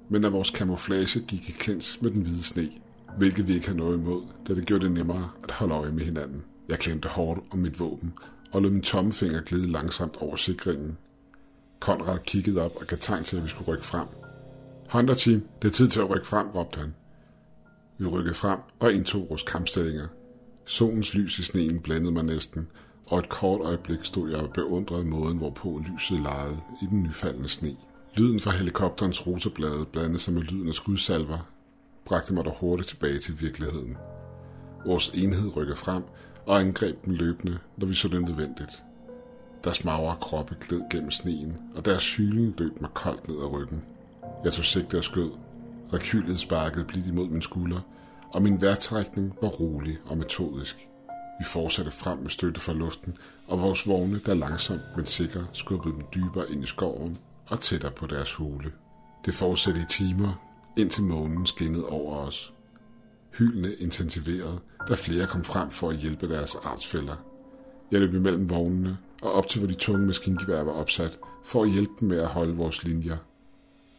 men 0.09 0.25
at 0.25 0.33
vores 0.33 0.49
kamuflage 0.49 1.19
gik 1.19 1.49
i 1.49 1.51
klins 1.51 2.01
med 2.01 2.11
den 2.11 2.21
hvide 2.21 2.43
sne, 2.43 2.69
hvilket 3.17 3.47
vi 3.47 3.53
ikke 3.53 3.65
havde 3.67 3.79
noget 3.79 3.97
imod, 3.97 4.23
da 4.47 4.55
det 4.55 4.65
gjorde 4.65 4.83
det 4.85 4.91
nemmere 4.91 5.29
at 5.43 5.51
holde 5.51 5.73
øje 5.73 5.91
med 5.91 6.03
hinanden. 6.03 6.43
Jeg 6.69 6.79
klemte 6.79 7.09
hårdt 7.09 7.39
om 7.51 7.59
mit 7.59 7.79
våben 7.79 8.13
og 8.51 8.61
lod 8.61 8.71
min 8.71 8.81
tommefinger 8.81 9.41
glide 9.41 9.71
langsomt 9.71 10.17
over 10.17 10.35
sikringen. 10.35 10.97
Konrad 11.79 12.19
kiggede 12.19 12.61
op 12.61 12.75
og 12.75 12.87
gav 12.87 12.97
tegn 13.01 13.23
til, 13.23 13.37
at 13.37 13.43
vi 13.43 13.49
skulle 13.49 13.71
rykke 13.71 13.85
frem. 13.85 14.07
Hunter 14.89 15.13
Team, 15.13 15.47
det 15.61 15.67
er 15.67 15.71
tid 15.71 15.87
til 15.87 15.99
at 15.99 16.09
rykke 16.09 16.27
frem, 16.27 16.47
råbte 16.47 16.79
han. 16.79 16.95
Vi 17.97 18.05
rykkede 18.05 18.35
frem 18.35 18.59
og 18.79 18.93
indtog 18.93 19.25
vores 19.29 19.43
kampstillinger. 19.43 20.07
Solens 20.65 21.13
lys 21.13 21.39
i 21.39 21.43
sneen 21.43 21.79
blandede 21.79 22.11
mig 22.11 22.23
næsten, 22.23 22.67
og 23.05 23.19
et 23.19 23.29
kort 23.29 23.61
øjeblik 23.61 23.99
stod 24.03 24.29
jeg 24.29 24.39
og 24.39 24.53
beundrede 24.53 25.05
måden, 25.05 25.37
hvorpå 25.37 25.81
lyset 25.93 26.19
legede 26.19 26.57
i 26.81 26.85
den 26.89 27.03
nyfaldende 27.03 27.49
sne. 27.49 27.75
Lyden 28.15 28.39
fra 28.39 28.51
helikopterens 28.51 29.27
rotorblade 29.27 29.85
blandede 29.91 30.19
sig 30.19 30.33
med 30.33 30.41
lyden 30.41 30.67
af 30.67 30.73
skudsalver, 30.73 31.49
bragte 32.05 32.33
mig 32.33 32.45
dog 32.45 32.57
hurtigt 32.59 32.89
tilbage 32.89 33.19
til 33.19 33.41
virkeligheden. 33.41 33.97
Vores 34.85 35.09
enhed 35.13 35.55
rykkede 35.55 35.77
frem, 35.77 36.03
og 36.45 36.59
angreb 36.59 37.05
dem 37.05 37.13
løbende, 37.13 37.57
når 37.77 37.87
vi 37.87 37.93
så 37.93 38.07
det 38.07 38.21
nødvendigt. 38.21 38.83
Deres 39.63 39.83
magre 39.83 40.15
kroppe 40.21 40.55
gled 40.67 40.81
gennem 40.91 41.11
sneen, 41.11 41.57
og 41.75 41.85
deres 41.85 42.15
hylen 42.15 42.55
løb 42.57 42.81
mig 42.81 42.89
koldt 42.93 43.27
ned 43.27 43.35
ad 43.35 43.51
ryggen. 43.51 43.83
Jeg 44.43 44.53
tog 44.53 44.65
sigte 44.65 44.97
og 44.97 45.03
skød. 45.03 45.31
Rekylet 45.93 46.39
sparkede 46.39 46.85
blidt 46.85 47.07
imod 47.07 47.27
min 47.27 47.41
skulder, 47.41 47.79
og 48.29 48.41
min 48.41 48.61
vejrtrækning 48.61 49.33
var 49.41 49.47
rolig 49.47 49.97
og 50.05 50.17
metodisk. 50.17 50.87
Vi 51.39 51.45
fortsatte 51.45 51.91
frem 51.91 52.17
med 52.17 52.29
støtte 52.29 52.61
fra 52.61 52.73
luften, 52.73 53.13
og 53.47 53.61
vores 53.61 53.87
vogne, 53.87 54.19
der 54.25 54.33
langsomt, 54.33 54.81
men 54.95 55.05
sikkert, 55.05 55.45
skubbede 55.53 55.95
dem 55.95 56.03
dybere 56.15 56.51
ind 56.51 56.63
i 56.63 56.67
skoven 56.67 57.17
og 57.47 57.59
tættere 57.59 57.91
på 57.91 58.07
deres 58.07 58.33
hule. 58.33 58.71
Det 59.25 59.33
fortsatte 59.33 59.81
i 59.81 59.85
timer, 59.89 60.33
indtil 60.77 61.03
månen 61.03 61.45
skinnede 61.45 61.85
over 61.85 62.17
os. 62.17 62.53
Hylene 63.37 63.73
intensiverede, 63.73 64.59
da 64.89 64.93
flere 64.93 65.27
kom 65.27 65.43
frem 65.43 65.69
for 65.69 65.89
at 65.89 65.97
hjælpe 65.97 66.29
deres 66.29 66.55
artsfælder. 66.55 67.15
Jeg 67.91 67.99
løb 67.99 68.13
imellem 68.13 68.49
vognene 68.49 68.97
og 69.21 69.31
op 69.31 69.47
til, 69.47 69.59
hvor 69.59 69.67
de 69.67 69.73
tunge 69.73 70.05
maskingeværer 70.05 70.63
var 70.63 70.71
opsat, 70.71 71.19
for 71.43 71.63
at 71.63 71.69
hjælpe 71.69 71.91
dem 71.99 72.09
med 72.09 72.17
at 72.17 72.27
holde 72.27 72.55
vores 72.55 72.83
linjer. 72.83 73.17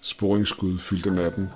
Sporingsskud 0.00 0.78
fyldte 0.78 1.10
natten, 1.10 1.48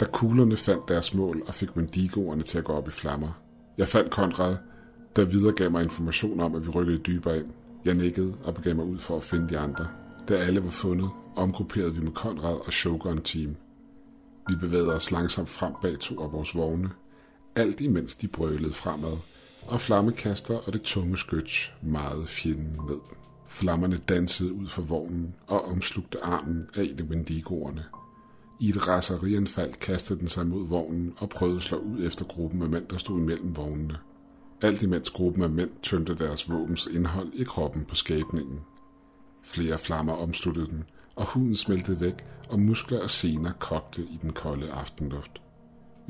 da 0.00 0.04
kuglerne 0.04 0.56
fandt 0.56 0.88
deres 0.88 1.14
mål 1.14 1.42
og 1.46 1.54
fik 1.54 1.76
mendigoerne 1.76 2.42
til 2.42 2.58
at 2.58 2.64
gå 2.64 2.72
op 2.72 2.88
i 2.88 2.90
flammer. 2.90 3.40
Jeg 3.78 3.88
fandt 3.88 4.10
Konrad, 4.10 4.56
der 5.16 5.24
videregav 5.24 5.70
mig 5.70 5.82
information 5.82 6.40
om, 6.40 6.54
at 6.54 6.66
vi 6.66 6.70
rykkede 6.70 6.98
dybere 6.98 7.36
ind. 7.36 7.50
Jeg 7.84 7.94
nikkede 7.94 8.34
og 8.44 8.54
begav 8.54 8.76
mig 8.76 8.84
ud 8.84 8.98
for 8.98 9.16
at 9.16 9.22
finde 9.22 9.48
de 9.48 9.58
andre. 9.58 9.88
Da 10.28 10.34
alle 10.34 10.64
var 10.64 10.70
fundet, 10.70 11.10
omgrupperede 11.36 11.94
vi 11.94 12.00
med 12.00 12.12
Konrad 12.12 12.66
og 12.66 12.72
Shogun 12.72 13.22
Team. 13.22 13.56
Vi 14.48 14.56
bevægede 14.56 14.94
os 14.94 15.10
langsomt 15.10 15.48
frem 15.48 15.72
bag 15.82 15.98
to 15.98 16.22
af 16.22 16.32
vores 16.32 16.54
vogne, 16.54 16.90
alt 17.56 17.80
imens 17.80 18.16
de 18.16 18.28
brølede 18.28 18.72
fremad, 18.72 19.16
og 19.66 19.80
flammekaster 19.80 20.56
og 20.56 20.72
det 20.72 20.82
tunge 20.82 21.18
skyts 21.18 21.72
meget 21.82 22.28
fjenden 22.28 22.80
ned. 22.88 23.00
Flammerne 23.48 24.00
dansede 24.08 24.52
ud 24.52 24.68
fra 24.68 24.82
vognen 24.82 25.34
og 25.46 25.64
omslugte 25.64 26.24
armen 26.24 26.68
af 26.76 26.82
en 26.82 26.98
af 26.98 27.04
mendigoerne. 27.04 27.84
I 28.60 28.68
et 28.68 28.88
raserianfald 28.88 29.72
kastede 29.72 30.18
den 30.18 30.28
sig 30.28 30.46
mod 30.46 30.68
vognen 30.68 31.14
og 31.16 31.28
prøvede 31.28 31.56
at 31.56 31.62
slå 31.62 31.78
ud 31.78 32.06
efter 32.06 32.24
gruppen 32.24 32.62
af 32.62 32.68
mænd, 32.68 32.86
der 32.86 32.98
stod 32.98 33.20
imellem 33.20 33.56
vognene. 33.56 33.96
Alt 34.62 34.82
imens 34.82 35.10
gruppen 35.10 35.42
af 35.42 35.50
mænd 35.50 35.70
tømte 35.82 36.14
deres 36.14 36.50
våbens 36.50 36.86
indhold 36.86 37.32
i 37.32 37.44
kroppen 37.44 37.84
på 37.84 37.94
skabningen. 37.94 38.60
Flere 39.42 39.78
flammer 39.78 40.12
omsluttede 40.12 40.66
den, 40.66 40.84
og 41.16 41.26
huden 41.26 41.56
smeltede 41.56 42.00
væk, 42.00 42.24
og 42.48 42.60
muskler 42.60 43.00
og 43.00 43.10
sener 43.10 43.52
kogte 43.52 44.02
i 44.02 44.18
den 44.22 44.32
kolde 44.32 44.70
aftenluft. 44.70 45.40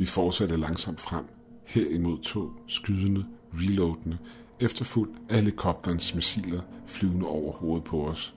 Vi 0.00 0.06
fortsatte 0.06 0.56
langsomt 0.56 1.00
frem, 1.00 1.24
her 1.64 1.90
imod 1.90 2.18
to 2.18 2.50
skydende, 2.66 3.26
reloadende, 3.52 4.18
efterfulgt 4.60 5.18
af 5.28 5.36
helikopterens 5.36 6.14
missiler 6.14 6.60
flyvende 6.86 7.26
over 7.26 7.52
hovedet 7.52 7.84
på 7.84 8.06
os. 8.06 8.34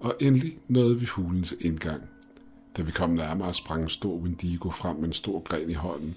Og 0.00 0.14
endelig 0.20 0.58
nåede 0.68 1.00
vi 1.00 1.06
hulens 1.06 1.54
indgang. 1.60 2.02
Da 2.76 2.82
vi 2.82 2.90
kom 2.90 3.10
nærmere, 3.10 3.54
sprang 3.54 3.82
en 3.82 3.88
stor 3.88 4.16
Wendigo 4.16 4.70
frem 4.70 4.96
med 4.96 5.04
en 5.04 5.12
stor 5.12 5.40
gren 5.40 5.70
i 5.70 5.74
hånden, 5.74 6.16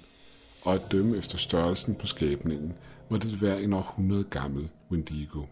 og 0.64 0.74
at 0.74 0.92
dømme 0.92 1.16
efter 1.16 1.38
størrelsen 1.38 1.94
på 1.94 2.06
skabningen, 2.06 2.72
må 3.08 3.16
det 3.16 3.42
være 3.42 3.62
en 3.62 3.72
århundrede 3.72 4.24
gammel 4.24 4.70
Wendigo. 4.90 5.42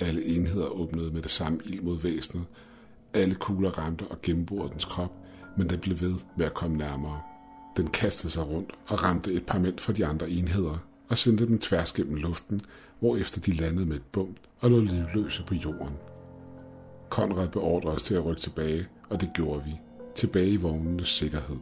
Alle 0.00 0.24
enheder 0.24 0.66
åbnede 0.66 1.10
med 1.10 1.22
det 1.22 1.30
samme 1.30 1.60
ild 1.64 1.82
mod 1.82 2.00
væsenet. 2.00 2.44
Alle 3.14 3.34
kugler 3.34 3.70
ramte 3.70 4.02
og 4.02 4.22
gennemborede 4.22 4.72
dens 4.72 4.84
krop, 4.84 5.12
men 5.56 5.70
den 5.70 5.80
blev 5.80 6.00
ved 6.00 6.14
med 6.36 6.46
at 6.46 6.54
komme 6.54 6.76
nærmere. 6.76 7.20
Den 7.76 7.90
kastede 7.90 8.32
sig 8.32 8.48
rundt 8.48 8.72
og 8.86 9.02
ramte 9.02 9.32
et 9.32 9.46
par 9.46 9.58
mænd 9.58 9.78
fra 9.78 9.92
de 9.92 10.06
andre 10.06 10.30
enheder 10.30 10.78
og 11.08 11.18
sendte 11.18 11.46
dem 11.46 11.58
tværs 11.58 11.92
gennem 11.92 12.14
luften, 12.14 12.60
hvorefter 13.00 13.40
de 13.40 13.52
landede 13.52 13.86
med 13.86 13.96
et 13.96 14.06
bump 14.12 14.36
og 14.60 14.70
lå 14.70 14.80
livløse 14.80 15.42
på 15.46 15.54
jorden. 15.54 15.96
Konrad 17.10 17.48
beordrede 17.48 17.94
os 17.94 18.02
til 18.02 18.14
at 18.14 18.24
rykke 18.24 18.40
tilbage, 18.40 18.86
og 19.08 19.20
det 19.20 19.30
gjorde 19.34 19.64
vi. 19.64 19.80
Tilbage 20.14 20.48
i 20.48 20.56
vognenes 20.56 21.08
sikkerhed. 21.08 21.56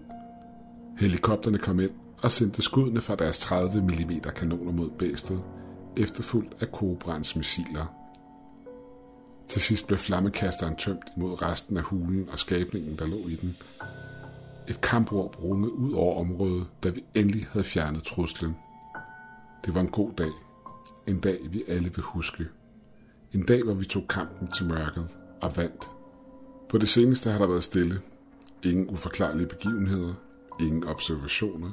Helikopterne 0.98 1.58
kom 1.58 1.80
ind 1.80 1.90
og 2.22 2.30
sendte 2.30 2.62
skuddene 2.62 3.00
fra 3.00 3.14
deres 3.14 3.38
30 3.38 3.82
mm 3.82 4.20
kanoner 4.36 4.72
mod 4.72 4.90
bæstet, 4.90 5.42
efterfulgt 5.96 6.54
af 6.60 6.72
Kobrans 6.72 7.36
missiler. 7.36 7.94
Til 9.48 9.62
sidst 9.62 9.86
blev 9.86 9.98
flammekasteren 9.98 10.76
tømt 10.76 11.16
mod 11.16 11.42
resten 11.42 11.76
af 11.76 11.82
hulen 11.82 12.28
og 12.28 12.38
skabningen, 12.38 12.98
der 12.98 13.06
lå 13.06 13.16
i 13.16 13.36
den. 13.36 13.56
Et 14.68 14.80
kampråb 14.80 15.42
rungede 15.42 15.72
ud 15.72 15.92
over 15.92 16.20
området, 16.20 16.66
da 16.82 16.88
vi 16.88 17.04
endelig 17.14 17.46
havde 17.50 17.64
fjernet 17.64 18.02
truslen. 18.02 18.56
Det 19.64 19.74
var 19.74 19.80
en 19.80 19.88
god 19.88 20.12
dag. 20.18 20.30
En 21.06 21.20
dag, 21.20 21.38
vi 21.50 21.64
alle 21.68 21.94
vil 21.94 22.04
huske. 22.04 22.44
En 23.32 23.44
dag, 23.44 23.62
hvor 23.62 23.74
vi 23.74 23.84
tog 23.84 24.02
kampen 24.08 24.48
til 24.48 24.66
mørket 24.66 25.08
og 25.40 25.56
vandt. 25.56 25.88
På 26.68 26.78
det 26.78 26.88
seneste 26.88 27.30
har 27.30 27.38
der 27.38 27.46
været 27.46 27.64
stille. 27.64 28.00
Ingen 28.62 28.88
uforklarlige 28.90 29.46
begivenheder, 29.46 30.14
ingen 30.60 30.84
observationer, 30.84 31.70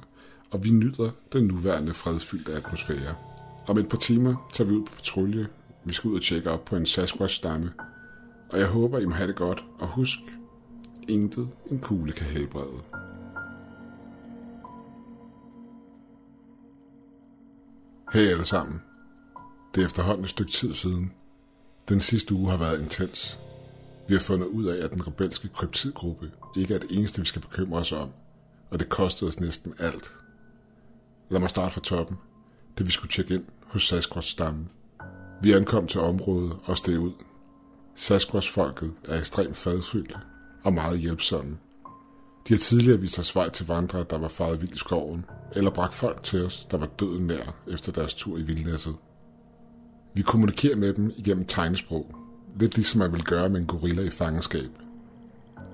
og 0.51 0.63
vi 0.63 0.69
nyder 0.69 1.11
den 1.33 1.47
nuværende 1.47 1.93
fredfyldte 1.93 2.53
atmosfære. 2.53 3.15
Om 3.67 3.77
et 3.77 3.89
par 3.89 3.97
timer 3.97 4.49
tager 4.53 4.67
vi 4.67 4.75
ud 4.75 4.85
på 4.85 4.93
patrulje. 4.95 5.47
Vi 5.83 5.93
skal 5.93 6.09
ud 6.09 6.15
og 6.15 6.21
tjekke 6.21 6.51
op 6.51 6.65
på 6.65 6.75
en 6.75 6.85
Sasquatch-stamme. 6.85 7.71
Og 8.49 8.59
jeg 8.59 8.67
håber, 8.67 8.99
I 8.99 9.05
må 9.05 9.15
have 9.15 9.27
det 9.27 9.35
godt, 9.35 9.63
og 9.79 9.87
husk, 9.87 10.19
intet 11.07 11.49
en 11.71 11.79
kugle 11.79 12.11
kan 12.11 12.27
helbrede. 12.27 12.81
Hej 18.13 18.21
alle 18.21 18.45
sammen. 18.45 18.81
Det 19.75 19.81
er 19.81 19.85
efterhånden 19.85 20.23
et 20.23 20.29
stykke 20.29 20.51
tid 20.51 20.73
siden. 20.73 21.13
Den 21.89 21.99
sidste 21.99 22.33
uge 22.33 22.49
har 22.49 22.57
været 22.57 22.81
intens. 22.81 23.39
Vi 24.07 24.13
har 24.13 24.21
fundet 24.21 24.47
ud 24.47 24.65
af, 24.65 24.83
at 24.83 24.91
den 24.91 25.07
rebelske 25.07 25.47
kryptidgruppe 25.47 26.31
ikke 26.57 26.75
er 26.75 26.79
det 26.79 26.97
eneste, 26.97 27.21
vi 27.21 27.25
skal 27.25 27.41
bekymre 27.41 27.79
os 27.79 27.91
om, 27.91 28.09
og 28.69 28.79
det 28.79 28.89
kostede 28.89 29.27
os 29.27 29.39
næsten 29.39 29.73
alt. 29.79 30.15
Lad 31.29 31.39
mig 31.39 31.49
starte 31.49 31.73
fra 31.73 31.81
toppen, 31.81 32.17
da 32.79 32.83
vi 32.83 32.91
skulle 32.91 33.11
tjekke 33.11 33.33
ind 33.33 33.45
hos 33.65 33.93
Sasquatch-stammen. 33.93 34.69
Vi 35.41 35.51
ankom 35.51 35.87
til 35.87 36.01
området 36.01 36.57
og 36.63 36.77
steg 36.77 36.99
ud. 36.99 37.13
Sasquatch-folket 37.95 38.93
er 39.07 39.19
ekstremt 39.19 39.55
fadfyldte 39.55 40.15
og 40.63 40.73
meget 40.73 40.99
hjælpsomme. 40.99 41.57
De 42.47 42.53
har 42.53 42.59
tidligere 42.59 42.99
vist 42.99 43.19
os 43.19 43.35
vej 43.35 43.49
til 43.49 43.67
vandre, 43.67 44.05
der 44.09 44.17
var 44.17 44.27
faret 44.27 44.61
vildt 44.61 44.75
i 44.75 44.77
skoven, 44.77 45.25
eller 45.55 45.71
bragt 45.71 45.93
folk 45.93 46.23
til 46.23 46.45
os, 46.45 46.67
der 46.71 46.77
var 46.77 46.85
døden 46.85 47.27
nær 47.27 47.55
efter 47.67 47.91
deres 47.91 48.13
tur 48.13 48.37
i 48.37 48.41
vildnæsset. 48.41 48.95
Vi 50.13 50.21
kommunikerer 50.21 50.75
med 50.75 50.93
dem 50.93 51.11
igennem 51.17 51.45
tegnesprog, 51.45 52.15
lidt 52.59 52.75
ligesom 52.75 52.99
man 52.99 53.11
vil 53.11 53.23
gøre 53.23 53.49
med 53.49 53.59
en 53.59 53.67
gorilla 53.67 54.01
i 54.01 54.09
fangenskab. 54.09 54.69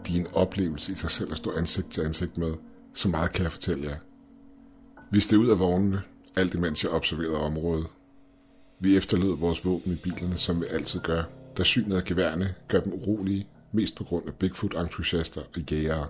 De 0.07 0.15
er 0.15 0.19
en 0.19 0.27
oplevelse 0.33 0.91
i 0.91 0.95
sig 0.95 1.11
selv 1.11 1.31
at 1.31 1.37
stå 1.37 1.51
ansigt 1.57 1.91
til 1.91 2.01
ansigt 2.01 2.37
med, 2.37 2.53
så 2.93 3.09
meget 3.09 3.31
kan 3.31 3.43
jeg 3.43 3.51
fortælle 3.51 3.89
jer. 3.89 3.97
Vi 5.11 5.19
steg 5.19 5.39
ud 5.39 5.49
af 5.49 5.59
vognene, 5.59 6.01
alt 6.35 6.55
imens 6.55 6.83
jeg 6.83 6.91
observerede 6.91 7.39
området. 7.39 7.87
Vi 8.79 8.97
efterlod 8.97 9.37
vores 9.37 9.65
våben 9.65 9.93
i 9.93 9.95
bilerne, 9.95 10.37
som 10.37 10.61
vi 10.61 10.65
altid 10.65 10.99
gør, 10.99 11.23
da 11.57 11.63
synet 11.63 11.95
af 11.95 12.03
geværne 12.03 12.55
gør 12.67 12.79
dem 12.79 12.93
urolige, 12.93 13.47
mest 13.71 13.95
på 13.95 14.03
grund 14.03 14.27
af 14.27 14.33
Bigfoot-entusiaster 14.33 15.41
og 15.41 15.61
jægere. 15.71 16.07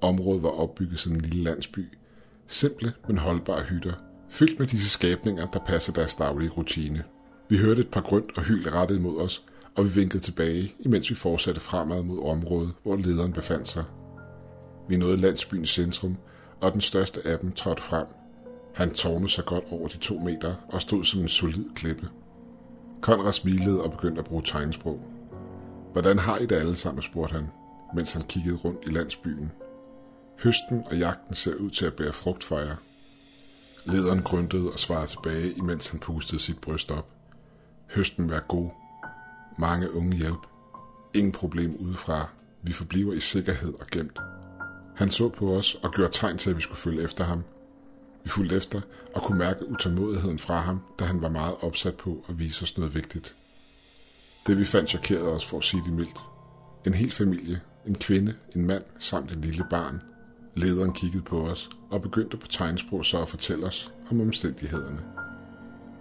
Området 0.00 0.42
var 0.42 0.48
opbygget 0.48 0.98
som 0.98 1.12
en 1.12 1.20
lille 1.20 1.44
landsby, 1.44 1.98
simple, 2.46 2.92
men 3.08 3.18
holdbare 3.18 3.62
hytter, 3.62 3.92
fyldt 4.28 4.58
med 4.58 4.66
disse 4.66 4.90
skabninger, 4.90 5.46
der 5.46 5.58
passer 5.58 5.92
deres 5.92 6.14
daglige 6.14 6.50
rutine. 6.50 7.04
Vi 7.48 7.56
hørte 7.56 7.80
et 7.80 7.88
par 7.88 8.00
grønt 8.00 8.36
og 8.36 8.42
hyl 8.42 8.68
rettet 8.68 8.98
imod 8.98 9.20
os, 9.20 9.44
og 9.76 9.84
vi 9.84 9.90
vinkede 9.90 10.22
tilbage, 10.22 10.74
imens 10.80 11.10
vi 11.10 11.14
fortsatte 11.14 11.60
fremad 11.60 12.02
mod 12.02 12.22
området, 12.24 12.72
hvor 12.82 12.96
lederen 12.96 13.32
befandt 13.32 13.68
sig. 13.68 13.84
Vi 14.88 14.96
nåede 14.96 15.16
landsbyens 15.16 15.70
centrum, 15.70 16.16
og 16.60 16.72
den 16.72 16.80
største 16.80 17.26
af 17.26 17.38
dem 17.38 17.52
trådte 17.52 17.82
frem. 17.82 18.06
Han 18.74 18.90
tårnede 18.90 19.30
sig 19.30 19.44
godt 19.44 19.64
over 19.70 19.88
de 19.88 19.96
to 19.96 20.18
meter 20.18 20.54
og 20.68 20.82
stod 20.82 21.04
som 21.04 21.20
en 21.20 21.28
solid 21.28 21.70
klippe. 21.74 22.08
Konrad 23.00 23.32
smilede 23.32 23.82
og 23.82 23.90
begyndte 23.90 24.18
at 24.18 24.24
bruge 24.24 24.42
tegnsprog. 24.46 25.00
Hvordan 25.92 26.18
har 26.18 26.38
I 26.38 26.46
det 26.46 26.56
alle 26.56 26.76
sammen, 26.76 27.02
spurgte 27.02 27.32
han, 27.34 27.46
mens 27.94 28.12
han 28.12 28.22
kiggede 28.22 28.56
rundt 28.56 28.78
i 28.86 28.90
landsbyen. 28.90 29.52
Høsten 30.42 30.82
og 30.86 30.96
jagten 30.96 31.34
ser 31.34 31.54
ud 31.54 31.70
til 31.70 31.86
at 31.86 31.94
bære 31.94 32.12
frugt 32.12 32.44
for 32.44 32.58
jer. 32.58 32.76
Lederen 33.84 34.22
grøntede 34.22 34.70
og 34.72 34.78
svarede 34.78 35.06
tilbage, 35.06 35.52
imens 35.52 35.88
han 35.88 36.00
pustede 36.00 36.40
sit 36.40 36.60
bryst 36.60 36.90
op. 36.90 37.08
Høsten 37.94 38.30
var 38.30 38.44
god. 38.48 38.70
Mange 39.58 39.94
unge 39.94 40.16
hjælp. 40.16 40.46
Ingen 41.14 41.32
problem 41.32 41.74
udefra. 41.74 42.28
Vi 42.62 42.72
forbliver 42.72 43.12
i 43.12 43.20
sikkerhed 43.20 43.74
og 43.80 43.86
gemt. 43.86 44.18
Han 44.96 45.10
så 45.10 45.28
på 45.28 45.56
os 45.56 45.74
og 45.82 45.92
gjorde 45.92 46.12
tegn 46.12 46.38
til, 46.38 46.50
at 46.50 46.56
vi 46.56 46.62
skulle 46.62 46.80
følge 46.80 47.02
efter 47.02 47.24
ham. 47.24 47.42
Vi 48.24 48.28
fulgte 48.28 48.56
efter 48.56 48.80
og 49.14 49.22
kunne 49.22 49.38
mærke 49.38 49.68
utålmodigheden 49.68 50.38
fra 50.38 50.60
ham, 50.60 50.80
da 50.98 51.04
han 51.04 51.22
var 51.22 51.28
meget 51.28 51.54
opsat 51.60 51.94
på 51.96 52.24
at 52.28 52.38
vise 52.38 52.62
os 52.62 52.78
noget 52.78 52.94
vigtigt. 52.94 53.36
Det 54.50 54.58
vi 54.58 54.64
fandt 54.64 54.90
chokerede 54.90 55.32
os 55.32 55.46
for 55.46 55.58
at 55.58 55.64
sige 55.64 55.82
det 55.84 55.92
mildt. 55.92 56.20
En 56.86 56.94
hel 56.94 57.10
familie, 57.10 57.60
en 57.86 57.94
kvinde, 57.94 58.34
en 58.56 58.66
mand 58.66 58.82
samt 58.98 59.32
et 59.32 59.38
lille 59.38 59.64
barn. 59.70 60.02
Lederen 60.56 60.92
kiggede 60.92 61.22
på 61.22 61.48
os 61.48 61.70
og 61.90 62.02
begyndte 62.02 62.36
på 62.36 62.46
tegnsprog 62.46 63.04
så 63.04 63.22
at 63.22 63.28
fortælle 63.28 63.66
os 63.66 63.92
om 64.10 64.20
omstændighederne. 64.20 65.00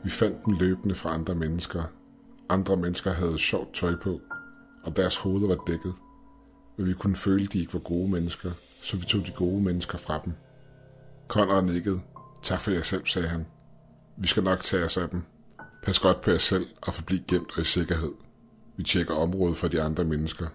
Vi 0.04 0.10
fandt 0.10 0.46
dem 0.46 0.54
løbende 0.60 0.96
fra 0.96 1.14
andre 1.14 1.36
mennesker. 1.36 1.84
Andre 2.50 2.78
mennesker 2.78 3.12
havde 3.12 3.40
sjovt 3.40 3.76
tøj 3.76 3.96
på, 3.96 4.22
og 4.84 4.96
deres 4.96 5.18
hoveder 5.18 5.48
var 5.48 5.64
dækket. 5.68 5.94
Men 6.78 6.88
vi 6.88 6.94
kunne 6.94 7.16
føle, 7.16 7.44
at 7.44 7.54
de 7.54 7.60
ikke 7.60 7.74
var 7.74 7.80
gode 7.80 8.12
mennesker, 8.12 8.52
så 8.84 8.98
vi 8.98 9.06
tog 9.06 9.26
de 9.26 9.32
gode 9.32 9.64
mennesker 9.64 9.98
fra 9.98 10.22
dem. 10.26 10.34
Konrad 11.28 11.64
nikkede. 11.64 12.02
Tak 12.44 12.62
for 12.62 12.72
jer 12.72 12.82
selv, 12.82 13.06
sagde 13.06 13.28
han. 13.28 13.46
Vi 14.18 14.28
skal 14.28 14.44
nok 14.44 14.60
tage 14.60 14.86
os 14.86 14.98
af 14.98 15.10
dem. 15.10 15.22
Pas 15.84 16.00
godt 16.00 16.22
på 16.22 16.32
jer 16.32 16.38
selv 16.38 16.68
og 16.82 16.94
forbliv 16.94 17.20
gemt 17.28 17.52
og 17.56 17.62
i 17.62 17.66
sikkerhed. 17.66 18.29
Vi 18.80 18.84
tjekker 18.84 19.14
området 19.14 19.58
for 19.58 19.68
de 19.68 19.82
andre 19.82 20.04
mennesker. 20.04 20.48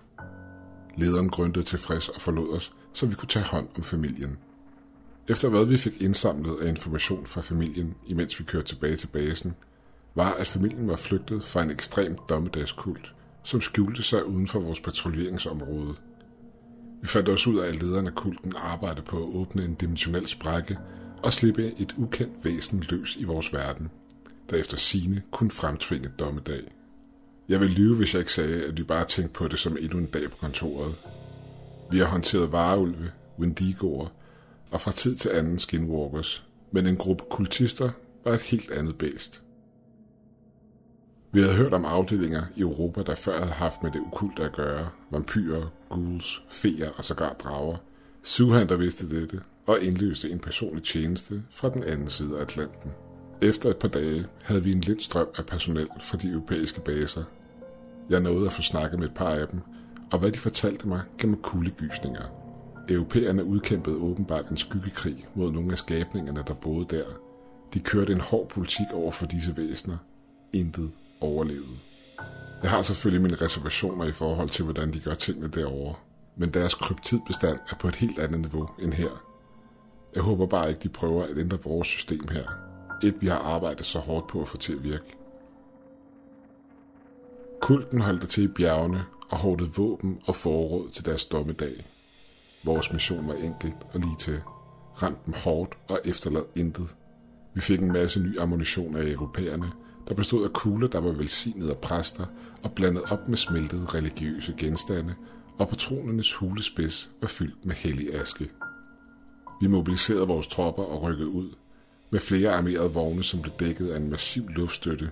Lederen 0.96 1.28
grøntede 1.28 1.64
tilfreds 1.64 2.08
og 2.08 2.20
forlod 2.20 2.56
os, 2.56 2.72
så 2.92 3.06
vi 3.06 3.14
kunne 3.14 3.28
tage 3.28 3.44
hånd 3.44 3.68
om 3.76 3.82
familien. 3.82 4.38
Efter 5.28 5.48
hvad 5.48 5.64
vi 5.64 5.78
fik 5.78 6.02
indsamlet 6.02 6.56
af 6.60 6.68
information 6.68 7.26
fra 7.26 7.40
familien, 7.40 7.94
imens 8.06 8.40
vi 8.40 8.44
kørte 8.44 8.66
tilbage 8.66 8.96
til 8.96 9.06
basen, 9.06 9.54
var, 10.14 10.32
at 10.32 10.46
familien 10.46 10.88
var 10.88 10.96
flygtet 10.96 11.44
fra 11.44 11.62
en 11.62 11.70
ekstrem 11.70 12.18
dommedagskult, 12.28 13.14
som 13.42 13.60
skjulte 13.60 14.02
sig 14.02 14.26
uden 14.26 14.48
for 14.48 14.60
vores 14.60 14.80
patruljeringsområde. 14.80 15.94
Vi 17.00 17.06
fandt 17.06 17.28
også 17.28 17.50
ud 17.50 17.58
af, 17.58 17.68
at 17.68 17.82
lederen 17.82 18.06
af 18.06 18.14
kulten 18.14 18.52
arbejdede 18.56 19.06
på 19.06 19.16
at 19.16 19.34
åbne 19.34 19.64
en 19.64 19.74
dimensionel 19.74 20.26
sprække 20.26 20.78
og 21.22 21.32
slippe 21.32 21.72
et 21.78 21.94
ukendt 21.98 22.44
væsen 22.44 22.84
løs 22.88 23.16
i 23.16 23.24
vores 23.24 23.52
verden, 23.52 23.90
der 24.50 24.56
efter 24.56 24.76
sine 24.76 25.22
kunne 25.30 25.50
fremtvinge 25.50 26.08
dommedag. 26.18 26.74
Jeg 27.48 27.60
vil 27.60 27.70
lyve, 27.70 27.96
hvis 27.96 28.14
jeg 28.14 28.20
ikke 28.20 28.32
sagde, 28.32 28.64
at 28.64 28.78
vi 28.78 28.82
bare 28.82 29.04
tænkte 29.04 29.32
på 29.32 29.48
det 29.48 29.58
som 29.58 29.76
endnu 29.80 29.98
en 29.98 30.06
dag 30.06 30.30
på 30.30 30.36
kontoret. 30.36 30.94
Vi 31.90 31.98
har 31.98 32.06
håndteret 32.06 32.52
vareulve, 32.52 33.10
Wendigoer 33.38 34.08
og 34.70 34.80
fra 34.80 34.92
tid 34.92 35.16
til 35.16 35.28
anden 35.28 35.58
skinwalkers, 35.58 36.44
men 36.72 36.86
en 36.86 36.96
gruppe 36.96 37.24
kultister 37.30 37.90
var 38.24 38.32
et 38.32 38.40
helt 38.40 38.70
andet 38.70 38.98
bæst. 38.98 39.42
Vi 41.32 41.42
havde 41.42 41.54
hørt 41.54 41.74
om 41.74 41.84
afdelinger 41.84 42.42
i 42.56 42.60
Europa, 42.60 43.02
der 43.02 43.14
før 43.14 43.38
havde 43.38 43.52
haft 43.52 43.82
med 43.82 43.90
det 43.90 44.00
ukulte 44.00 44.42
at 44.42 44.52
gøre. 44.52 44.88
Vampyrer, 45.10 45.66
ghouls, 45.90 46.42
feer 46.48 46.90
og 46.90 47.04
sågar 47.04 47.32
drager. 47.32 47.76
Suhunter 48.22 48.76
vidste 48.76 49.20
dette 49.20 49.40
og 49.66 49.80
indløste 49.80 50.30
en 50.30 50.38
personlig 50.38 50.84
tjeneste 50.84 51.42
fra 51.50 51.68
den 51.68 51.82
anden 51.84 52.08
side 52.08 52.36
af 52.36 52.42
Atlanten. 52.42 52.90
Efter 53.44 53.70
et 53.70 53.76
par 53.76 53.88
dage 53.88 54.26
havde 54.42 54.62
vi 54.62 54.72
en 54.72 54.80
lind 54.80 55.00
strøm 55.00 55.28
af 55.38 55.46
personel 55.46 55.88
fra 56.00 56.16
de 56.16 56.28
europæiske 56.28 56.80
baser. 56.80 57.24
Jeg 58.10 58.20
nåede 58.20 58.46
at 58.46 58.52
få 58.52 58.62
snakket 58.62 58.98
med 58.98 59.06
et 59.06 59.14
par 59.14 59.30
af 59.30 59.48
dem, 59.48 59.60
og 60.12 60.18
hvad 60.18 60.32
de 60.32 60.38
fortalte 60.38 60.88
mig 60.88 61.02
gav 61.18 61.30
mig 61.30 61.38
kuldegysninger. 61.42 62.22
Europæerne 62.88 63.44
udkæmpede 63.44 63.96
åbenbart 63.96 64.48
en 64.48 64.56
skyggekrig 64.56 65.24
mod 65.34 65.52
nogle 65.52 65.72
af 65.72 65.78
skabningerne, 65.78 66.44
der 66.46 66.54
boede 66.54 66.96
der. 66.96 67.04
De 67.74 67.80
kørte 67.80 68.12
en 68.12 68.20
hård 68.20 68.48
politik 68.48 68.86
over 68.92 69.10
for 69.10 69.26
disse 69.26 69.56
væsener. 69.56 69.96
Intet 70.52 70.90
overlevede. 71.20 71.76
Jeg 72.62 72.70
har 72.70 72.82
selvfølgelig 72.82 73.22
mine 73.22 73.36
reservationer 73.36 74.04
i 74.04 74.12
forhold 74.12 74.48
til, 74.48 74.64
hvordan 74.64 74.92
de 74.92 75.00
gør 75.00 75.14
tingene 75.14 75.48
derovre, 75.48 75.94
men 76.36 76.50
deres 76.50 76.74
kryptidbestand 76.74 77.58
er 77.70 77.76
på 77.80 77.88
et 77.88 77.96
helt 77.96 78.18
andet 78.18 78.40
niveau 78.40 78.68
end 78.78 78.92
her. 78.92 79.24
Jeg 80.14 80.22
håber 80.22 80.46
bare 80.46 80.68
ikke, 80.68 80.80
de 80.82 80.88
prøver 80.88 81.24
at 81.24 81.38
ændre 81.38 81.58
vores 81.64 81.88
system 81.88 82.28
her. 82.28 82.63
Et, 83.04 83.14
vi 83.20 83.26
har 83.26 83.38
arbejdet 83.38 83.86
så 83.86 83.98
hårdt 83.98 84.26
på 84.26 84.42
at 84.42 84.48
få 84.48 84.56
til 84.56 84.72
at 84.72 84.84
virke. 84.84 85.16
Kulten 87.60 88.00
holdt 88.00 88.28
til 88.28 88.44
i 88.44 88.48
bjergene 88.48 89.04
og 89.30 89.38
hårdede 89.38 89.70
våben 89.76 90.18
og 90.26 90.36
forråd 90.36 90.90
til 90.90 91.04
deres 91.04 91.24
dommedag. 91.24 91.86
Vores 92.64 92.92
mission 92.92 93.28
var 93.28 93.34
enkelt 93.34 93.76
og 93.92 94.00
lige 94.00 94.16
til. 94.18 94.40
Ramt 95.02 95.26
dem 95.26 95.34
hårdt 95.34 95.78
og 95.88 96.00
efterlad 96.04 96.42
intet. 96.56 96.96
Vi 97.54 97.60
fik 97.60 97.80
en 97.80 97.92
masse 97.92 98.20
ny 98.20 98.40
ammunition 98.40 98.96
af 98.96 99.04
europæerne, 99.04 99.72
der 100.08 100.14
bestod 100.14 100.44
af 100.44 100.52
kugler, 100.52 100.88
der 100.88 101.00
var 101.00 101.12
velsignet 101.12 101.70
af 101.70 101.78
præster 101.78 102.26
og 102.62 102.72
blandet 102.72 103.02
op 103.10 103.28
med 103.28 103.36
smeltede 103.36 103.86
religiøse 103.86 104.54
genstande, 104.58 105.14
og 105.58 105.68
patronernes 105.68 106.34
hulespids 106.34 107.10
var 107.20 107.28
fyldt 107.28 107.64
med 107.64 107.74
hellig 107.74 108.14
aske. 108.14 108.50
Vi 109.60 109.66
mobiliserede 109.66 110.26
vores 110.26 110.46
tropper 110.46 110.82
og 110.82 111.02
rykkede 111.02 111.28
ud, 111.28 111.50
med 112.10 112.20
flere 112.20 112.52
armerede 112.52 112.92
vogne, 112.92 113.24
som 113.24 113.42
blev 113.42 113.54
dækket 113.60 113.90
af 113.90 113.96
en 113.96 114.10
massiv 114.10 114.48
luftstøtte. 114.48 115.10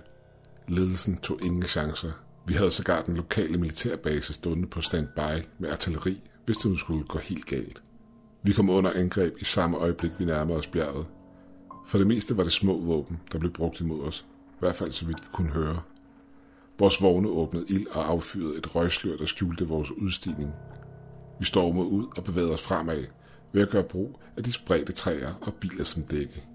Ledelsen 0.68 1.16
tog 1.16 1.43
ingen 1.43 1.62
chancer. 1.62 2.11
Vi 2.47 2.55
havde 2.55 2.70
sågar 2.70 3.03
den 3.03 3.16
lokale 3.16 3.59
militærbase 3.59 4.32
stående 4.32 4.66
på 4.66 4.80
standby 4.80 5.47
med 5.59 5.70
artilleri, 5.70 6.20
hvis 6.45 6.57
det 6.57 6.70
nu 6.70 6.76
skulle 6.76 7.05
gå 7.05 7.18
helt 7.18 7.47
galt. 7.47 7.82
Vi 8.43 8.53
kom 8.53 8.70
under 8.70 8.93
angreb 8.93 9.34
i 9.40 9.45
samme 9.45 9.76
øjeblik, 9.76 10.11
vi 10.18 10.24
nærmede 10.24 10.59
os 10.59 10.66
bjerget. 10.66 11.07
For 11.86 11.99
det 11.99 12.07
meste 12.07 12.36
var 12.36 12.43
det 12.43 12.53
små 12.53 12.80
våben, 12.80 13.20
der 13.32 13.38
blev 13.38 13.53
brugt 13.53 13.80
imod 13.80 14.03
os. 14.07 14.26
I 14.51 14.57
hvert 14.59 14.74
fald 14.74 14.93
så 14.93 15.07
vidt 15.07 15.22
vi 15.22 15.28
kunne 15.32 15.51
høre. 15.51 15.80
Vores 16.78 17.03
vogne 17.03 17.28
åbnede 17.28 17.64
ild 17.68 17.86
og 17.86 18.11
affyrede 18.11 18.59
et 18.59 18.74
røgslør, 18.74 19.16
der 19.16 19.26
skjulte 19.26 19.68
vores 19.68 19.90
udstigning. 19.90 20.51
Vi 21.38 21.45
stormede 21.45 21.86
ud 21.86 22.07
og 22.16 22.24
bevægede 22.24 22.53
os 22.53 22.62
fremad, 22.62 23.05
ved 23.53 23.62
at 23.62 23.70
gøre 23.70 23.84
brug 23.84 24.20
af 24.36 24.45
de 24.45 24.53
spredte 24.53 24.93
træer 24.93 25.34
og 25.43 25.55
biler 25.55 25.84
som 25.84 26.03
dække. 26.03 26.51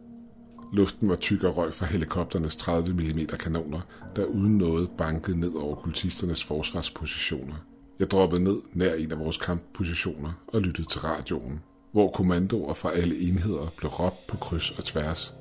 Luften 0.73 1.09
var 1.09 1.15
tyk 1.15 1.43
og 1.43 1.57
røg 1.57 1.73
fra 1.73 1.85
helikopternes 1.85 2.55
30 2.55 2.93
mm 2.93 3.25
kanoner, 3.39 3.81
der 4.15 4.25
uden 4.25 4.57
noget 4.57 4.89
bankede 4.97 5.39
ned 5.39 5.53
over 5.53 5.75
kultisternes 5.75 6.43
forsvarspositioner. 6.43 7.55
Jeg 7.99 8.11
droppede 8.11 8.43
ned 8.43 8.57
nær 8.73 8.93
en 8.93 9.11
af 9.11 9.19
vores 9.19 9.37
kamppositioner 9.37 10.31
og 10.47 10.61
lyttede 10.61 10.87
til 10.87 11.01
radioen, 11.01 11.59
hvor 11.91 12.11
kommandoer 12.11 12.73
fra 12.73 12.91
alle 12.91 13.19
enheder 13.19 13.73
blev 13.77 13.91
råbt 13.91 14.27
på 14.27 14.37
kryds 14.37 14.71
og 14.71 14.83
tværs. 14.83 15.33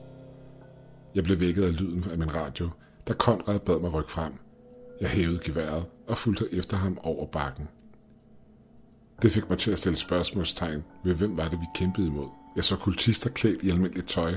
Jeg 1.14 1.24
blev 1.24 1.40
vækket 1.40 1.64
af 1.64 1.80
lyden 1.80 2.04
af 2.10 2.18
min 2.18 2.34
radio, 2.34 2.68
da 3.08 3.12
Konrad 3.12 3.58
bad 3.58 3.80
mig 3.80 3.94
rykke 3.94 4.10
frem. 4.10 4.32
Jeg 5.00 5.08
hævede 5.10 5.40
geværet 5.44 5.84
og 6.06 6.18
fulgte 6.18 6.48
efter 6.52 6.76
ham 6.76 6.98
over 7.02 7.26
bakken. 7.26 7.68
Det 9.22 9.32
fik 9.32 9.48
mig 9.48 9.58
til 9.58 9.70
at 9.70 9.78
stille 9.78 9.96
spørgsmålstegn 9.96 10.84
ved, 11.04 11.14
hvem 11.14 11.36
var 11.36 11.48
det, 11.48 11.60
vi 11.60 11.66
kæmpede 11.74 12.06
imod. 12.06 12.28
Jeg 12.56 12.64
så 12.64 12.76
kultister 12.76 13.30
klædt 13.30 13.62
i 13.62 13.70
almindeligt 13.70 14.08
tøj. 14.08 14.34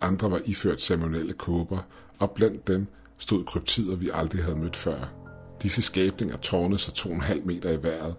Andre 0.00 0.30
var 0.30 0.40
iført 0.44 0.82
ceremonielle 0.82 1.32
kåber, 1.32 1.78
og 2.18 2.30
blandt 2.30 2.68
dem 2.68 2.86
stod 3.18 3.44
kryptider, 3.44 3.96
vi 3.96 4.10
aldrig 4.14 4.44
havde 4.44 4.58
mødt 4.58 4.76
før. 4.76 5.12
Disse 5.62 5.82
skabninger 5.82 6.36
tårnede 6.36 6.78
sig 6.78 6.94
2,5 6.98 7.44
meter 7.44 7.70
i 7.70 7.82
vejret, 7.82 8.14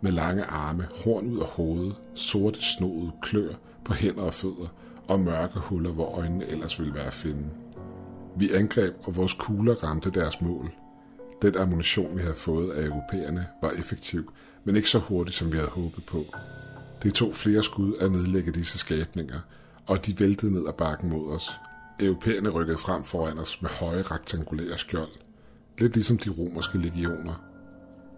med 0.00 0.12
lange 0.12 0.44
arme, 0.44 0.88
horn 1.04 1.26
ud 1.26 1.38
af 1.40 1.46
hovedet, 1.46 1.94
sorte 2.14 2.62
snodede 2.62 3.12
klør 3.22 3.54
på 3.84 3.94
hænder 3.94 4.22
og 4.22 4.34
fødder 4.34 4.68
og 5.08 5.20
mørke 5.20 5.58
huller, 5.58 5.90
hvor 5.90 6.18
øjnene 6.18 6.46
ellers 6.46 6.78
ville 6.78 6.94
være 6.94 7.06
at 7.06 7.12
finde. 7.12 7.44
Vi 8.36 8.52
angreb, 8.52 8.94
og 9.02 9.16
vores 9.16 9.32
kugler 9.32 9.74
ramte 9.74 10.10
deres 10.10 10.40
mål. 10.40 10.70
Den 11.42 11.56
ammunition, 11.56 12.16
vi 12.16 12.22
havde 12.22 12.34
fået 12.34 12.70
af 12.70 12.86
europæerne, 12.86 13.46
var 13.62 13.70
effektiv, 13.70 14.32
men 14.64 14.76
ikke 14.76 14.90
så 14.90 14.98
hurtigt, 14.98 15.36
som 15.36 15.52
vi 15.52 15.56
havde 15.56 15.70
håbet 15.70 16.04
på. 16.06 16.24
Det 17.02 17.14
tog 17.14 17.34
flere 17.34 17.62
skud 17.62 17.94
at 18.00 18.12
nedlægge 18.12 18.52
disse 18.52 18.78
skabninger, 18.78 19.40
og 19.86 20.06
de 20.06 20.20
væltede 20.20 20.52
ned 20.52 20.66
ad 20.68 20.72
bakken 20.72 21.10
mod 21.10 21.34
os. 21.34 21.50
Europæerne 22.00 22.48
rykkede 22.48 22.78
frem 22.78 23.04
foran 23.04 23.38
os 23.38 23.62
med 23.62 23.70
høje 23.70 24.02
rektangulære 24.02 24.78
skjold, 24.78 25.10
lidt 25.78 25.94
ligesom 25.94 26.18
de 26.18 26.30
romerske 26.30 26.78
legioner. 26.78 27.42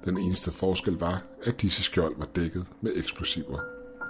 Den 0.05 0.19
eneste 0.19 0.51
forskel 0.51 0.95
var, 0.95 1.23
at 1.45 1.61
disse 1.61 1.83
skjold 1.83 2.15
var 2.19 2.27
dækket 2.37 2.67
med 2.81 2.93
eksplosiver. 2.95 3.59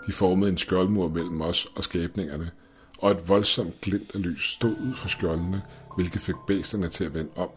De 0.07 0.13
formede 0.13 0.51
en 0.51 0.59
skjoldmur 0.59 1.09
mellem 1.09 1.41
os 1.41 1.69
og 1.77 1.85
skabningerne, 1.85 2.51
og 2.99 3.11
et 3.11 3.29
voldsomt 3.29 3.81
glimt 3.81 4.15
af 4.15 4.23
lys 4.23 4.43
stod 4.43 4.71
ud 4.71 4.95
fra 4.97 5.09
skjoldene, 5.09 5.63
hvilket 5.97 6.21
fik 6.21 6.35
bæsterne 6.47 6.89
til 6.89 7.05
at 7.05 7.15
vende 7.15 7.31
om 7.37 7.49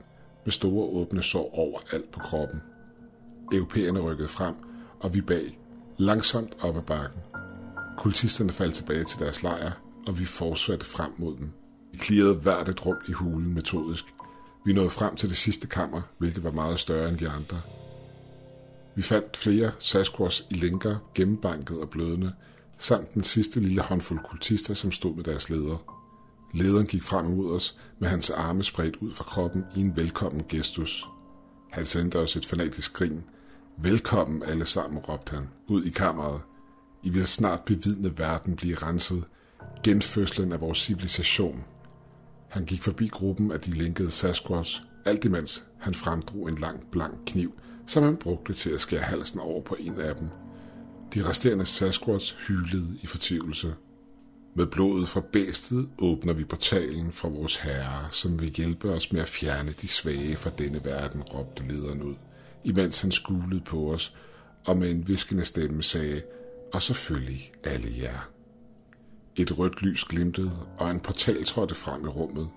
med 0.46 0.52
store 0.52 0.86
åbne 0.86 1.22
sår 1.22 1.56
overalt 1.56 2.12
på 2.12 2.20
kroppen. 2.20 2.62
Europæerne 3.54 4.00
rykkede 4.00 4.28
frem, 4.28 4.56
og 5.00 5.14
vi 5.14 5.22
bag, 5.22 5.60
langsomt 5.98 6.58
op 6.62 6.78
ad 6.78 6.82
bakken. 6.82 7.20
Kultisterne 7.98 8.52
faldt 8.52 8.76
tilbage 8.76 9.04
til 9.04 9.20
deres 9.20 9.44
lejr, 9.44 9.72
og 10.08 10.20
vi 10.20 10.26
fortsatte 10.26 10.86
frem 10.86 11.12
mod 11.18 11.36
den. 11.38 11.54
Vi 11.92 11.98
klirrede 11.98 12.36
hvert 12.36 12.70
et 12.70 12.86
rum 12.86 12.98
i 13.08 13.12
hulen 13.12 13.54
metodisk. 13.54 14.06
Vi 14.66 14.74
nåede 14.74 14.90
frem 14.90 15.16
til 15.16 15.30
det 15.30 15.38
sidste 15.38 15.68
kammer, 15.68 16.02
hvilket 16.18 16.44
var 16.44 16.52
meget 16.52 16.80
større 16.80 17.10
end 17.10 17.18
de 17.18 17.30
andre. 17.30 17.58
Vi 18.96 19.02
fandt 19.02 19.38
flere 19.38 19.72
Sasquatch 19.80 20.44
i 20.50 20.54
lænker, 20.54 20.98
gennembanket 21.16 21.80
og 21.80 21.90
blødende, 21.90 22.34
samt 22.78 23.14
den 23.14 23.24
sidste 23.24 23.60
lille 23.60 23.82
håndfuld 23.82 24.20
kultister, 24.30 24.74
som 24.74 24.92
stod 24.92 25.16
med 25.16 25.24
deres 25.24 25.50
leder. 25.50 26.02
Lederen 26.54 26.88
gik 26.88 27.04
frem 27.04 27.26
mod 27.26 27.56
os 27.56 27.78
med 28.00 28.10
hans 28.10 28.30
arme 28.30 28.64
spredt 28.64 28.96
ud 28.96 29.14
fra 29.14 29.24
kroppen 29.24 29.66
i 29.76 29.82
en 29.82 29.96
velkommen 29.96 30.44
gestus. 30.50 31.06
Han 31.72 31.86
sendte 31.86 32.20
os 32.20 32.36
et 32.36 32.46
fanatisk 32.46 32.94
grin. 32.94 33.24
Velkommen 33.78 34.44
alle 34.44 34.66
sammen, 34.66 35.00
råbte 35.00 35.36
han, 35.36 35.50
ud 35.68 35.84
i 35.84 35.90
kammeret. 35.90 36.42
I 37.04 37.10
vil 37.10 37.28
snart 37.28 37.62
bevidne 37.66 38.18
verden 38.18 38.56
blive 38.56 38.76
renset. 38.76 39.24
Genfødslen 39.84 40.52
af 40.52 40.62
vores 40.62 40.78
civilisation. 40.78 41.64
Han 42.50 42.66
gik 42.66 42.84
forbi 42.84 43.08
gruppen 43.08 43.52
af 43.52 43.60
de 43.60 43.72
linkede 43.72 44.12
Sasquatch, 44.12 44.82
alt 45.06 45.26
imens 45.26 45.66
han 45.80 45.94
fremdrog 45.94 46.50
en 46.50 46.58
lang 46.58 46.88
blank 46.92 47.18
kniv, 47.26 47.60
som 47.88 48.04
han 48.04 48.18
brugte 48.18 48.54
til 48.54 48.70
at 48.70 48.82
skære 48.82 49.02
halsen 49.02 49.40
over 49.40 49.62
på 49.62 49.76
en 49.80 50.02
af 50.02 50.16
dem. 50.16 50.28
De 51.14 51.30
resterende 51.30 51.66
Sasquatch 51.66 52.36
hylede 52.48 52.98
i 53.02 53.08
fortvivlelse. 53.08 53.74
Med 54.56 54.66
blodet 54.66 55.10
fra 55.10 55.22
bæstet 55.34 55.90
åbner 55.98 56.34
vi 56.34 56.44
portalen 56.44 57.12
fra 57.12 57.28
vores 57.28 57.58
herre, 57.58 58.10
som 58.12 58.40
vil 58.40 58.50
hjælpe 58.50 58.90
os 58.90 59.12
med 59.12 59.22
at 59.22 59.28
fjerne 59.28 59.72
de 59.72 59.88
svage 59.88 60.36
fra 60.36 60.50
denne 60.58 60.86
verden, 60.86 61.22
råbte 61.22 61.64
lederen 61.68 62.04
ud, 62.04 62.16
imens 62.64 63.02
han 63.02 63.12
skulede 63.12 63.62
på 63.62 63.94
os 63.94 64.16
og 64.66 64.78
med 64.78 64.92
en 64.92 65.08
viskende 65.08 65.46
stemme 65.46 65.84
sagde, 65.84 66.22
og 66.74 66.82
selvfølgelig 66.82 67.52
alle 67.64 67.88
jer. 68.02 68.31
Et 69.36 69.60
rødt 69.60 69.82
lys 69.82 70.06
glimtede, 70.06 70.52
og 70.78 70.92
en 70.92 71.00
portal 71.00 71.46
trådte 71.46 71.76
frem 71.76 72.06
i 72.06 72.08
rummet. 72.08 72.50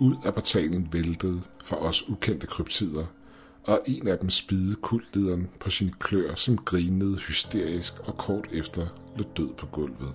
Ud 0.00 0.14
af 0.24 0.34
portalen 0.34 0.88
væltede 0.92 1.40
for 1.64 1.76
os 1.76 2.08
ukendte 2.08 2.46
kryptider, 2.46 3.04
og 3.64 3.80
en 3.86 4.08
af 4.08 4.18
dem 4.18 4.30
spidede 4.30 4.74
kultlederen 4.74 5.48
på 5.60 5.70
sin 5.70 5.90
klør, 5.98 6.34
som 6.34 6.56
grinede 6.56 7.16
hysterisk 7.16 7.94
og 8.04 8.16
kort 8.16 8.48
efter 8.52 8.86
lå 9.16 9.24
død 9.36 9.48
på 9.48 9.66
gulvet. 9.66 10.14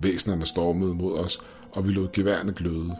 Væsenerne 0.00 0.46
stormede 0.46 0.94
mod 0.94 1.18
os, 1.18 1.40
og 1.72 1.88
vi 1.88 1.92
lod 1.92 2.08
geværne 2.12 2.52
gløde. 2.52 2.96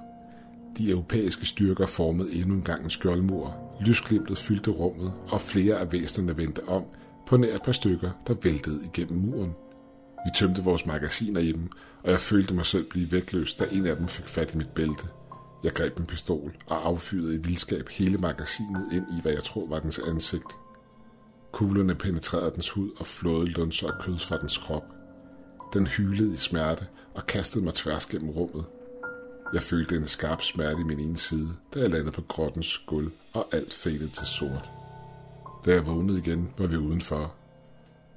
De 0.78 0.90
europæiske 0.90 1.46
styrker 1.46 1.86
formede 1.86 2.32
endnu 2.32 2.54
en 2.54 2.62
gang 2.62 2.84
en 2.84 2.90
skjoldmur. 2.90 3.56
Lysglimtet 3.80 4.38
fyldte 4.38 4.70
rummet, 4.70 5.12
og 5.28 5.40
flere 5.40 5.76
af 5.76 5.92
væsenerne 5.92 6.36
vendte 6.36 6.68
om 6.68 6.84
på 7.26 7.36
nær 7.36 7.54
et 7.54 7.62
par 7.62 7.72
stykker, 7.72 8.10
der 8.26 8.34
væltede 8.34 8.80
igennem 8.84 9.18
muren. 9.18 9.54
Vi 10.24 10.30
tømte 10.36 10.64
vores 10.64 10.86
magasiner 10.86 11.40
i 11.40 11.52
dem, 11.52 11.70
og 12.02 12.10
jeg 12.10 12.20
følte 12.20 12.54
mig 12.54 12.66
selv 12.66 12.84
blive 12.90 13.12
vægtløs, 13.12 13.54
da 13.54 13.66
en 13.72 13.86
af 13.86 13.96
dem 13.96 14.08
fik 14.08 14.24
fat 14.24 14.54
i 14.54 14.56
mit 14.56 14.68
bælte. 14.68 15.04
Jeg 15.64 15.72
greb 15.72 15.98
en 15.98 16.06
pistol 16.06 16.56
og 16.66 16.86
affyrede 16.86 17.34
i 17.34 17.38
vildskab 17.38 17.88
hele 17.88 18.18
magasinet 18.18 18.92
ind 18.92 19.04
i, 19.18 19.22
hvad 19.22 19.32
jeg 19.32 19.44
tror 19.44 19.66
var 19.66 19.80
dens 19.80 19.98
ansigt. 19.98 20.56
Kuglerne 21.52 21.94
penetrerede 21.94 22.50
dens 22.54 22.70
hud 22.70 22.90
og 22.96 23.06
flåede 23.06 23.46
lunser 23.46 23.86
og 23.92 24.02
kød 24.02 24.18
fra 24.18 24.36
dens 24.36 24.58
krop. 24.58 24.84
Den 25.74 25.86
hylede 25.86 26.34
i 26.34 26.36
smerte 26.36 26.86
og 27.14 27.26
kastede 27.26 27.64
mig 27.64 27.74
tværs 27.74 28.06
gennem 28.06 28.30
rummet. 28.30 28.64
Jeg 29.52 29.62
følte 29.62 29.96
en 29.96 30.06
skarp 30.06 30.42
smerte 30.42 30.80
i 30.80 30.84
min 30.84 31.00
ene 31.00 31.16
side, 31.16 31.48
da 31.74 31.80
jeg 31.80 31.90
landede 31.90 32.12
på 32.12 32.22
grottens 32.22 32.78
gulv, 32.86 33.10
og 33.32 33.48
alt 33.52 33.74
fadede 33.74 34.08
til 34.08 34.26
sort. 34.26 34.70
Da 35.64 35.70
jeg 35.70 35.86
vågnede 35.86 36.18
igen, 36.18 36.50
var 36.58 36.66
vi 36.66 36.76
udenfor. 36.76 37.34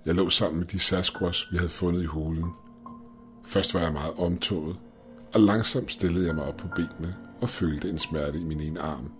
Jeg 0.06 0.16
lå 0.16 0.30
sammen 0.30 0.60
med 0.60 0.68
de 0.68 0.80
Sasquatch, 0.80 1.52
vi 1.52 1.58
havde 1.58 1.70
fundet 1.70 2.02
i 2.02 2.06
hulen. 2.06 2.46
Først 3.46 3.74
var 3.74 3.80
jeg 3.80 3.94
meget 3.94 4.14
omtået, 4.18 4.76
og 5.34 5.42
langsomt 5.42 5.92
stillede 5.92 6.28
jeg 6.28 6.36
mig 6.36 6.44
op 6.44 6.58
på 6.58 6.68
benene 6.76 7.16
og 7.42 7.50
følte 7.50 7.90
en 7.90 7.98
smerte 7.98 8.40
i 8.40 8.44
min 8.44 8.62
ene 8.62 8.80
arm. 8.80 9.12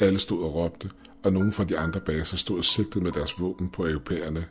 Alle 0.00 0.18
stod 0.18 0.44
og 0.44 0.54
råbte, 0.54 0.90
og 1.22 1.32
nogle 1.32 1.52
fra 1.52 1.64
de 1.64 1.78
andre 1.78 2.00
baser 2.00 2.36
stod 2.36 2.58
og 2.58 2.64
sigtede 2.64 3.04
med 3.04 3.12
deres 3.12 3.40
våben 3.40 3.68
på 3.68 3.86
europæerne. 3.86 4.46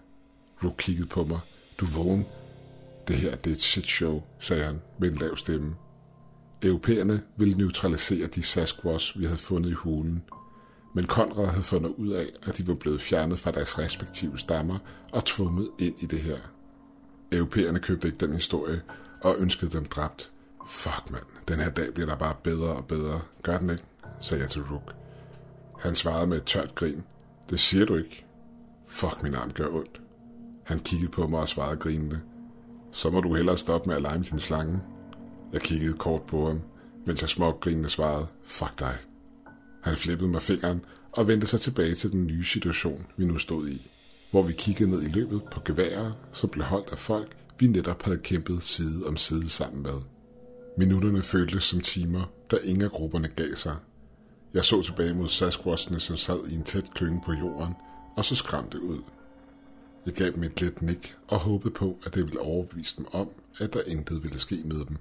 Rook 0.64 0.76
kiggede 0.78 1.08
på 1.08 1.24
mig. 1.24 1.40
Du 1.80 1.86
vågen, 1.86 2.26
det 3.08 3.16
her 3.16 3.36
det 3.36 3.50
er 3.50 3.56
et 3.56 3.62
shit 3.62 3.88
show, 3.88 4.24
sagde 4.40 4.64
han 4.64 4.82
med 5.00 5.12
en 5.12 5.18
lav 5.18 5.38
stemme. 5.38 5.76
Europæerne 6.64 7.22
ville 7.38 7.58
neutralisere 7.58 8.28
de 8.28 8.44
Sasquatch, 8.44 9.20
vi 9.20 9.26
havde 9.26 9.38
fundet 9.38 9.70
i 9.70 9.74
hulen. 9.74 10.24
Men 11.00 11.08
Konrad 11.08 11.48
havde 11.48 11.64
fundet 11.64 11.94
ud 11.98 12.10
af, 12.10 12.28
at 12.44 12.58
de 12.58 12.68
var 12.68 12.74
blevet 12.74 13.02
fjernet 13.02 13.40
fra 13.40 13.52
deres 13.52 13.80
respektive 13.80 14.40
stammer 14.40 14.78
og 15.12 15.26
tvunget 15.26 15.70
ind 15.80 15.96
i 16.00 16.06
det 16.06 16.20
her. 16.20 16.38
Europæerne 17.32 17.80
købte 17.80 18.08
ikke 18.08 18.26
den 18.26 18.34
historie 18.34 18.82
og 19.22 19.36
ønskede 19.40 19.72
dem 19.72 19.86
dræbt. 19.86 20.32
Fuck, 20.68 21.12
mand. 21.12 21.24
Den 21.48 21.60
her 21.60 21.70
dag 21.70 21.94
bliver 21.94 22.08
der 22.08 22.16
bare 22.16 22.36
bedre 22.44 22.70
og 22.70 22.86
bedre. 22.86 23.22
Gør 23.44 23.58
den 23.58 23.70
ikke? 23.70 23.84
sagde 24.20 24.42
jeg 24.44 24.50
til 24.50 24.62
Rook. 24.62 24.96
Han 25.80 25.96
svarede 25.96 26.28
med 26.28 26.38
et 26.38 26.44
tørt 26.44 26.76
grin. 26.76 27.04
Det 27.50 27.60
siger 27.60 27.86
du 27.86 27.96
ikke. 27.96 28.26
Fuck, 28.88 29.24
min 29.24 29.36
arm 29.36 29.52
gør 29.52 29.68
ondt. 29.68 30.02
Han 30.64 30.80
kiggede 30.80 31.12
på 31.12 31.28
mig 31.28 31.40
og 31.40 31.50
svarede 31.50 31.78
grinende. 31.78 32.22
Så 32.92 33.10
må 33.10 33.22
du 33.22 33.36
hellere 33.36 33.58
stoppe 33.58 33.90
med 33.90 33.96
at 33.96 34.02
lege 34.02 34.18
med 34.18 34.26
din 34.26 34.40
slange. 34.40 34.80
Jeg 35.54 35.62
kiggede 35.62 35.98
kort 35.98 36.22
på 36.22 36.48
ham, 36.48 36.62
mens 37.06 37.22
jeg 37.22 37.30
smågrinende 37.30 37.90
svarede, 37.90 38.28
fuck 38.44 38.80
dig. 38.80 38.98
Han 39.82 39.96
flippede 39.96 40.30
mig 40.30 40.42
fingeren 40.42 40.82
og 41.12 41.28
vendte 41.28 41.48
sig 41.48 41.62
tilbage 41.62 41.96
til 41.96 42.12
den 42.12 42.28
nye 42.28 42.46
situation, 42.46 43.06
vi 43.18 43.26
nu 43.26 43.38
stod 43.38 43.68
i, 43.68 43.92
hvor 44.32 44.42
vi 44.42 44.54
kiggede 44.54 44.90
ned 44.90 45.02
i 45.02 45.08
løbet 45.08 45.42
på 45.52 45.62
geværer, 45.66 46.12
som 46.32 46.50
blev 46.50 46.66
holdt 46.66 46.90
af 46.92 46.98
folk, 46.98 47.36
vi 47.60 47.68
netop 47.68 48.04
havde 48.04 48.18
kæmpet 48.18 48.64
side 48.64 49.08
om 49.08 49.18
side 49.18 49.50
sammen 49.50 49.84
med. 49.84 50.02
Minutterne 50.78 51.24
føltes 51.24 51.64
som 51.64 51.82
timer, 51.82 52.32
da 52.52 52.58
ingen 52.64 52.82
af 52.82 52.92
grupperne 52.92 53.28
gav 53.28 53.56
sig. 53.56 53.76
Jeg 54.54 54.66
så 54.66 54.82
tilbage 54.82 55.14
mod 55.14 55.30
Sasquatchene, 55.30 56.00
som 56.00 56.18
sad 56.18 56.48
i 56.48 56.56
en 56.56 56.64
tæt 56.64 56.94
klynge 56.94 57.22
på 57.26 57.34
jorden, 57.34 57.74
og 58.16 58.26
så 58.26 58.36
skræmte 58.36 58.82
ud. 58.82 59.00
Jeg 60.06 60.14
gav 60.14 60.32
dem 60.32 60.44
et 60.44 60.62
let 60.62 60.82
nik 60.82 61.16
og 61.28 61.40
håbede 61.40 61.74
på, 61.74 62.00
at 62.06 62.16
det 62.16 62.26
ville 62.26 62.40
overbevise 62.40 62.98
dem 62.98 63.06
om, 63.12 63.30
at 63.60 63.74
der 63.74 63.82
intet 63.88 64.24
ville 64.24 64.40
ske 64.40 64.62
med 64.66 64.86
dem. 64.86 64.98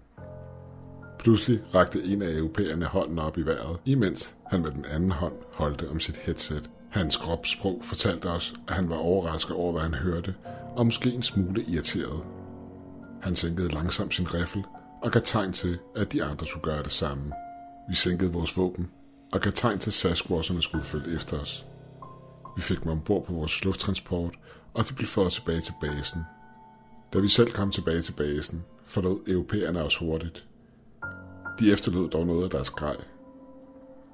Pludselig 1.29 1.61
rakte 1.75 2.05
en 2.05 2.23
af 2.23 2.33
europæerne 2.33 2.85
hånden 2.85 3.19
op 3.19 3.39
i 3.39 3.43
vejret, 3.43 3.79
imens 3.85 4.35
han 4.47 4.63
med 4.63 4.71
den 4.71 4.85
anden 4.85 5.11
hånd 5.11 5.33
holdte 5.55 5.91
om 5.91 6.01
sit 6.01 6.17
headset. 6.17 6.71
Hans 6.91 7.17
kropssprog 7.17 7.81
fortalte 7.85 8.27
os, 8.27 8.55
at 8.69 8.75
han 8.75 8.91
var 8.91 8.97
overrasket 8.97 9.57
over, 9.57 9.73
hvad 9.73 9.83
han 9.83 9.95
hørte, 9.95 10.35
og 10.77 10.87
måske 10.87 11.13
en 11.13 11.23
smule 11.23 11.65
irriteret. 11.69 12.23
Han 13.23 13.37
sænkede 13.37 13.69
langsomt 13.69 14.15
sin 14.15 14.35
riffel 14.35 14.65
og 15.03 15.13
gav 15.13 15.23
tegn 15.25 15.53
til, 15.53 15.79
at 15.97 16.13
de 16.13 16.25
andre 16.25 16.47
skulle 16.47 16.63
gøre 16.63 16.83
det 16.83 16.93
samme. 16.93 17.33
Vi 17.89 17.95
sænkede 17.95 18.33
vores 18.33 18.57
våben 18.57 18.91
og 19.33 19.41
gav 19.41 19.53
tegn 19.55 19.79
til 19.79 19.93
Sasquatcherne 19.93 20.63
skulle 20.63 20.85
følge 20.85 21.17
efter 21.17 21.39
os. 21.39 21.67
Vi 22.57 22.63
fik 22.63 22.83
dem 22.83 22.93
ombord 22.93 23.27
på 23.27 23.33
vores 23.33 23.65
lufttransport, 23.65 24.35
og 24.75 24.89
de 24.89 24.95
blev 24.95 25.09
ført 25.09 25.33
tilbage 25.33 25.61
til 25.61 25.75
basen. 25.81 26.21
Da 27.13 27.19
vi 27.19 27.29
selv 27.29 27.51
kom 27.51 27.71
tilbage 27.71 28.03
til 28.03 28.13
basen, 28.13 28.65
forlod 28.85 29.21
europæerne 29.27 29.83
os 29.83 29.97
hurtigt. 29.97 30.48
De 31.59 31.73
efterlod 31.73 32.11
dog 32.11 32.27
noget 32.27 32.45
af 32.45 32.51
deres 32.51 32.71
grej. 32.71 32.97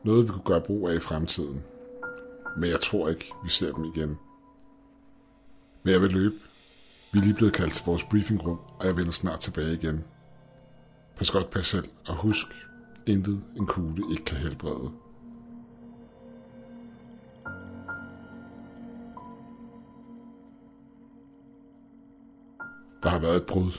Noget 0.05 0.25
vi 0.25 0.29
kunne 0.29 0.45
gøre 0.45 0.61
brug 0.61 0.89
af 0.89 0.95
i 0.95 1.01
fremtiden. 1.01 1.63
Men 2.57 2.71
jeg 2.71 2.81
tror 2.81 3.09
ikke, 3.09 3.33
vi 3.45 3.49
ser 3.49 3.73
dem 3.73 3.85
igen. 3.85 4.19
Men 5.83 5.93
jeg 5.93 6.03
vil 6.03 6.13
løbe. 6.13 6.35
Vi 7.13 7.19
er 7.19 7.23
lige 7.23 7.35
blevet 7.35 7.55
kaldt 7.55 7.75
til 7.75 7.85
vores 7.87 8.05
briefingrum, 8.05 8.59
og 8.79 8.87
jeg 8.87 8.97
vender 8.97 9.13
snart 9.13 9.41
tilbage 9.41 9.73
igen. 9.73 10.05
Pas 11.17 11.31
godt 11.31 11.51
på 11.51 11.63
selv, 11.63 11.89
og 12.07 12.17
husk, 12.17 12.47
intet 13.07 13.43
en 13.57 13.67
kugle 13.67 14.05
ikke 14.11 14.25
kan 14.25 14.39
helbrede. 14.39 14.93
Der 23.03 23.09
har 23.09 23.19
været 23.19 23.37
et 23.37 23.47
brud. 23.47 23.73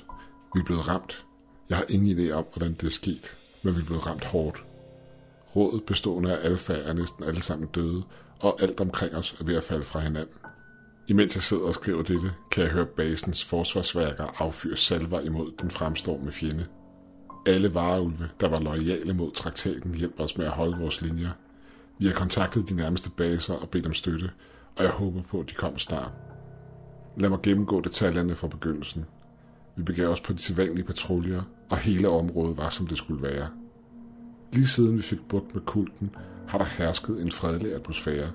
Vi 0.53 0.59
er 0.59 0.66
blevet 0.66 0.89
ramt. 0.89 1.26
Jeg 1.70 1.78
har 1.78 1.86
ingen 1.89 2.18
idé 2.18 2.32
om, 2.32 2.45
hvordan 2.53 2.74
det 2.74 2.84
er 2.84 2.91
sket, 2.91 3.38
men 3.66 3.78
vi 3.78 3.82
blev 3.84 3.99
ramt 3.99 4.26
hårdt. 4.26 4.63
Rådet 5.55 5.84
bestående 5.84 6.38
af 6.38 6.49
alfa 6.49 6.74
er 6.74 6.93
næsten 6.93 7.24
alle 7.24 7.41
sammen 7.41 7.68
døde, 7.68 8.03
og 8.39 8.61
alt 8.61 8.80
omkring 8.80 9.16
os 9.16 9.38
er 9.39 9.43
ved 9.43 9.55
at 9.55 9.63
falde 9.63 9.84
fra 9.84 9.99
hinanden. 9.99 10.36
Imens 11.07 11.36
jeg 11.36 11.43
sidder 11.43 11.63
og 11.63 11.74
skriver 11.74 12.03
dette, 12.03 12.34
kan 12.51 12.63
jeg 12.63 12.72
høre 12.72 12.86
basens 12.86 13.45
forsvarsværker 13.45 14.41
affyre 14.41 14.78
salver 14.78 15.22
imod 15.22 15.51
den 15.61 15.72
fremstående 15.72 16.32
fjende. 16.32 16.66
Alle 17.45 17.74
vareulve, 17.74 18.30
der 18.39 18.47
var 18.47 18.59
lojale 18.59 19.13
mod 19.13 19.32
traktaten, 19.32 19.95
hjælper 19.95 20.24
os 20.24 20.38
med 20.38 20.45
at 20.45 20.51
holde 20.51 20.78
vores 20.78 21.01
linjer. 21.01 21.30
Vi 21.99 22.05
har 22.05 22.13
kontaktet 22.13 22.70
de 22.70 22.76
nærmeste 22.76 23.09
baser 23.09 23.53
og 23.53 23.70
bedt 23.70 23.86
om 23.86 23.93
støtte, 23.93 24.32
og 24.76 24.84
jeg 24.84 24.91
håber 24.91 25.22
på, 25.22 25.39
at 25.39 25.49
de 25.49 25.53
kommer 25.53 25.80
snart. 25.80 26.11
Lad 27.18 27.30
mig 27.30 27.39
gennemgå 27.43 27.82
detaljerne 27.82 28.36
fra 28.36 28.47
begyndelsen. 28.47 29.05
Vi 29.76 29.84
begav 29.84 30.07
os 30.09 30.21
på 30.21 30.34
de 30.34 30.39
sædvanlige 30.39 30.86
patruljer, 30.86 31.41
og 31.69 31.78
hele 31.78 32.09
området 32.09 32.57
var, 32.57 32.69
som 32.69 32.88
det 32.88 32.97
skulle 32.97 33.21
være. 33.21 33.49
Lige 34.53 34.67
siden 34.67 34.97
vi 34.97 35.01
fik 35.01 35.19
bugt 35.30 35.53
med 35.53 35.61
kulten, 35.61 36.15
har 36.47 36.57
der 36.57 36.65
hersket 36.65 37.21
en 37.21 37.32
fredelig 37.32 37.76
atmosfære. 37.76 38.32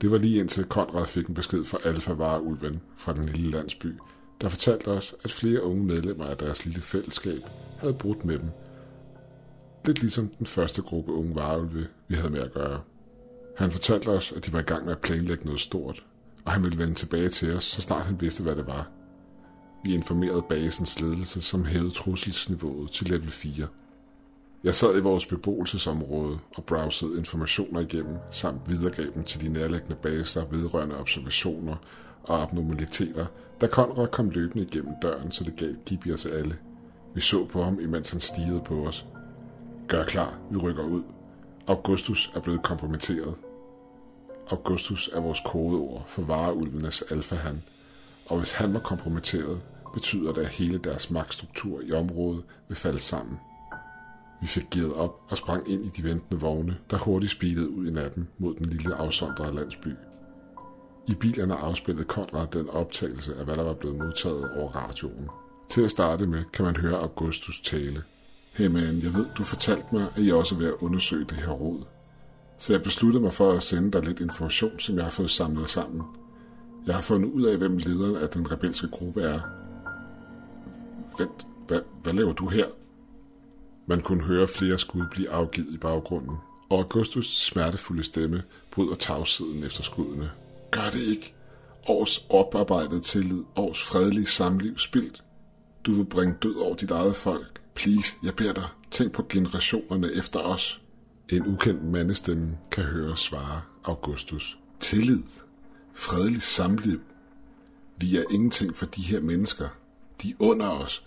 Det 0.00 0.10
var 0.10 0.18
lige 0.18 0.40
indtil 0.40 0.64
Konrad 0.64 1.06
fik 1.06 1.26
en 1.26 1.34
besked 1.34 1.64
fra 1.64 1.78
Alfa 1.84 2.12
Vareulven 2.12 2.80
fra 2.96 3.12
den 3.12 3.26
lille 3.26 3.50
landsby, 3.50 3.94
der 4.40 4.48
fortalte 4.48 4.88
os, 4.88 5.14
at 5.24 5.32
flere 5.32 5.62
unge 5.62 5.84
medlemmer 5.84 6.24
af 6.24 6.36
deres 6.36 6.64
lille 6.64 6.80
fællesskab 6.80 7.38
havde 7.78 7.94
brudt 7.94 8.24
med 8.24 8.38
dem. 8.38 8.48
Lidt 9.86 10.00
ligesom 10.00 10.28
den 10.28 10.46
første 10.46 10.82
gruppe 10.82 11.12
unge 11.12 11.34
varulve, 11.34 11.86
vi 12.08 12.14
havde 12.14 12.30
med 12.30 12.40
at 12.40 12.52
gøre. 12.52 12.80
Han 13.56 13.70
fortalte 13.70 14.08
os, 14.08 14.32
at 14.36 14.46
de 14.46 14.52
var 14.52 14.60
i 14.60 14.62
gang 14.62 14.84
med 14.84 14.92
at 14.92 15.00
planlægge 15.00 15.44
noget 15.44 15.60
stort, 15.60 16.04
og 16.44 16.52
han 16.52 16.62
ville 16.62 16.78
vende 16.78 16.94
tilbage 16.94 17.28
til 17.28 17.56
os, 17.56 17.64
så 17.64 17.82
snart 17.82 18.02
han 18.02 18.20
vidste, 18.20 18.42
hvad 18.42 18.56
det 18.56 18.66
var. 18.66 18.90
Vi 19.84 19.94
informerede 19.94 20.42
basens 20.42 21.00
ledelse, 21.00 21.42
som 21.42 21.64
hævede 21.64 21.90
trusselsniveauet 21.90 22.90
til 22.90 23.08
level 23.08 23.30
4. 23.30 23.66
Jeg 24.64 24.74
sad 24.74 24.98
i 24.98 25.00
vores 25.00 25.26
beboelsesområde 25.26 26.38
og 26.56 26.64
browsede 26.64 27.18
informationer 27.18 27.80
igennem, 27.80 28.16
samt 28.30 28.68
videregav 28.68 29.06
dem 29.14 29.24
til 29.24 29.40
de 29.40 29.52
nærliggende 29.52 29.96
baser 29.96 30.44
vedrørende 30.50 30.98
observationer 30.98 31.76
og 32.22 32.42
abnormaliteter, 32.42 33.26
da 33.60 33.66
Konrad 33.66 34.08
kom 34.08 34.30
løbende 34.30 34.64
igennem 34.64 34.94
døren, 35.02 35.32
så 35.32 35.44
det 35.44 35.56
gav 35.56 35.74
Gibi 35.86 36.12
os 36.12 36.26
alle. 36.26 36.58
Vi 37.14 37.20
så 37.20 37.46
på 37.46 37.64
ham, 37.64 37.80
imens 37.80 38.10
han 38.10 38.20
stirrede 38.20 38.62
på 38.64 38.86
os. 38.86 39.06
Gør 39.88 40.04
klar, 40.04 40.38
vi 40.50 40.56
rykker 40.56 40.82
ud. 40.82 41.02
Augustus 41.66 42.32
er 42.34 42.40
blevet 42.40 42.62
kompromitteret. 42.62 43.34
Augustus 44.50 45.10
er 45.12 45.20
vores 45.20 45.40
kodeord 45.46 46.04
for 46.08 46.22
vareulvenes 46.22 47.02
alfahan, 47.02 47.62
og 48.26 48.38
hvis 48.38 48.52
han 48.52 48.74
var 48.74 48.80
kompromitteret, 48.80 49.60
betyder 49.94 50.32
det, 50.32 50.40
at 50.40 50.48
hele 50.48 50.78
deres 50.78 51.10
magtstruktur 51.10 51.80
i 51.80 51.92
området 51.92 52.44
vil 52.68 52.76
falde 52.76 53.00
sammen. 53.00 53.38
Vi 54.40 54.46
fik 54.46 54.64
givet 54.70 54.94
op 54.94 55.20
og 55.28 55.36
sprang 55.36 55.70
ind 55.70 55.84
i 55.84 55.88
de 55.88 56.04
ventende 56.04 56.40
vogne, 56.40 56.76
der 56.90 56.96
hurtigt 56.96 57.32
speedede 57.32 57.70
ud 57.70 57.86
i 57.86 57.90
natten 57.90 58.28
mod 58.38 58.54
den 58.54 58.66
lille 58.66 58.94
afsondrede 58.94 59.54
landsby. 59.54 59.88
I 61.08 61.14
bilerne 61.14 61.54
afspillede 61.54 62.04
Konrad 62.04 62.46
den 62.52 62.68
optagelse 62.68 63.36
af, 63.36 63.44
hvad 63.44 63.56
der 63.56 63.62
var 63.62 63.74
blevet 63.74 63.98
modtaget 63.98 64.50
over 64.56 64.70
radioen. 64.70 65.28
Til 65.70 65.82
at 65.82 65.90
starte 65.90 66.26
med 66.26 66.44
kan 66.52 66.64
man 66.64 66.76
høre 66.76 66.98
Augustus 66.98 67.60
tale. 67.60 68.02
Hey 68.52 68.66
man, 68.66 69.00
jeg 69.02 69.14
ved, 69.14 69.26
du 69.38 69.44
fortalte 69.44 69.86
mig, 69.92 70.06
at 70.16 70.22
I 70.22 70.32
også 70.32 70.54
er 70.54 70.58
ved 70.58 70.66
at 70.66 70.74
undersøge 70.80 71.24
det 71.24 71.36
her 71.36 71.50
råd. 71.50 71.84
Så 72.58 72.72
jeg 72.72 72.82
besluttede 72.82 73.22
mig 73.22 73.32
for 73.32 73.52
at 73.52 73.62
sende 73.62 73.90
dig 73.90 74.02
lidt 74.02 74.20
information, 74.20 74.78
som 74.78 74.96
jeg 74.96 75.04
har 75.04 75.10
fået 75.10 75.30
samlet 75.30 75.68
sammen. 75.68 76.02
Jeg 76.86 76.94
har 76.94 77.02
fundet 77.02 77.28
ud 77.28 77.42
af, 77.42 77.58
hvem 77.58 77.76
lederen 77.76 78.16
af 78.16 78.28
den 78.28 78.52
rebelske 78.52 78.88
gruppe 78.88 79.22
er. 79.22 79.40
Vent, 81.18 81.46
hvad, 81.66 81.80
hvad 82.02 82.12
laver 82.12 82.32
du 82.32 82.48
her? 82.48 82.66
Man 83.86 84.00
kunne 84.00 84.22
høre 84.22 84.48
flere 84.48 84.78
skud 84.78 85.04
blive 85.10 85.30
afgivet 85.30 85.74
i 85.74 85.78
baggrunden, 85.78 86.36
og 86.68 86.78
Augustus 86.78 87.26
smertefulde 87.26 88.04
stemme 88.04 88.42
bryder 88.70 88.94
tavsheden 88.94 89.64
efter 89.64 89.82
skuddene. 89.82 90.30
Gør 90.70 90.90
det 90.92 91.00
ikke. 91.00 91.34
Års 91.86 92.26
oparbejdet 92.28 93.02
tillid, 93.02 93.44
års 93.56 93.84
fredelige 93.84 94.26
samliv 94.26 94.78
spildt. 94.78 95.24
Du 95.84 95.92
vil 95.92 96.04
bringe 96.04 96.34
død 96.42 96.56
over 96.56 96.76
dit 96.76 96.90
eget 96.90 97.16
folk. 97.16 97.60
Please, 97.74 98.14
jeg 98.22 98.34
beder 98.34 98.52
dig, 98.52 98.68
tænk 98.90 99.12
på 99.12 99.26
generationerne 99.28 100.12
efter 100.12 100.40
os. 100.40 100.80
En 101.28 101.46
ukendt 101.46 101.84
mandestemme 101.84 102.58
kan 102.70 102.84
høre 102.84 103.16
svare 103.16 103.60
Augustus. 103.84 104.58
Tillid. 104.80 105.22
Fredelig 105.94 106.42
samliv. 106.42 107.00
Vi 107.96 108.16
er 108.16 108.22
ingenting 108.30 108.76
for 108.76 108.86
de 108.86 109.02
her 109.02 109.20
mennesker. 109.20 109.68
De 110.22 110.30
er 110.30 110.34
under 110.38 110.68
os. 110.68 111.04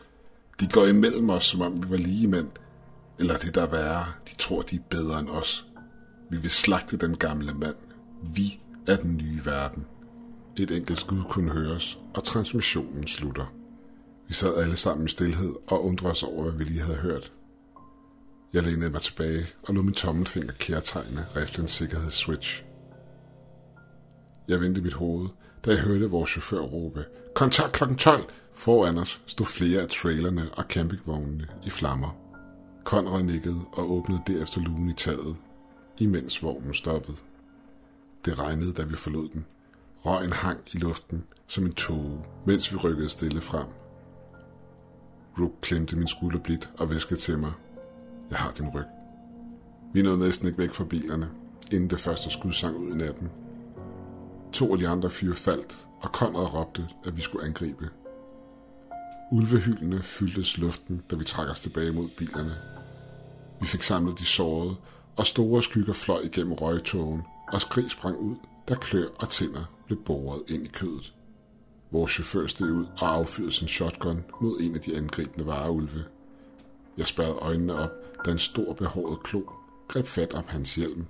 De 0.59 0.67
går 0.67 0.85
imellem 0.85 1.29
os, 1.29 1.45
som 1.45 1.61
om 1.61 1.83
vi 1.83 1.89
var 1.89 1.97
lige 1.97 2.27
mænd. 2.27 2.49
Eller 3.19 3.37
det 3.37 3.55
der 3.55 3.61
er 3.61 3.69
værre, 3.69 4.05
de 4.29 4.35
tror, 4.35 4.61
de 4.61 4.75
er 4.75 4.79
bedre 4.89 5.19
end 5.19 5.29
os. 5.29 5.67
Vi 6.29 6.37
vil 6.37 6.51
slagte 6.51 6.97
den 6.97 7.17
gamle 7.17 7.53
mand. 7.53 7.75
Vi 8.23 8.59
er 8.87 8.95
den 8.95 9.17
nye 9.17 9.45
verden. 9.45 9.85
Et 10.57 10.71
enkelt 10.71 10.99
skud 10.99 11.23
kunne 11.29 11.51
høres, 11.51 11.99
og 12.13 12.23
transmissionen 12.23 13.07
slutter. 13.07 13.53
Vi 14.27 14.33
sad 14.33 14.57
alle 14.57 14.75
sammen 14.75 15.05
i 15.05 15.09
stillhed 15.09 15.55
og 15.67 15.85
undrede 15.85 16.11
os 16.11 16.23
over, 16.23 16.43
hvad 16.43 16.53
vi 16.53 16.63
lige 16.63 16.81
havde 16.81 16.97
hørt. 16.97 17.31
Jeg 18.53 18.63
lænede 18.63 18.89
mig 18.89 19.01
tilbage 19.01 19.47
og 19.63 19.73
lod 19.73 19.83
min 19.83 19.93
tommelfinger 19.93 20.53
kærtegne 20.53 21.25
riflens 21.35 21.71
sikkerhedsswitch. 21.71 22.63
Jeg 24.47 24.61
vendte 24.61 24.81
mit 24.81 24.93
hoved, 24.93 25.29
da 25.65 25.71
jeg 25.71 25.79
hørte 25.79 26.09
vores 26.09 26.29
chauffør 26.29 26.59
råbe, 26.61 27.05
Kontakt 27.35 27.73
kl. 27.73 27.95
12! 27.95 28.23
Foran 28.57 28.97
os 28.97 29.21
stod 29.25 29.45
flere 29.45 29.81
af 29.81 29.87
trailerne 29.87 30.49
og 30.53 30.63
campingvognene 30.69 31.47
i 31.65 31.69
flammer. 31.69 32.17
Konrad 32.83 33.23
nikkede 33.23 33.61
og 33.71 33.91
åbnede 33.91 34.21
derefter 34.27 34.61
lugen 34.61 34.89
i 34.89 34.93
taget, 34.93 35.35
imens 35.97 36.43
vognen 36.43 36.73
stoppede. 36.73 37.17
Det 38.25 38.39
regnede, 38.39 38.73
da 38.73 38.83
vi 38.83 38.95
forlod 38.95 39.29
den. 39.29 39.45
Røgen 40.05 40.31
hang 40.31 40.59
i 40.73 40.77
luften 40.77 41.23
som 41.47 41.65
en 41.65 41.73
tåge, 41.73 42.23
mens 42.45 42.73
vi 42.73 42.77
rykkede 42.77 43.09
stille 43.09 43.41
frem. 43.41 43.67
Rook 45.39 45.53
klemte 45.61 45.95
min 45.95 46.07
skulder 46.07 46.39
blidt 46.39 46.69
og 46.77 46.89
væskede 46.89 47.19
til 47.19 47.39
mig. 47.39 47.51
Jeg 48.29 48.37
har 48.37 48.51
din 48.51 48.69
ryg. 48.69 48.85
Vi 49.93 50.01
nåede 50.01 50.19
næsten 50.19 50.47
ikke 50.47 50.59
væk 50.59 50.73
fra 50.73 50.83
bilerne, 50.83 51.29
inden 51.71 51.89
det 51.89 51.99
første 51.99 52.29
skud 52.29 52.51
sang 52.51 52.77
ud 52.77 52.91
i 52.91 52.97
natten. 52.97 53.29
To 54.53 54.71
af 54.71 54.77
de 54.77 54.87
andre 54.87 55.09
fyre 55.09 55.35
faldt, 55.35 55.87
og 56.01 56.11
Konrad 56.11 56.53
råbte, 56.53 56.87
at 57.05 57.17
vi 57.17 57.21
skulle 57.21 57.45
angribe. 57.45 57.89
Ulvehyldene 59.31 60.03
fyldtes 60.03 60.57
luften, 60.57 61.03
da 61.11 61.15
vi 61.15 61.23
trak 61.23 61.49
os 61.49 61.59
tilbage 61.59 61.91
mod 61.91 62.07
bilerne. 62.17 62.53
Vi 63.61 63.65
fik 63.67 63.83
samlet 63.83 64.19
de 64.19 64.25
sårede, 64.25 64.75
og 65.15 65.25
store 65.25 65.63
skygger 65.63 65.93
fløj 65.93 66.21
igennem 66.21 66.53
røgtogen, 66.53 67.21
og 67.47 67.61
skrig 67.61 67.91
sprang 67.91 68.17
ud, 68.17 68.35
da 68.69 68.75
klør 68.75 69.07
og 69.15 69.29
tænder 69.29 69.63
blev 69.85 70.03
boret 70.03 70.43
ind 70.47 70.65
i 70.65 70.67
kødet. 70.67 71.13
Vores 71.91 72.11
chauffør 72.11 72.47
steg 72.47 72.67
ud 72.67 72.85
og 72.97 73.15
affyrede 73.15 73.51
sin 73.51 73.67
shotgun 73.67 74.23
mod 74.41 74.59
en 74.59 74.75
af 74.75 74.81
de 74.81 74.97
angribende 74.97 75.45
vareulve. 75.45 76.05
Jeg 76.97 77.07
spærrede 77.07 77.33
øjnene 77.33 77.73
op, 77.73 77.91
da 78.25 78.31
en 78.31 78.39
stor 78.39 78.73
behåret 78.73 79.23
klo 79.23 79.41
greb 79.87 80.07
fat 80.07 80.33
om 80.33 80.43
hans 80.47 80.75
hjelm. 80.75 81.05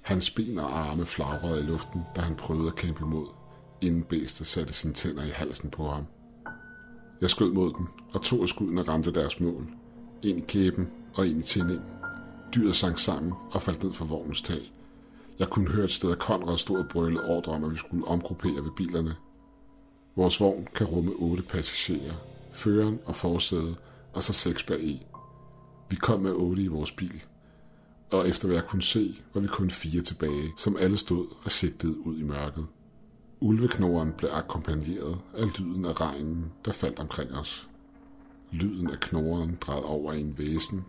Hans 0.00 0.30
ben 0.30 0.58
og 0.58 0.78
arme 0.78 1.06
flagrede 1.06 1.60
i 1.60 1.66
luften, 1.66 2.02
da 2.16 2.20
han 2.20 2.36
prøvede 2.36 2.68
at 2.68 2.76
kæmpe 2.76 3.04
imod, 3.04 3.26
inden 3.80 4.02
bæstet 4.02 4.46
satte 4.46 4.72
sine 4.72 4.94
tænder 4.94 5.24
i 5.24 5.30
halsen 5.30 5.70
på 5.70 5.88
ham. 5.90 6.06
Jeg 7.20 7.30
skød 7.30 7.52
mod 7.52 7.72
den, 7.72 7.88
og 8.12 8.22
to 8.22 8.42
af 8.42 8.48
skuddene 8.48 8.82
ramte 8.82 9.12
deres 9.12 9.40
mål. 9.40 9.66
En 10.22 10.38
i 10.38 10.40
kæben 10.40 10.88
og 11.14 11.28
en 11.28 11.38
i 11.38 11.42
tændingen. 11.42 11.86
Dyret 12.54 12.76
sank 12.76 12.98
sammen 12.98 13.32
og 13.50 13.62
faldt 13.62 13.82
ned 13.82 13.92
fra 13.92 14.04
vognens 14.04 14.42
tag. 14.42 14.72
Jeg 15.38 15.48
kunne 15.50 15.68
høre 15.68 15.84
et 15.84 15.90
sted, 15.90 16.10
at 16.10 16.18
Konrad 16.18 16.58
stod 16.58 16.78
og 16.78 16.88
brølede 16.88 17.24
ordre 17.24 17.52
om, 17.52 17.64
at 17.64 17.70
vi 17.70 17.76
skulle 17.76 18.06
omgruppere 18.06 18.64
ved 18.64 18.70
bilerne. 18.76 19.16
Vores 20.16 20.40
vogn 20.40 20.68
kan 20.74 20.86
rumme 20.86 21.12
otte 21.12 21.42
passagerer, 21.42 22.14
føreren 22.52 22.98
og 23.04 23.16
forsædet, 23.16 23.76
og 24.12 24.22
så 24.22 24.32
seks 24.32 24.62
bag 24.62 24.80
i. 24.80 25.06
Vi 25.90 25.96
kom 25.96 26.20
med 26.20 26.32
otte 26.32 26.62
i 26.62 26.66
vores 26.66 26.92
bil, 26.92 27.22
og 28.10 28.28
efter 28.28 28.46
hvad 28.46 28.56
jeg 28.56 28.66
kunne 28.66 28.82
se, 28.82 29.18
var 29.34 29.40
vi 29.40 29.46
kun 29.46 29.70
fire 29.70 30.02
tilbage, 30.02 30.52
som 30.56 30.76
alle 30.76 30.96
stod 30.96 31.26
og 31.44 31.50
sigtede 31.50 32.06
ud 32.06 32.18
i 32.18 32.22
mørket. 32.22 32.66
Ulveknoren 33.40 34.12
blev 34.12 34.30
akkompagneret 34.32 35.18
af 35.34 35.58
lyden 35.58 35.84
af 35.84 36.00
regnen, 36.00 36.52
der 36.64 36.72
faldt 36.72 36.98
omkring 36.98 37.34
os. 37.34 37.68
Lyden 38.50 38.90
af 38.90 39.00
knoren 39.00 39.58
drejede 39.60 39.84
over 39.84 40.12
i 40.12 40.20
en 40.20 40.38
væsen, 40.38 40.84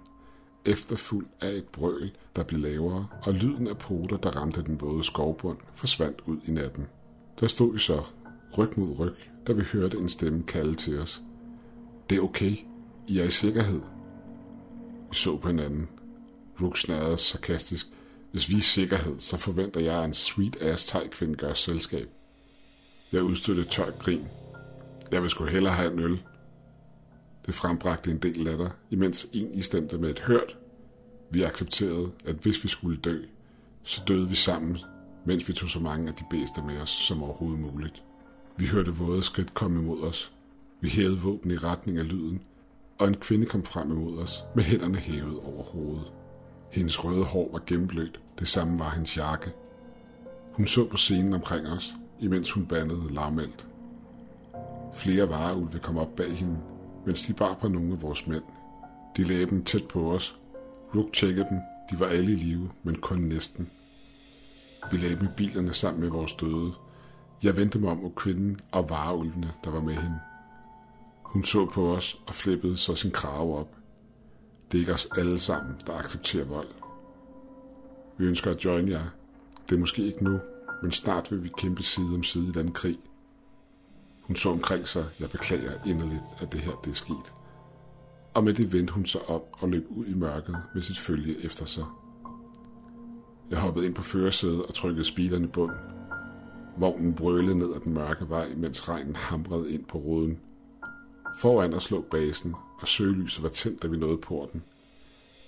efterfuldt 0.66 1.30
af 1.42 1.50
et 1.50 1.66
brøl, 1.66 2.12
der 2.36 2.44
blev 2.44 2.60
lavere, 2.60 3.08
og 3.24 3.34
lyden 3.34 3.68
af 3.68 3.78
poter, 3.78 4.18
der 4.18 4.32
ramte 4.32 4.64
den 4.64 4.82
våde 4.82 5.04
skovbund, 5.04 5.58
forsvandt 5.74 6.22
ud 6.26 6.38
i 6.46 6.52
natten. 6.52 6.88
Der 7.40 7.48
stod 7.48 7.74
vi 7.74 7.80
så, 7.80 8.04
ryg 8.58 8.80
mod 8.80 9.00
ryg, 9.00 9.16
da 9.48 9.54
vi 9.54 9.62
hørte 9.62 9.98
en 9.98 10.10
stemme 10.10 10.44
kalde 10.44 10.76
til 10.76 11.00
os. 11.00 11.24
Det 12.10 12.18
er 12.18 12.22
okay. 12.22 12.52
I 13.08 13.20
er 13.20 13.24
i 13.24 13.32
sikkerhed. 13.32 13.82
Vi 15.10 15.16
så 15.16 15.38
på 15.38 15.48
hinanden. 15.48 15.90
Rook 16.62 16.78
snærede 16.78 17.18
sarkastisk. 17.18 17.88
Hvis 18.32 18.50
vi 18.50 18.54
er 18.54 18.58
i 18.58 18.62
sikkerhed, 18.62 19.20
så 19.20 19.38
forventer 19.38 19.80
jeg, 19.80 20.00
at 20.00 20.06
en 20.06 20.14
sweet 20.14 20.62
ass 20.62 20.86
thai-kvinde 20.86 21.36
gør 21.36 21.54
selskab. 21.54 22.10
Jeg 23.12 23.24
udstødte 23.24 23.62
et 23.62 23.68
tørt 23.68 24.00
grin. 24.00 24.28
Jeg 25.12 25.22
vil 25.22 25.30
sgu 25.30 25.46
hellere 25.46 25.74
have 25.74 25.94
en 25.94 26.00
øl. 26.00 26.24
Det 27.46 27.54
frembragte 27.54 28.12
en 28.12 28.18
del 28.18 28.38
latter, 28.38 28.70
imens 28.90 29.28
en 29.34 29.54
i 29.54 29.62
stemte 29.62 29.98
med 29.98 30.10
et 30.10 30.20
hørt. 30.20 30.58
Vi 31.30 31.44
accepterede, 31.44 32.12
at 32.26 32.36
hvis 32.36 32.64
vi 32.64 32.70
skulle 32.70 32.98
dø, 32.98 33.22
så 33.84 34.02
døde 34.08 34.30
vi 34.30 34.36
sammen, 34.36 34.78
mens 35.26 35.48
vi 35.48 35.54
tog 35.54 35.70
så 35.70 35.80
mange 35.80 36.08
af 36.08 36.14
de 36.14 36.24
bedste 36.30 36.62
med 36.62 36.78
os 36.78 36.90
som 36.90 37.24
overhovedet 37.24 37.60
muligt. 37.60 38.04
Vi 38.58 38.66
hørte 38.66 38.92
våde 38.92 39.24
skridt 39.24 39.54
komme 39.54 39.82
imod 39.82 40.02
os. 40.02 40.32
Vi 40.82 40.90
hævede 40.90 41.20
våben 41.20 41.52
i 41.52 41.58
retning 41.58 41.98
af 41.98 42.08
lyden, 42.08 42.42
og 42.98 43.08
en 43.08 43.18
kvinde 43.18 43.46
kom 43.46 43.66
frem 43.66 43.92
imod 43.92 44.18
os 44.18 44.44
med 44.56 44.64
hænderne 44.64 44.98
hævet 44.98 45.40
over 45.40 45.64
hovedet. 45.64 46.12
Hendes 46.72 47.06
røde 47.06 47.24
hår 47.24 47.50
var 47.52 47.62
gennemblødt, 47.68 48.20
det 48.40 48.48
samme 48.48 48.80
var 48.80 48.90
hendes 48.90 49.18
jakke. 49.18 49.52
Hun 50.52 50.68
så 50.68 50.86
på 50.86 50.98
scenen 50.98 51.34
omkring 51.34 51.68
os, 51.68 51.94
imens 52.20 52.52
hun 52.52 52.66
bandede 52.66 53.14
lavmældt. 53.14 53.68
Flere 54.94 55.30
vareulve 55.30 55.80
kom 55.80 55.98
op 55.98 56.16
bag 56.16 56.32
hende, 56.38 56.58
mens 57.06 57.26
de 57.26 57.34
bar 57.34 57.58
på 57.62 57.68
nogle 57.68 57.92
af 57.94 58.02
vores 58.02 58.28
mænd. 58.28 58.44
De 59.18 59.24
lagde 59.24 59.46
dem 59.46 59.64
tæt 59.64 59.88
på 59.88 60.14
os. 60.14 60.38
Rook 60.96 61.14
tjekkede 61.14 61.48
dem. 61.50 61.60
De 61.92 62.00
var 62.00 62.06
alle 62.06 62.32
i 62.32 62.36
live, 62.36 62.70
men 62.84 62.96
kun 62.96 63.20
næsten. 63.20 63.70
Vi 64.92 64.98
lagde 64.98 65.16
dem 65.16 65.26
i 65.26 65.36
bilerne 65.38 65.74
sammen 65.74 66.02
med 66.02 66.10
vores 66.10 66.34
døde. 66.34 66.72
Jeg 67.44 67.58
vendte 67.58 67.80
mig 67.80 67.92
om 67.92 67.98
mod 67.98 68.12
kvinden 68.16 68.60
og 68.72 68.90
vareulvene, 68.90 69.52
der 69.64 69.70
var 69.70 69.82
med 69.82 69.94
hende. 69.94 70.20
Hun 71.22 71.44
så 71.44 71.66
på 71.66 71.96
os 71.96 72.22
og 72.28 72.36
flippede 72.36 72.78
så 72.78 72.96
sin 72.96 73.12
krave 73.12 73.58
op. 73.58 73.76
Det 74.72 74.78
er 74.78 74.80
ikke 74.80 74.94
os 74.94 75.10
alle 75.18 75.40
sammen, 75.40 75.76
der 75.88 75.94
accepterer 75.94 76.46
vold. 76.46 76.68
Vi 78.18 78.26
ønsker 78.26 78.52
at 78.52 78.66
join 78.66 78.90
jer. 78.90 79.04
Det 79.70 79.76
er 79.76 79.80
måske 79.80 80.04
ikke 80.04 80.24
nu, 80.24 80.40
men 80.82 80.92
snart 80.92 81.32
vil 81.32 81.44
vi 81.44 81.50
kæmpe 81.58 81.84
side 81.84 82.16
om 82.16 82.24
side 82.24 82.48
i 82.48 82.52
den 82.52 82.72
krig. 82.72 83.00
Hun 84.22 84.36
så 84.36 84.50
omkring 84.50 84.88
sig, 84.88 85.06
jeg 85.20 85.30
beklager 85.30 85.72
inderligt, 85.86 86.24
at 86.42 86.52
det 86.52 86.60
her 86.60 86.72
det 86.84 86.92
er 86.92 86.96
sket. 86.96 87.34
Og 88.34 88.44
med 88.44 88.54
det 88.54 88.74
vendte 88.74 88.94
hun 88.94 89.06
sig 89.06 89.30
op 89.30 89.50
og 89.52 89.70
løb 89.70 89.86
ud 89.90 90.06
i 90.06 90.14
mørket 90.14 90.58
med 90.74 90.82
sit 90.82 91.00
følge 91.00 91.46
efter 91.46 91.66
sig. 91.66 91.86
Jeg 93.50 93.60
hoppede 93.60 93.86
ind 93.86 93.96
på 93.96 94.02
førersædet 94.02 94.66
og 94.66 94.74
trykkede 94.74 95.06
speederen 95.06 95.44
i 95.44 95.48
bund. 95.48 95.72
Vognen 96.78 97.14
brølede 97.14 97.58
ned 97.58 97.74
ad 97.76 97.80
den 97.80 97.94
mørke 97.94 98.30
vej, 98.30 98.54
mens 98.56 98.90
regnen 98.90 99.16
hamrede 99.16 99.72
ind 99.72 99.86
på 99.86 99.98
ruden. 99.98 100.40
Foran 101.40 101.74
os 101.74 101.92
lå 101.92 102.02
basen, 102.02 102.56
og 102.82 102.88
søgelyset 102.88 103.44
var 103.44 103.50
tændt, 103.50 103.84
da 103.84 103.88
vi 103.88 103.98
nåede 103.98 104.18
porten. 104.18 104.64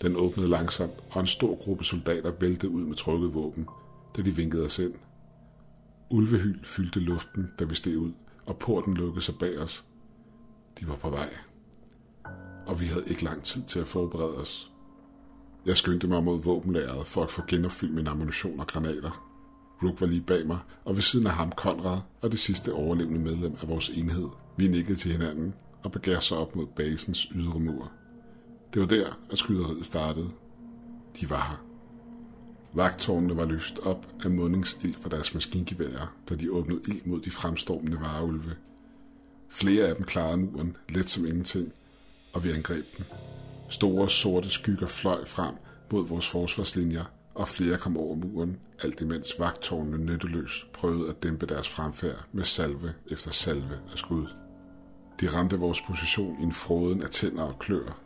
Den 0.01 0.15
åbnede 0.15 0.49
langsomt, 0.49 0.93
og 1.11 1.21
en 1.21 1.27
stor 1.27 1.55
gruppe 1.55 1.84
soldater 1.84 2.32
væltede 2.39 2.71
ud 2.71 2.84
med 2.84 2.95
trukket 2.95 3.34
våben, 3.34 3.67
da 4.17 4.21
de 4.21 4.36
vinkede 4.36 4.65
os 4.65 4.79
ind. 4.79 4.93
Ulvehyl 6.12 6.59
fyldte 6.64 6.99
luften, 6.99 7.51
da 7.59 7.64
vi 7.64 7.76
steg 7.76 7.97
ud, 7.97 8.12
og 8.45 8.57
porten 8.57 8.93
lukkede 8.93 9.26
sig 9.26 9.36
bag 9.39 9.59
os. 9.59 9.86
De 10.80 10.88
var 10.88 10.95
på 10.95 11.09
vej. 11.09 11.34
Og 12.66 12.80
vi 12.80 12.86
havde 12.86 13.07
ikke 13.07 13.24
lang 13.24 13.43
tid 13.43 13.64
til 13.64 13.80
at 13.80 13.88
forberede 13.88 14.38
os. 14.38 14.72
Jeg 15.66 15.78
skyndte 15.78 16.07
mig 16.07 16.24
mod 16.24 16.41
våbenlageret 16.41 17.07
for 17.07 17.24
at 17.24 17.32
få 17.32 17.41
genopfyldt 17.47 17.93
min 17.93 18.07
ammunition 18.07 18.59
og 18.59 18.68
granater. 18.68 19.28
Rook 19.84 20.01
var 20.01 20.07
lige 20.07 20.22
bag 20.22 20.47
mig, 20.47 20.59
og 20.86 20.95
ved 20.95 21.01
siden 21.01 21.28
af 21.28 21.34
ham 21.34 21.51
Konrad 21.51 21.99
og 22.22 22.32
det 22.32 22.39
sidste 22.39 22.74
overlevende 22.74 23.20
medlem 23.20 23.55
af 23.62 23.70
vores 23.70 23.89
enhed. 23.89 24.28
Vi 24.57 24.68
nikkede 24.68 24.97
til 24.97 25.12
hinanden 25.12 25.53
og 25.84 25.91
begav 25.91 26.22
sig 26.22 26.38
op 26.38 26.55
mod 26.55 26.68
basens 26.68 27.28
ydre 27.36 27.59
mur. 27.59 27.91
Det 28.74 28.82
var 28.82 28.88
der, 28.88 29.20
at 29.32 29.38
skyderiet 29.38 29.86
startede. 29.86 30.30
De 31.20 31.30
var 31.30 31.41
her. 31.49 31.70
Vagtårnene 32.74 33.38
var 33.38 33.45
løst 33.45 33.80
op 33.80 34.07
af 34.24 34.32
mundingsild 34.32 34.95
fra 35.01 35.09
deres 35.09 35.34
maskingeværer, 35.34 36.15
da 36.30 36.36
de 36.36 36.51
åbnede 36.51 36.82
ild 36.88 37.01
mod 37.05 37.22
de 37.22 37.32
fremstormende 37.32 37.99
vareulve. 38.01 38.55
Flere 39.49 39.88
af 39.88 39.95
dem 39.95 40.05
klarede 40.05 40.38
muren, 40.38 40.78
let 40.89 41.09
som 41.09 41.26
ingenting, 41.26 41.74
og 42.34 42.43
vi 42.43 42.51
angreb 42.51 42.86
dem. 42.97 43.05
Store 43.69 44.09
sorte 44.09 44.49
skygger 44.49 44.88
fløj 44.88 45.26
frem 45.26 45.55
mod 45.91 46.07
vores 46.07 46.30
forsvarslinjer, 46.30 47.05
og 47.36 47.47
flere 47.47 47.78
kom 47.78 47.97
over 47.97 48.15
muren, 48.15 48.57
alt 48.80 49.01
imens 49.01 49.39
vagtårnene 49.39 49.97
nytteløst 49.97 50.72
prøvede 50.74 51.09
at 51.09 51.24
dæmpe 51.24 51.45
deres 51.45 51.69
fremfærd 51.69 52.26
med 52.32 52.43
salve 52.43 52.93
efter 53.11 53.32
salve 53.32 53.80
af 53.91 53.97
skud. 53.97 54.28
De 55.22 55.28
ramte 55.28 55.59
vores 55.59 55.82
position 55.82 56.39
i 56.39 56.43
en 56.43 56.53
froden 56.53 57.03
af 57.03 57.09
tænder 57.09 57.43
og 57.43 57.59
klør. 57.59 57.99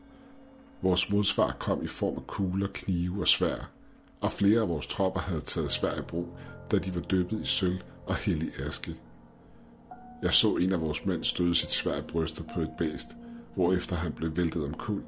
Vores 0.82 1.10
modsvar 1.12 1.56
kom 1.60 1.84
i 1.84 1.88
form 1.88 2.16
af 2.16 2.28
kugler, 2.28 2.68
knive 2.74 3.22
og 3.22 3.28
svær, 3.28 3.75
og 4.22 4.32
flere 4.32 4.62
af 4.62 4.70
vores 4.70 4.88
tropper 4.88 5.20
havde 5.20 5.42
taget 5.42 5.72
svær 5.72 5.96
i 5.96 6.02
brug, 6.02 6.28
da 6.72 6.78
de 6.78 6.96
var 6.96 7.02
døbet 7.02 7.42
i 7.42 7.46
sølv 7.46 7.80
og 8.06 8.16
hellig 8.16 8.50
aske. 8.68 8.96
Jeg 10.22 10.34
så 10.34 10.56
en 10.56 10.74
af 10.74 10.82
vores 10.82 11.06
mænd 11.06 11.24
støde 11.24 11.56
sit 11.56 11.72
svær 11.72 12.02
brystet 12.02 12.46
på 12.54 12.62
et 12.62 12.72
bæst, 12.78 13.08
hvorefter 13.56 13.96
han 13.96 14.14
blev 14.14 14.38
væltet 14.38 14.66
om 14.66 14.74
kul. 14.74 15.04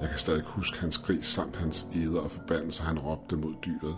Jeg 0.00 0.08
kan 0.08 0.18
stadig 0.18 0.42
huske 0.42 0.78
hans 0.78 0.94
skrig 0.94 1.24
samt 1.24 1.56
hans 1.56 1.86
eder 1.94 2.20
og 2.20 2.30
forbandelser, 2.30 2.84
han 2.84 2.98
råbte 2.98 3.36
mod 3.36 3.54
dyret, 3.66 3.96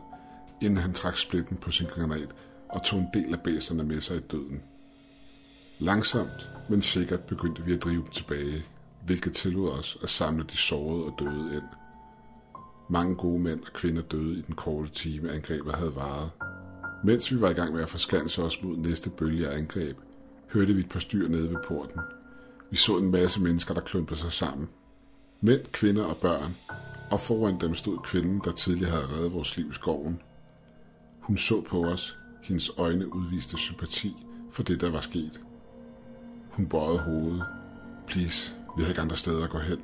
inden 0.62 0.78
han 0.78 0.92
trak 0.92 1.16
splitten 1.16 1.56
på 1.56 1.70
sin 1.70 1.86
granat 1.86 2.28
og 2.68 2.82
tog 2.82 2.98
en 2.98 3.08
del 3.14 3.32
af 3.32 3.40
bæserne 3.40 3.82
med 3.82 4.00
sig 4.00 4.16
i 4.16 4.20
døden. 4.20 4.62
Langsomt, 5.78 6.50
men 6.68 6.82
sikkert 6.82 7.20
begyndte 7.20 7.64
vi 7.64 7.74
at 7.74 7.82
drive 7.82 8.02
dem 8.02 8.10
tilbage, 8.10 8.64
hvilket 9.06 9.32
tillod 9.32 9.70
os 9.70 9.98
at 10.02 10.10
samle 10.10 10.44
de 10.44 10.56
sårede 10.56 11.04
og 11.04 11.14
døde 11.18 11.54
ind. 11.54 11.77
Mange 12.90 13.14
gode 13.14 13.42
mænd 13.42 13.60
og 13.60 13.72
kvinder 13.72 14.02
døde 14.02 14.38
i 14.38 14.42
den 14.42 14.54
korte 14.54 14.90
time, 14.90 15.32
angrebet 15.32 15.74
havde 15.74 15.94
varet. 15.94 16.30
Mens 17.04 17.32
vi 17.32 17.40
var 17.40 17.50
i 17.50 17.52
gang 17.52 17.74
med 17.74 17.82
at 17.82 17.90
forskanse 17.90 18.42
os 18.42 18.62
mod 18.62 18.76
næste 18.76 19.10
bølge 19.10 19.48
af 19.48 19.58
angreb, 19.58 19.96
hørte 20.52 20.74
vi 20.74 20.80
et 20.80 20.88
par 20.88 21.00
styr 21.00 21.28
nede 21.28 21.50
ved 21.50 21.58
porten. 21.68 22.00
Vi 22.70 22.76
så 22.76 22.98
en 22.98 23.10
masse 23.10 23.40
mennesker, 23.40 23.74
der 23.74 23.80
klumpede 23.80 24.20
sig 24.20 24.32
sammen. 24.32 24.68
Mænd, 25.40 25.60
kvinder 25.72 26.04
og 26.04 26.16
børn, 26.16 26.56
og 27.10 27.20
foran 27.20 27.60
dem 27.60 27.74
stod 27.74 27.98
kvinden, 27.98 28.40
der 28.44 28.52
tidligere 28.52 28.90
havde 28.90 29.08
reddet 29.08 29.32
vores 29.32 29.56
liv 29.56 29.70
i 29.70 29.74
skoven. 29.74 30.20
Hun 31.20 31.36
så 31.36 31.60
på 31.60 31.84
os. 31.84 32.18
Hendes 32.42 32.70
øjne 32.76 33.14
udviste 33.14 33.56
sympati 33.56 34.16
for 34.50 34.62
det, 34.62 34.80
der 34.80 34.90
var 34.90 35.00
sket. 35.00 35.40
Hun 36.50 36.68
bøjede 36.68 36.98
hovedet. 36.98 37.44
Please, 38.06 38.52
vi 38.76 38.82
har 38.82 38.88
ikke 38.88 39.00
andre 39.00 39.16
steder 39.16 39.44
at 39.44 39.50
gå 39.50 39.58
hen. 39.58 39.78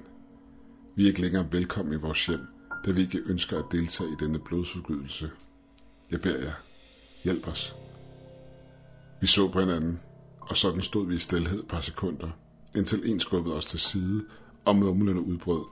Vi 0.97 1.03
er 1.03 1.09
ikke 1.09 1.21
længere 1.21 1.47
velkommen 1.53 1.95
i 1.95 1.97
vores 1.97 2.27
hjem, 2.27 2.47
da 2.85 2.91
vi 2.91 3.01
ikke 3.01 3.23
ønsker 3.27 3.59
at 3.59 3.65
deltage 3.73 4.13
i 4.13 4.17
denne 4.21 4.39
blodsudgydelse. 4.39 5.31
Jeg 6.11 6.21
beder 6.21 6.39
jer, 6.39 6.53
hjælp 7.25 7.49
os. 7.49 7.75
Vi 9.21 9.27
så 9.27 9.49
på 9.49 9.61
hinanden, 9.61 10.01
og 10.41 10.57
sådan 10.57 10.83
stod 10.83 11.07
vi 11.07 11.15
i 11.15 11.19
stilhed 11.19 11.59
et 11.59 11.69
par 11.69 11.81
sekunder, 11.81 12.31
indtil 12.75 13.11
en 13.11 13.21
skubbede 13.21 13.57
os 13.57 13.67
til 13.67 13.81
side, 13.81 14.25
og 14.65 14.77
mumlende 14.77 15.21
udbrød. 15.21 15.65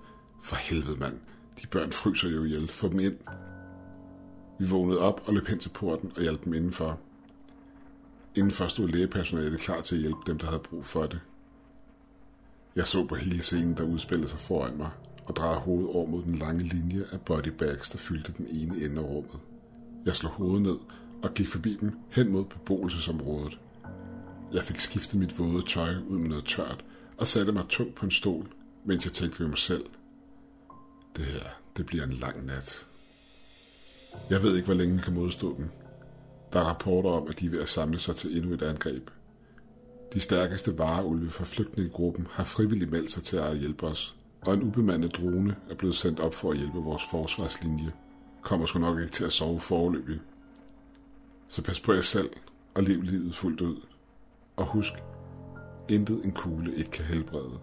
For 0.43 0.57
helvede 0.57 0.97
mand, 0.97 1.21
de 1.63 1.67
børn 1.67 1.93
fryser 1.93 2.29
jo 2.29 2.45
ihjel. 2.45 2.69
Få 2.69 2.89
dem 2.89 3.01
ind. 3.01 3.17
Vi 4.59 4.69
vågnede 4.69 5.01
op 5.01 5.23
og 5.27 5.35
løb 5.35 5.47
hen 5.47 5.59
til 5.59 5.69
porten 5.69 6.13
og 6.17 6.23
hjalp 6.23 6.45
dem 6.45 6.55
indenfor. 6.55 6.99
Indenfor 8.35 8.67
stod 8.67 8.89
lægepersonalet 8.89 9.61
klar 9.61 9.81
til 9.81 9.95
at 9.95 10.01
hjælpe 10.01 10.21
dem, 10.27 10.39
der 10.39 10.47
havde 10.47 10.63
brug 10.63 10.85
for 10.85 11.07
det. 11.07 11.21
Jeg 12.77 12.87
så 12.87 13.07
på 13.07 13.15
hele 13.15 13.43
scenen, 13.43 13.77
der 13.77 13.85
udspillede 13.85 14.29
sig 14.29 14.41
foran 14.41 14.77
mig, 14.77 14.91
og 15.27 15.37
drejede 15.37 15.61
hovedet 15.61 15.91
over 15.91 16.07
mod 16.07 16.23
den 16.23 16.35
lange 16.35 16.65
linje 16.65 17.05
af 17.13 17.21
bodybags, 17.21 17.91
der 17.91 17.99
fyldte 17.99 18.35
den 18.39 18.47
ene 18.51 18.85
ende 18.85 19.03
af 19.03 19.05
rummet. 19.05 19.41
Jeg 20.05 20.17
slog 20.17 20.33
hovedet 20.33 20.63
ned 20.63 20.77
og 21.23 21.35
gik 21.35 21.49
forbi 21.49 21.77
dem 21.81 21.93
hen 22.11 22.33
mod 22.33 22.45
beboelsesområdet. 22.45 23.59
Jeg 24.53 24.65
fik 24.65 24.81
skiftet 24.81 25.21
mit 25.21 25.39
våde 25.39 25.63
tøj 25.67 25.95
ud 26.09 26.19
med 26.19 26.29
noget 26.29 26.45
tørt 26.45 26.85
og 27.17 27.27
satte 27.27 27.53
mig 27.53 27.65
tungt 27.69 27.95
på 27.95 28.05
en 28.05 28.11
stol, 28.11 28.47
mens 28.85 29.05
jeg 29.05 29.13
tænkte 29.13 29.41
ved 29.41 29.49
mig 29.49 29.59
selv. 29.59 29.85
Det 31.17 31.25
her, 31.25 31.45
det 31.77 31.87
bliver 31.87 32.05
en 32.05 32.13
lang 32.13 32.47
nat. 32.47 32.87
Jeg 34.31 34.43
ved 34.43 34.57
ikke, 34.57 34.67
hvor 34.67 34.75
længe 34.75 34.97
vi 34.97 35.03
kan 35.03 35.15
modstå 35.15 35.57
dem. 35.57 35.69
Der 36.53 36.61
er 36.61 36.65
rapporter 36.65 37.11
om, 37.11 37.29
at 37.29 37.41
de 37.41 37.47
er 37.47 37.51
ved 37.51 37.61
at 37.61 37.69
samle 37.69 37.99
sig 37.99 38.17
til 38.17 38.37
endnu 38.37 38.55
et 38.55 38.63
angreb. 38.63 39.11
De 40.13 40.21
stærkeste 40.21 40.79
vareulve 40.79 41.31
fra 41.31 41.45
flygtningegruppen 41.45 42.27
har 42.31 42.45
frivilligt 42.45 42.91
meldt 42.91 43.11
sig 43.11 43.23
til 43.23 43.37
at 43.37 43.59
hjælpe 43.59 43.87
os, 43.87 44.17
og 44.47 44.55
en 44.55 44.63
ubemandet 44.63 45.17
drone 45.17 45.57
er 45.71 45.75
blevet 45.75 45.97
sendt 45.97 46.21
op 46.21 46.35
for 46.35 46.51
at 46.51 46.57
hjælpe 46.57 46.79
vores 46.79 47.03
forsvarslinje. 47.11 47.93
Kommer 48.43 48.67
sgu 48.67 48.79
nok 48.79 48.99
ikke 48.99 49.13
til 49.13 49.25
at 49.25 49.33
sove 49.33 49.61
foreløbig. 49.61 50.21
Så 51.49 51.63
pas 51.63 51.81
på 51.81 51.93
jer 51.93 52.01
selv 52.01 52.31
og 52.75 52.83
lev 52.83 53.03
livet 53.03 53.37
fuldt 53.37 53.61
ud. 53.61 53.77
Og 54.57 54.67
husk, 54.67 54.93
intet 55.89 56.25
en 56.25 56.33
kugle 56.33 56.75
ikke 56.75 56.91
kan 56.91 57.05
helbrede. 57.05 57.59